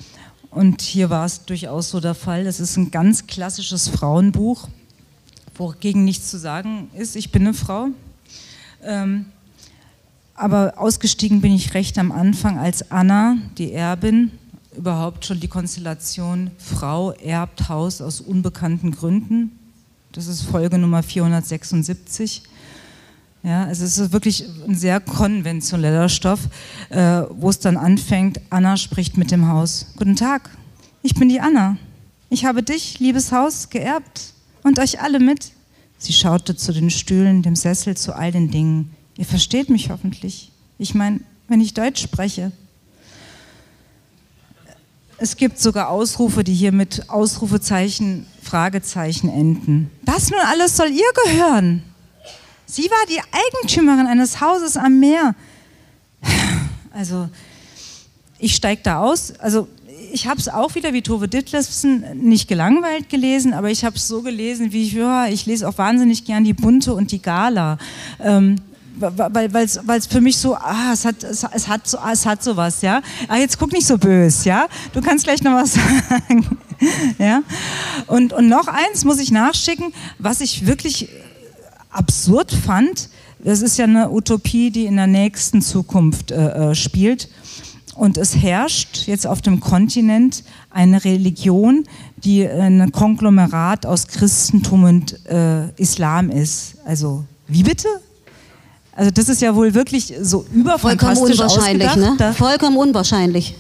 Und 0.50 0.82
hier 0.82 1.10
war 1.10 1.26
es 1.26 1.46
durchaus 1.46 1.90
so 1.90 2.02
der 2.02 2.16
Fall. 2.16 2.44
Das 2.44 2.60
ist 2.60 2.76
ein 2.78 2.92
ganz 2.92 3.28
klassisches 3.28 3.88
Frauenbuch, 3.88 4.68
wogegen 5.56 6.04
nichts 6.04 6.30
zu 6.30 6.38
sagen 6.38 6.90
ist. 6.94 7.16
Ich 7.16 7.32
bin 7.32 7.44
eine 7.44 7.54
Frau. 7.54 7.88
Ähm, 8.84 9.28
aber 10.36 10.74
ausgestiegen 10.78 11.40
bin 11.40 11.54
ich 11.54 11.74
recht 11.74 11.98
am 11.98 12.12
Anfang, 12.12 12.58
als 12.58 12.92
Anna, 12.92 13.38
die 13.58 13.74
Erbin, 13.74 14.32
überhaupt 14.76 15.26
schon 15.26 15.40
die 15.40 15.48
Konstellation 15.48 16.52
Frau 16.58 17.12
erbt 17.12 17.70
Haus 17.70 18.02
aus 18.02 18.22
unbekannten 18.22 18.92
Gründen 18.92 19.58
das 20.14 20.28
ist 20.28 20.42
Folge 20.42 20.78
Nummer 20.78 21.04
476. 21.04 22.44
Ja, 23.44 23.64
also 23.64 23.86
es 23.86 23.98
ist 23.98 24.12
wirklich 24.12 24.44
ein 24.68 24.76
sehr 24.76 25.00
konventioneller 25.00 26.10
Stoff, 26.10 26.42
äh, 26.90 27.24
wo 27.30 27.50
es 27.50 27.60
dann 27.60 27.78
anfängt, 27.78 28.42
Anna 28.50 28.76
spricht 28.76 29.18
mit 29.18 29.32
dem 29.32 29.48
Haus. 29.48 29.88
Guten 29.96 30.18
Tag, 30.18 30.50
ich 31.02 31.16
bin 31.16 31.30
die 31.30 31.40
Anna. 31.40 31.78
Ich 32.30 32.44
habe 32.44 32.62
dich, 32.62 33.00
liebes 33.00 33.32
Haus, 33.32 33.70
geerbt 33.70 34.34
und 34.64 34.80
euch 34.80 35.02
alle 35.02 35.20
mit. 35.20 35.54
Sie 35.98 36.14
schaute 36.14 36.58
zu 36.58 36.74
den 36.74 36.90
Stühlen, 36.90 37.42
dem 37.42 37.56
Sessel, 37.56 37.96
zu 37.96 38.14
all 38.14 38.34
den 38.34 38.52
Dingen. 38.52 38.94
Ihr 39.18 39.26
versteht 39.26 39.70
mich 39.70 39.90
hoffentlich. 39.90 40.52
Ich 40.78 40.94
meine, 40.94 41.22
wenn 41.48 41.62
ich 41.62 41.74
Deutsch 41.74 42.02
spreche. 42.02 42.52
Es 45.24 45.38
gibt 45.38 45.60
sogar 45.60 45.90
Ausrufe, 45.90 46.44
die 46.44 46.56
hier 46.56 46.72
mit 46.72 47.08
Ausrufezeichen, 47.08 48.26
Fragezeichen 48.42 49.30
enden. 49.30 49.92
Das 50.04 50.32
nun 50.32 50.40
alles 50.40 50.76
soll 50.76 50.90
ihr 50.90 51.06
gehören. 51.26 51.84
Sie 52.66 52.90
war 52.90 53.06
die 53.08 53.22
Eigentümerin 53.32 54.08
eines 54.08 54.42
Hauses 54.42 54.78
am 54.78 55.00
Meer. 55.00 55.36
Also, 56.94 57.30
ich 58.38 58.54
steige 58.54 58.82
da 58.84 59.00
aus. 59.00 59.32
Also, 59.40 59.70
ich 60.12 60.28
habe 60.28 60.42
es 60.42 60.50
auch 60.50 60.76
wieder 60.76 60.92
wie 60.92 61.02
Tove 61.02 61.30
Ditlevsen 61.30 62.04
nicht 62.16 62.50
gelangweilt 62.50 63.08
gelesen, 63.08 63.54
aber 63.54 63.70
ich 63.70 63.86
habe 63.86 63.96
es 63.96 64.10
so 64.10 64.22
gelesen, 64.24 64.74
wie 64.74 64.84
ich, 64.88 64.92
ja, 64.92 65.28
ich 65.28 65.46
lese 65.46 65.70
auch 65.70 65.78
wahnsinnig 65.78 66.26
gern 66.26 66.44
die 66.44 66.52
Bunte 66.52 66.94
und 66.94 67.14
die 67.14 67.22
Gala. 67.22 67.78
Ähm, 68.20 68.58
weil 69.00 69.66
es 69.98 70.08
für 70.08 70.22
mich 70.22 70.38
so, 70.38 70.56
ah, 70.56 70.92
es 70.94 71.06
hat, 71.06 71.24
es, 71.24 71.46
es, 71.52 71.68
hat 71.68 71.88
so, 71.88 71.98
es 72.12 72.26
hat 72.26 72.44
sowas, 72.44 72.82
ja. 72.82 73.02
Ah, 73.28 73.38
jetzt 73.38 73.58
guck 73.58 73.72
nicht 73.72 73.88
so 73.88 73.98
böse, 73.98 74.50
ja. 74.50 74.68
Du 74.94 75.02
kannst 75.02 75.26
gleich 75.26 75.42
noch 75.44 75.54
was 75.54 75.74
sagen, 76.10 76.58
ja. 77.18 77.42
Und, 78.08 78.34
und 78.34 78.48
noch 78.48 78.68
eins 78.68 79.06
muss 79.06 79.20
ich 79.20 79.32
nachschicken, 79.32 79.94
was 80.20 80.42
ich 80.42 80.66
wirklich 80.66 81.10
absurd 81.89 82.52
fand. 82.52 83.10
Das 83.44 83.62
ist 83.62 83.78
ja 83.78 83.86
eine 83.86 84.12
Utopie, 84.12 84.70
die 84.70 84.86
in 84.86 84.98
der 84.98 85.08
nächsten 85.08 85.62
Zukunft 85.62 86.32
äh, 86.32 86.72
äh 86.72 86.76
spielt. 86.76 87.30
Und 87.96 88.18
es 88.18 88.36
herrscht 88.36 89.08
jetzt 89.08 89.28
auf 89.28 89.42
dem 89.42 89.60
Kontinent 89.60 90.44
eine 90.70 91.04
Religion, 91.04 91.84
die 92.18 92.48
ein 92.48 92.92
Konglomerat 92.92 93.86
aus 93.86 94.08
Christentum 94.08 94.86
und 94.86 95.26
äh, 95.28 95.70
Islam 95.76 96.30
ist. 96.30 96.76
Also, 96.86 97.26
wie 97.48 97.64
bitte? 97.64 97.88
Also 98.94 99.12
das 99.12 99.30
ist 99.30 99.42
ja 99.42 99.56
wohl 99.56 99.74
wirklich 99.74 100.14
so 100.22 100.46
überfantastisch 100.54 101.38
Vollkommen 101.38 101.50
unwahrscheinlich, 101.50 101.96
ne? 101.96 102.34
Vollkommen 102.34 102.78
unwahrscheinlich. 102.78 103.56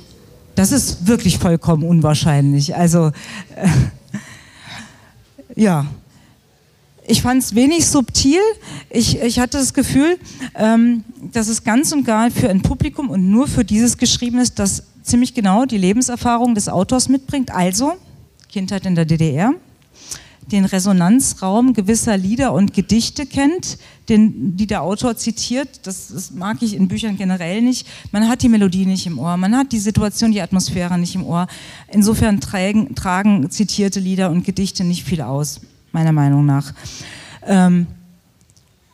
Das 0.55 0.71
ist 0.71 1.07
wirklich 1.07 1.37
vollkommen 1.37 1.83
unwahrscheinlich. 1.83 2.75
Also 2.75 3.11
äh, 3.55 3.67
ja, 5.55 5.85
ich 7.07 7.21
fand 7.21 7.43
es 7.43 7.55
wenig 7.55 7.87
subtil. 7.87 8.39
Ich, 8.89 9.21
ich 9.21 9.39
hatte 9.39 9.57
das 9.57 9.73
Gefühl, 9.73 10.17
ähm, 10.55 11.03
dass 11.31 11.47
es 11.47 11.63
ganz 11.63 11.91
und 11.91 12.03
gar 12.03 12.29
für 12.31 12.49
ein 12.49 12.61
Publikum 12.61 13.09
und 13.09 13.29
nur 13.31 13.47
für 13.47 13.65
dieses 13.65 13.97
geschrieben 13.97 14.39
ist, 14.39 14.59
das 14.59 14.83
ziemlich 15.03 15.33
genau 15.33 15.65
die 15.65 15.77
Lebenserfahrung 15.77 16.55
des 16.55 16.69
Autors 16.69 17.09
mitbringt. 17.09 17.51
Also 17.51 17.93
Kindheit 18.49 18.85
in 18.85 18.95
der 18.95 19.05
DDR, 19.05 19.53
den 20.51 20.65
Resonanzraum 20.65 21.73
gewisser 21.73 22.17
Lieder 22.17 22.53
und 22.53 22.73
Gedichte 22.73 23.25
kennt, 23.25 23.77
den, 24.09 24.57
die 24.57 24.67
der 24.67 24.83
Autor 24.83 25.15
zitiert. 25.15 25.87
Das, 25.87 26.09
das, 26.09 26.31
mag 26.31 26.61
ich 26.61 26.75
in 26.75 26.87
Büchern 26.87 27.17
generell 27.17 27.61
nicht. 27.61 27.87
Man 28.11 28.27
hat 28.27 28.41
die 28.41 28.49
Melodie 28.49 28.85
nicht 28.85 29.07
im 29.07 29.19
Ohr, 29.19 29.37
man 29.37 29.55
hat 29.55 29.71
die 29.71 29.79
Situation, 29.79 30.31
die 30.31 30.41
Atmosphäre 30.41 30.97
nicht 30.97 31.15
im 31.15 31.23
Ohr. 31.23 31.47
Insofern 31.89 32.39
tragen, 32.39 32.95
tragen 32.95 33.49
zitierte 33.49 33.99
Lieder 33.99 34.29
und 34.29 34.43
Gedichte 34.43 34.83
nicht 34.83 35.03
viel 35.03 35.21
aus, 35.21 35.61
meiner 35.91 36.11
Meinung 36.11 36.45
nach. 36.45 36.73
Ähm, 37.45 37.87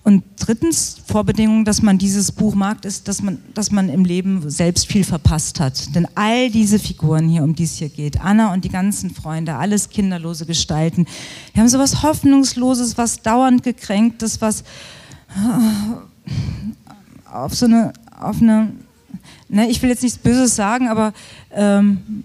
und 0.08 0.24
drittens, 0.40 1.02
Vorbedingung, 1.06 1.66
dass 1.66 1.82
man 1.82 1.98
dieses 1.98 2.32
Buch 2.32 2.56
mag, 2.56 2.86
ist, 2.86 3.10
dass 3.10 3.22
man, 3.22 3.40
dass 3.54 3.72
man 3.72 3.90
im 3.90 4.06
Leben 4.06 4.50
selbst 4.50 4.88
viel 4.88 5.04
verpasst 5.04 5.60
hat. 5.60 5.94
Denn 5.94 6.08
all 6.16 6.50
diese 6.50 6.80
Figuren 6.80 7.28
hier, 7.28 7.44
um 7.44 7.54
die 7.54 7.66
es 7.66 7.74
hier 7.74 7.90
geht, 7.90 8.22
Anna 8.22 8.54
und 8.54 8.64
die 8.64 8.70
ganzen 8.70 9.10
Freunde, 9.14 9.56
alles 9.56 9.90
kinderlose 9.90 10.46
Gestalten, 10.46 11.06
die 11.54 11.60
haben 11.60 11.68
so 11.68 11.78
was 11.78 12.04
Hoffnungsloses, 12.04 12.98
was 12.98 13.22
dauernd 13.22 13.64
gekränktes, 13.64 14.40
was 14.40 14.62
äh, 14.62 14.64
auf 17.30 17.54
so 17.54 17.66
eine, 17.66 17.92
auf 18.18 18.42
eine, 18.42 18.72
ne, 19.50 19.70
ich 19.70 19.82
will 19.82 19.90
jetzt 19.90 20.04
nichts 20.04 20.18
Böses 20.18 20.56
sagen, 20.56 20.88
aber 20.88 21.12
ähm, 21.52 22.24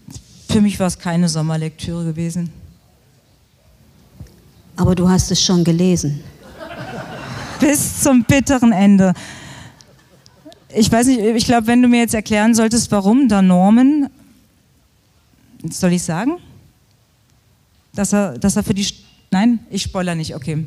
für 0.49 0.61
mich 0.61 0.79
war 0.79 0.87
es 0.87 1.01
keine 1.01 1.29
Sommerlektüre 1.29 2.05
gewesen. 2.05 2.49
Aber 4.77 4.95
du 4.95 5.09
hast 5.09 5.33
es 5.33 5.43
schon 5.43 5.65
gelesen 5.65 6.23
bis 7.63 8.01
zum 8.01 8.25
bitteren 8.25 8.73
Ende. 8.73 9.15
Ich 10.75 10.91
weiß 10.91 11.07
nicht, 11.07 11.21
ich 11.21 11.45
glaube, 11.45 11.69
wenn 11.69 11.81
du 11.81 11.89
mir 11.89 12.01
jetzt 12.01 12.15
erklären 12.15 12.55
solltest, 12.55 12.91
warum 12.91 13.29
da 13.29 13.41
Norman, 13.41 14.09
soll 15.71 15.93
ich 15.93 16.03
sagen? 16.03 16.39
Dass 17.95 18.13
er, 18.13 18.39
dass 18.39 18.57
er 18.57 18.65
für 18.65 18.75
die. 18.75 18.87
Nein, 19.31 19.61
ich 19.71 19.83
spoiler 19.83 20.15
nicht, 20.15 20.35
okay. 20.35 20.67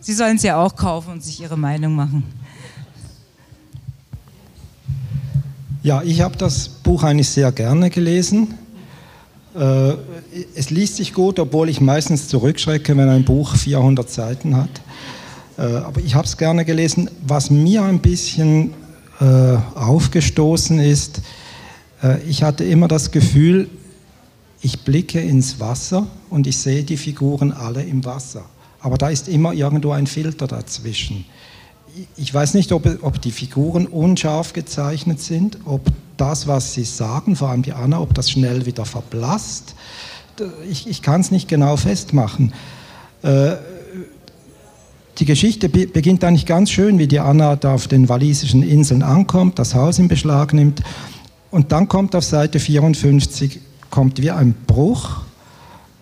Sie 0.00 0.12
sollen 0.12 0.36
es 0.36 0.42
ja 0.42 0.56
auch 0.56 0.74
kaufen 0.76 1.12
und 1.12 1.24
sich 1.24 1.40
ihre 1.40 1.56
Meinung 1.56 1.94
machen. 1.94 2.24
Ja, 5.82 6.02
ich 6.02 6.20
habe 6.20 6.36
das 6.36 6.68
Buch 6.68 7.04
eigentlich 7.04 7.28
sehr 7.28 7.52
gerne 7.52 7.90
gelesen. 7.90 8.54
Äh, 9.54 9.92
es 10.54 10.70
liest 10.70 10.96
sich 10.96 11.12
gut, 11.12 11.38
obwohl 11.38 11.68
ich 11.68 11.80
meistens 11.80 12.28
zurückschrecke, 12.28 12.96
wenn 12.96 13.08
ein 13.08 13.24
Buch 13.24 13.54
400 13.54 14.10
Seiten 14.10 14.56
hat. 14.56 14.70
Äh, 15.56 15.62
aber 15.62 16.00
ich 16.00 16.14
habe 16.14 16.26
es 16.26 16.36
gerne 16.36 16.64
gelesen. 16.64 17.10
Was 17.26 17.50
mir 17.50 17.82
ein 17.82 18.00
bisschen 18.00 18.72
äh, 19.20 19.24
aufgestoßen 19.74 20.80
ist, 20.80 21.20
äh, 22.02 22.20
ich 22.22 22.42
hatte 22.42 22.64
immer 22.64 22.88
das 22.88 23.10
Gefühl, 23.10 23.68
ich 24.60 24.80
blicke 24.80 25.20
ins 25.20 25.60
Wasser 25.60 26.06
und 26.30 26.46
ich 26.46 26.56
sehe 26.56 26.84
die 26.84 26.96
Figuren 26.96 27.52
alle 27.52 27.82
im 27.82 28.04
Wasser. 28.04 28.44
Aber 28.80 28.98
da 28.98 29.08
ist 29.08 29.28
immer 29.28 29.52
irgendwo 29.52 29.92
ein 29.92 30.06
Filter 30.06 30.46
dazwischen. 30.46 31.24
Ich 32.16 32.32
weiß 32.32 32.54
nicht, 32.54 32.72
ob, 32.72 32.86
ob 33.02 33.20
die 33.20 33.30
Figuren 33.30 33.86
unscharf 33.86 34.52
gezeichnet 34.52 35.20
sind, 35.20 35.58
ob 35.64 35.82
das, 36.16 36.46
was 36.46 36.74
sie 36.74 36.84
sagen, 36.84 37.36
vor 37.36 37.50
allem 37.50 37.62
die 37.62 37.72
Anna, 37.72 38.00
ob 38.00 38.14
das 38.14 38.30
schnell 38.30 38.66
wieder 38.66 38.84
verblasst. 38.84 39.74
Ich, 40.68 40.88
ich 40.88 41.02
kann 41.02 41.20
es 41.20 41.30
nicht 41.30 41.46
genau 41.46 41.76
festmachen. 41.76 42.52
Äh, 43.22 43.56
die 45.18 45.24
Geschichte 45.24 45.68
beginnt 45.68 46.24
eigentlich 46.24 46.46
ganz 46.46 46.70
schön, 46.70 46.98
wie 46.98 47.06
die 47.06 47.20
Anna 47.20 47.56
da 47.56 47.74
auf 47.74 47.86
den 47.86 48.08
walisischen 48.08 48.62
Inseln 48.62 49.02
ankommt, 49.02 49.58
das 49.58 49.74
Haus 49.74 49.98
in 49.98 50.08
Beschlag 50.08 50.52
nimmt. 50.52 50.82
Und 51.50 51.70
dann 51.70 51.86
kommt 51.86 52.16
auf 52.16 52.24
Seite 52.24 52.58
54 52.58 53.60
kommt 53.90 54.20
wie 54.20 54.32
ein 54.32 54.54
Bruch. 54.66 55.20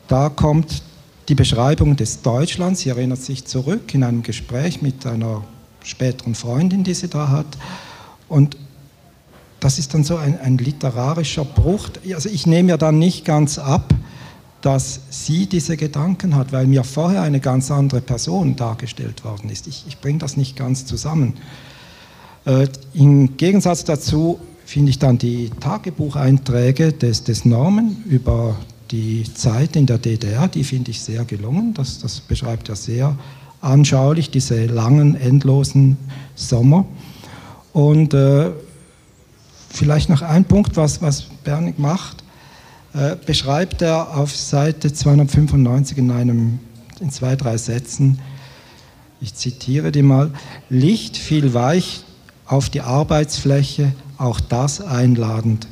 Da 0.09 0.31
kommt 0.31 0.83
die 1.29 1.35
Beschreibung 1.35 1.97
des 1.97 2.23
Deutschlands. 2.23 2.81
Sie 2.81 2.89
erinnert 2.89 3.21
sich 3.21 3.45
zurück 3.45 3.95
in 3.95 4.03
einem 4.03 4.23
Gespräch 4.23 4.81
mit 4.81 5.07
einer 5.07 5.45
späteren 5.85 6.35
Freundin, 6.35 6.85
die 6.85 6.95
sie 6.95 7.09
da 7.09 7.29
hat. 7.29 7.59
Und 8.29 8.57
das 9.61 9.79
ist 9.79 9.93
dann 9.93 10.05
so 10.05 10.17
ein, 10.17 10.41
ein 10.41 10.57
literarischer 10.57 11.45
Bruch. 11.45 11.91
Also 12.15 12.31
ich 12.31 12.47
nehme 12.47 12.71
ja 12.71 12.77
dann 12.79 12.99
nicht 12.99 13.27
ganz 13.27 13.59
ab, 13.59 13.93
dass 14.63 15.01
sie 15.11 15.47
diese 15.47 15.77
Gedanken 15.77 16.35
hat, 16.37 16.53
weil 16.53 16.67
mir 16.67 16.85
vorher 16.85 17.23
eine 17.23 17.41
ganz 17.41 17.71
andere 17.71 18.01
Person 18.01 18.57
dargestellt 18.57 19.25
worden 19.25 19.51
ist. 19.51 19.67
Ich, 19.67 19.85
ich 19.87 19.99
bringe 19.99 20.19
das 20.19 20.37
nicht 20.37 20.57
ganz 20.57 20.87
zusammen. 20.87 21.35
Äh, 22.45 22.69
Im 22.95 23.37
Gegensatz 23.37 23.85
dazu 23.85 24.41
finde 24.65 24.91
ich 24.91 24.99
dann 24.99 25.19
die 25.19 25.51
Tagebucheinträge 25.61 26.93
des, 26.93 27.25
des 27.25 27.45
Norman 27.45 27.97
über 28.07 28.57
die 28.91 29.25
Zeit 29.35 29.75
in 29.77 29.87
der 29.87 29.99
DDR, 29.99 30.49
die 30.49 30.65
finde 30.65 30.91
ich 30.91 31.01
sehr 31.01 31.25
gelungen. 31.25 31.75
Das, 31.75 31.99
das 31.99 32.21
beschreibt 32.21 32.69
ja 32.69 32.77
sehr 32.77 33.17
anschaulich 33.61 34.31
diese 34.31 34.67
langen, 34.67 35.15
endlosen 35.15 35.97
Sommer. 36.35 36.85
Und 37.73 38.13
äh, 38.13 38.51
vielleicht 39.71 40.11
noch 40.11 40.23
ein 40.23 40.45
Punkt, 40.45 40.77
was, 40.77 41.01
was 41.01 41.23
Bernig 41.45 41.79
macht. 41.79 42.22
Äh, 42.95 43.17
beschreibt 43.25 43.81
er 43.81 44.17
auf 44.17 44.37
Seite 44.37 44.93
295 44.93 45.97
in 45.97 46.11
einem 46.11 46.59
in 47.01 47.11
zwei, 47.11 47.37
drei 47.37 47.57
Sätzen. 47.57 48.19
Ich 49.21 49.35
zitiere 49.35 49.93
die 49.93 50.03
mal. 50.03 50.31
Licht 50.69 51.17
fiel 51.17 51.55
weich 51.55 52.05
auf 52.47 52.69
die 52.69 52.83
Arbeitsfläche, 52.83 53.93
auch 54.19 54.41
das 54.41 54.81
einladend. 54.81 55.67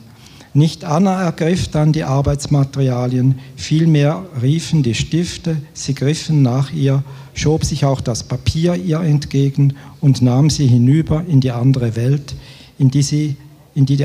Nicht 0.54 0.84
Anna 0.84 1.22
ergriff 1.22 1.68
dann 1.68 1.92
die 1.92 2.02
Arbeitsmaterialien, 2.02 3.38
vielmehr 3.54 4.24
riefen 4.42 4.82
die 4.82 4.94
Stifte, 4.94 5.58
sie 5.74 5.94
griffen 5.94 6.42
nach 6.42 6.72
ihr, 6.72 7.04
schob 7.34 7.64
sich 7.64 7.84
auch 7.84 8.00
das 8.00 8.24
Papier 8.24 8.74
ihr 8.74 9.00
entgegen 9.00 9.74
und 10.00 10.22
nahm 10.22 10.50
sie 10.50 10.66
hinüber 10.66 11.22
in 11.28 11.40
die 11.40 11.52
andere 11.52 11.94
Welt, 11.94 12.34
in 12.78 12.90
die, 12.90 13.02
sie, 13.02 13.36
in 13.76 13.86
die, 13.86 14.04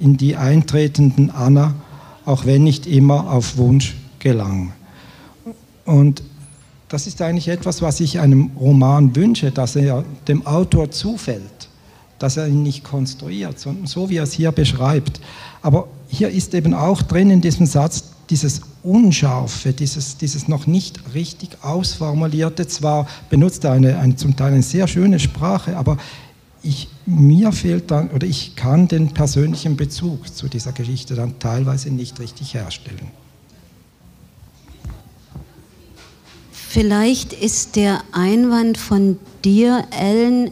in 0.00 0.16
die 0.16 0.36
eintretenden 0.36 1.30
Anna, 1.30 1.74
auch 2.26 2.44
wenn 2.44 2.64
nicht 2.64 2.86
immer 2.86 3.30
auf 3.30 3.56
Wunsch 3.56 3.94
gelang. 4.18 4.72
Und 5.86 6.22
das 6.88 7.06
ist 7.06 7.22
eigentlich 7.22 7.48
etwas, 7.48 7.80
was 7.80 8.00
ich 8.00 8.20
einem 8.20 8.50
Roman 8.58 9.16
wünsche, 9.16 9.50
dass 9.50 9.76
er 9.76 10.04
dem 10.28 10.46
Autor 10.46 10.90
zufällt, 10.90 11.68
dass 12.18 12.36
er 12.36 12.48
ihn 12.48 12.62
nicht 12.62 12.84
konstruiert, 12.84 13.58
sondern 13.58 13.86
so 13.86 14.10
wie 14.10 14.16
er 14.16 14.24
es 14.24 14.32
hier 14.32 14.52
beschreibt. 14.52 15.20
Aber 15.62 15.88
hier 16.08 16.28
ist 16.28 16.54
eben 16.54 16.74
auch 16.74 17.02
drin 17.02 17.30
in 17.30 17.40
diesem 17.40 17.66
Satz 17.66 18.04
dieses 18.30 18.62
Unscharfe, 18.82 19.72
dieses, 19.72 20.16
dieses 20.16 20.48
noch 20.48 20.66
nicht 20.66 21.00
richtig 21.14 21.50
ausformulierte. 21.62 22.66
Zwar 22.66 23.06
benutzt 23.30 23.64
er 23.64 23.72
eine, 23.72 23.98
eine 23.98 24.16
zum 24.16 24.36
Teil 24.36 24.52
eine 24.52 24.62
sehr 24.62 24.88
schöne 24.88 25.18
Sprache, 25.20 25.76
aber 25.76 25.96
ich, 26.66 26.88
mir 27.06 27.52
fehlt 27.52 27.90
dann, 27.90 28.10
oder 28.10 28.26
ich 28.26 28.56
kann 28.56 28.88
den 28.88 29.14
persönlichen 29.14 29.76
Bezug 29.76 30.34
zu 30.34 30.48
dieser 30.48 30.72
Geschichte 30.72 31.14
dann 31.14 31.38
teilweise 31.38 31.90
nicht 31.90 32.18
richtig 32.20 32.54
herstellen. 32.54 33.10
Vielleicht 36.52 37.32
ist 37.32 37.76
der 37.76 38.02
Einwand 38.12 38.76
von 38.76 39.18
dir, 39.44 39.86
Ellen, 39.90 40.50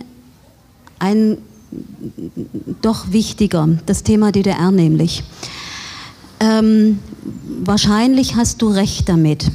ein 0.99 1.39
doch 2.81 3.11
wichtiger, 3.11 3.69
das 3.85 4.05
Thema 4.05 4.31
DDR 4.33 4.71
nämlich. 4.71 5.25
Ähm, 6.41 7.01
wahrscheinlich 7.65 8.37
hast 8.37 8.63
du 8.63 8.69
recht 8.69 9.09
damit. 9.09 9.51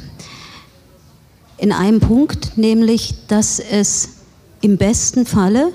In 1.56 1.72
einem 1.72 2.00
Punkt, 2.00 2.56
nämlich, 2.56 3.14
dass 3.26 3.58
es 3.58 4.10
im 4.60 4.76
besten 4.76 5.26
Falle, 5.26 5.72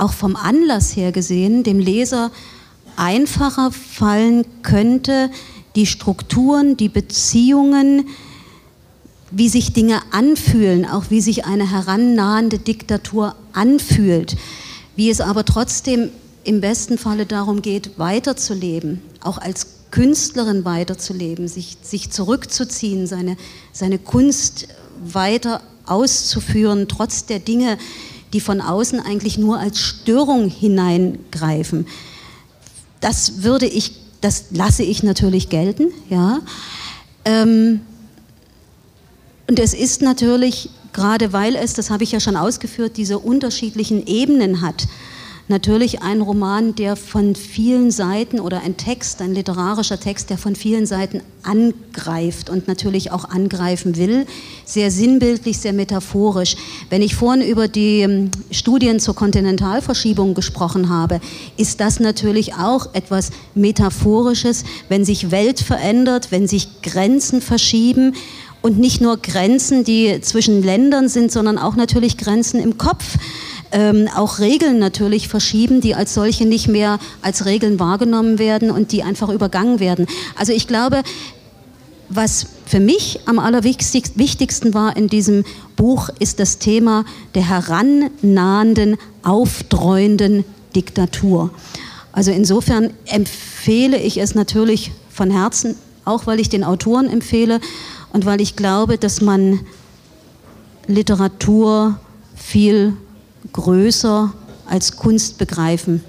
auch 0.00 0.12
vom 0.12 0.36
Anlass 0.36 0.96
her 0.96 1.12
gesehen, 1.12 1.62
dem 1.62 1.78
Leser 1.78 2.30
einfacher 2.96 3.70
fallen 3.72 4.44
könnte, 4.62 5.30
die 5.76 5.86
Strukturen, 5.86 6.76
die 6.76 6.88
Beziehungen, 6.88 8.08
wie 9.30 9.48
sich 9.48 9.72
Dinge 9.72 10.00
anfühlen, 10.10 10.84
auch 10.84 11.04
wie 11.10 11.20
sich 11.20 11.44
eine 11.44 11.70
herannahende 11.70 12.58
Diktatur 12.58 13.36
anfühlt, 13.52 14.36
wie 14.96 15.08
es 15.08 15.20
aber 15.20 15.44
trotzdem 15.44 16.10
im 16.42 16.60
besten 16.60 16.98
Falle 16.98 17.26
darum 17.26 17.62
geht, 17.62 17.98
weiterzuleben, 17.98 19.00
auch 19.20 19.38
als 19.38 19.66
Künstlerin 19.90 20.64
weiterzuleben, 20.64 21.48
sich, 21.48 21.76
sich 21.82 22.10
zurückzuziehen, 22.10 23.06
seine, 23.06 23.36
seine 23.72 23.98
Kunst 23.98 24.68
weiter 25.04 25.60
auszuführen, 25.86 26.86
trotz 26.88 27.26
der 27.26 27.38
Dinge, 27.38 27.78
die 28.32 28.40
von 28.40 28.60
außen 28.60 29.00
eigentlich 29.00 29.38
nur 29.38 29.58
als 29.58 29.78
Störung 29.80 30.48
hineingreifen. 30.48 31.86
Das 33.00 33.42
würde 33.42 33.66
ich, 33.66 33.92
das 34.20 34.46
lasse 34.50 34.82
ich 34.82 35.02
natürlich 35.02 35.48
gelten, 35.48 35.88
ja. 36.08 36.40
Ähm, 37.24 37.80
und 39.48 39.58
es 39.58 39.74
ist 39.74 40.00
natürlich 40.00 40.70
gerade 40.92 41.32
weil 41.32 41.56
es, 41.56 41.74
das 41.74 41.90
habe 41.90 42.04
ich 42.04 42.12
ja 42.12 42.20
schon 42.20 42.36
ausgeführt, 42.36 42.96
diese 42.96 43.18
unterschiedlichen 43.18 44.06
Ebenen 44.06 44.60
hat. 44.60 44.86
Natürlich 45.50 46.00
ein 46.00 46.20
Roman, 46.20 46.76
der 46.76 46.94
von 46.94 47.34
vielen 47.34 47.90
Seiten 47.90 48.38
oder 48.38 48.62
ein 48.62 48.76
Text, 48.76 49.20
ein 49.20 49.34
literarischer 49.34 49.98
Text, 49.98 50.30
der 50.30 50.38
von 50.38 50.54
vielen 50.54 50.86
Seiten 50.86 51.22
angreift 51.42 52.48
und 52.48 52.68
natürlich 52.68 53.10
auch 53.10 53.24
angreifen 53.24 53.96
will, 53.96 54.26
sehr 54.64 54.92
sinnbildlich, 54.92 55.58
sehr 55.58 55.72
metaphorisch. 55.72 56.54
Wenn 56.88 57.02
ich 57.02 57.16
vorhin 57.16 57.42
über 57.42 57.66
die 57.66 58.02
ähm, 58.02 58.30
Studien 58.52 59.00
zur 59.00 59.16
Kontinentalverschiebung 59.16 60.34
gesprochen 60.34 60.88
habe, 60.88 61.20
ist 61.56 61.80
das 61.80 61.98
natürlich 61.98 62.54
auch 62.54 62.94
etwas 62.94 63.30
Metaphorisches, 63.56 64.62
wenn 64.88 65.04
sich 65.04 65.32
Welt 65.32 65.58
verändert, 65.58 66.30
wenn 66.30 66.46
sich 66.46 66.80
Grenzen 66.80 67.42
verschieben 67.42 68.14
und 68.62 68.78
nicht 68.78 69.00
nur 69.00 69.16
Grenzen, 69.16 69.82
die 69.82 70.20
zwischen 70.20 70.62
Ländern 70.62 71.08
sind, 71.08 71.32
sondern 71.32 71.58
auch 71.58 71.74
natürlich 71.74 72.18
Grenzen 72.18 72.60
im 72.60 72.78
Kopf. 72.78 73.16
Ähm, 73.72 74.08
auch 74.16 74.40
Regeln 74.40 74.78
natürlich 74.78 75.28
verschieben, 75.28 75.80
die 75.80 75.94
als 75.94 76.14
solche 76.14 76.44
nicht 76.44 76.66
mehr 76.66 76.98
als 77.22 77.44
Regeln 77.46 77.78
wahrgenommen 77.78 78.38
werden 78.38 78.70
und 78.70 78.90
die 78.90 79.02
einfach 79.02 79.28
übergangen 79.28 79.78
werden. 79.78 80.06
Also 80.36 80.52
ich 80.52 80.66
glaube, 80.66 81.02
was 82.08 82.46
für 82.66 82.80
mich 82.80 83.20
am 83.26 83.38
allerwichtigsten 83.38 84.74
war 84.74 84.96
in 84.96 85.06
diesem 85.06 85.44
Buch, 85.76 86.08
ist 86.18 86.40
das 86.40 86.58
Thema 86.58 87.04
der 87.36 87.48
herannahenden, 87.48 88.96
aufdreuenden 89.22 90.44
Diktatur. 90.74 91.50
Also 92.12 92.32
insofern 92.32 92.90
empfehle 93.06 93.96
ich 93.96 94.18
es 94.18 94.34
natürlich 94.34 94.90
von 95.08 95.30
Herzen, 95.30 95.76
auch 96.04 96.26
weil 96.26 96.40
ich 96.40 96.48
den 96.48 96.64
Autoren 96.64 97.08
empfehle 97.08 97.60
und 98.12 98.26
weil 98.26 98.40
ich 98.40 98.56
glaube, 98.56 98.98
dass 98.98 99.20
man 99.20 99.60
Literatur 100.88 102.00
viel 102.34 102.94
größer 103.52 104.32
als 104.66 104.96
Kunst 104.96 105.38
begreifen 105.38 106.04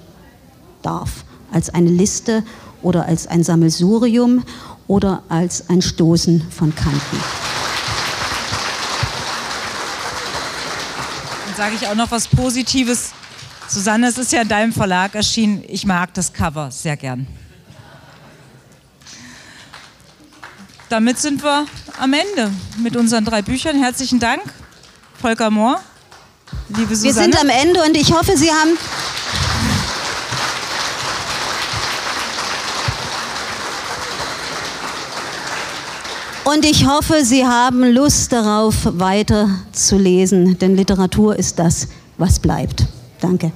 darf, 0.81 1.25
als 1.51 1.69
eine 1.69 1.89
Liste 1.89 2.43
oder 2.81 3.05
als 3.05 3.27
ein 3.27 3.43
Sammelsurium 3.43 4.43
oder 4.87 5.23
als 5.29 5.69
ein 5.69 5.81
Stoßen 5.81 6.41
von 6.49 6.75
Kanten. 6.75 7.17
Dann 11.45 11.55
sage 11.55 11.75
ich 11.75 11.87
auch 11.87 11.95
noch 11.95 12.11
was 12.11 12.27
Positives. 12.27 13.11
Susanne, 13.67 14.07
es 14.07 14.17
ist 14.17 14.31
ja 14.31 14.41
in 14.41 14.47
deinem 14.47 14.73
Verlag 14.73 15.15
erschienen. 15.15 15.63
Ich 15.67 15.85
mag 15.85 16.13
das 16.13 16.33
Cover 16.33 16.71
sehr 16.71 16.97
gern. 16.97 17.27
damit 20.91 21.17
sind 21.17 21.41
wir 21.41 21.65
am 21.99 22.11
Ende 22.11 22.51
mit 22.77 22.97
unseren 22.97 23.23
drei 23.23 23.41
Büchern. 23.41 23.77
Herzlichen 23.77 24.19
Dank, 24.19 24.41
Volker 25.21 25.49
Mohr, 25.49 25.81
liebe 26.69 26.95
Susanne. 26.95 27.03
Wir 27.03 27.23
sind 27.23 27.39
am 27.39 27.49
Ende 27.49 27.81
und 27.83 27.95
ich 27.95 28.11
hoffe, 28.13 28.37
Sie 28.37 28.49
haben... 28.49 28.77
Und 36.43 36.65
ich 36.65 36.87
hoffe, 36.87 37.23
Sie 37.23 37.45
haben 37.45 37.83
Lust 37.93 38.31
darauf, 38.31 38.75
weiter 38.83 39.49
zu 39.71 39.97
lesen, 39.97 40.57
denn 40.57 40.75
Literatur 40.75 41.35
ist 41.37 41.59
das, 41.59 41.87
was 42.17 42.39
bleibt. 42.39 42.87
Danke. 43.21 43.51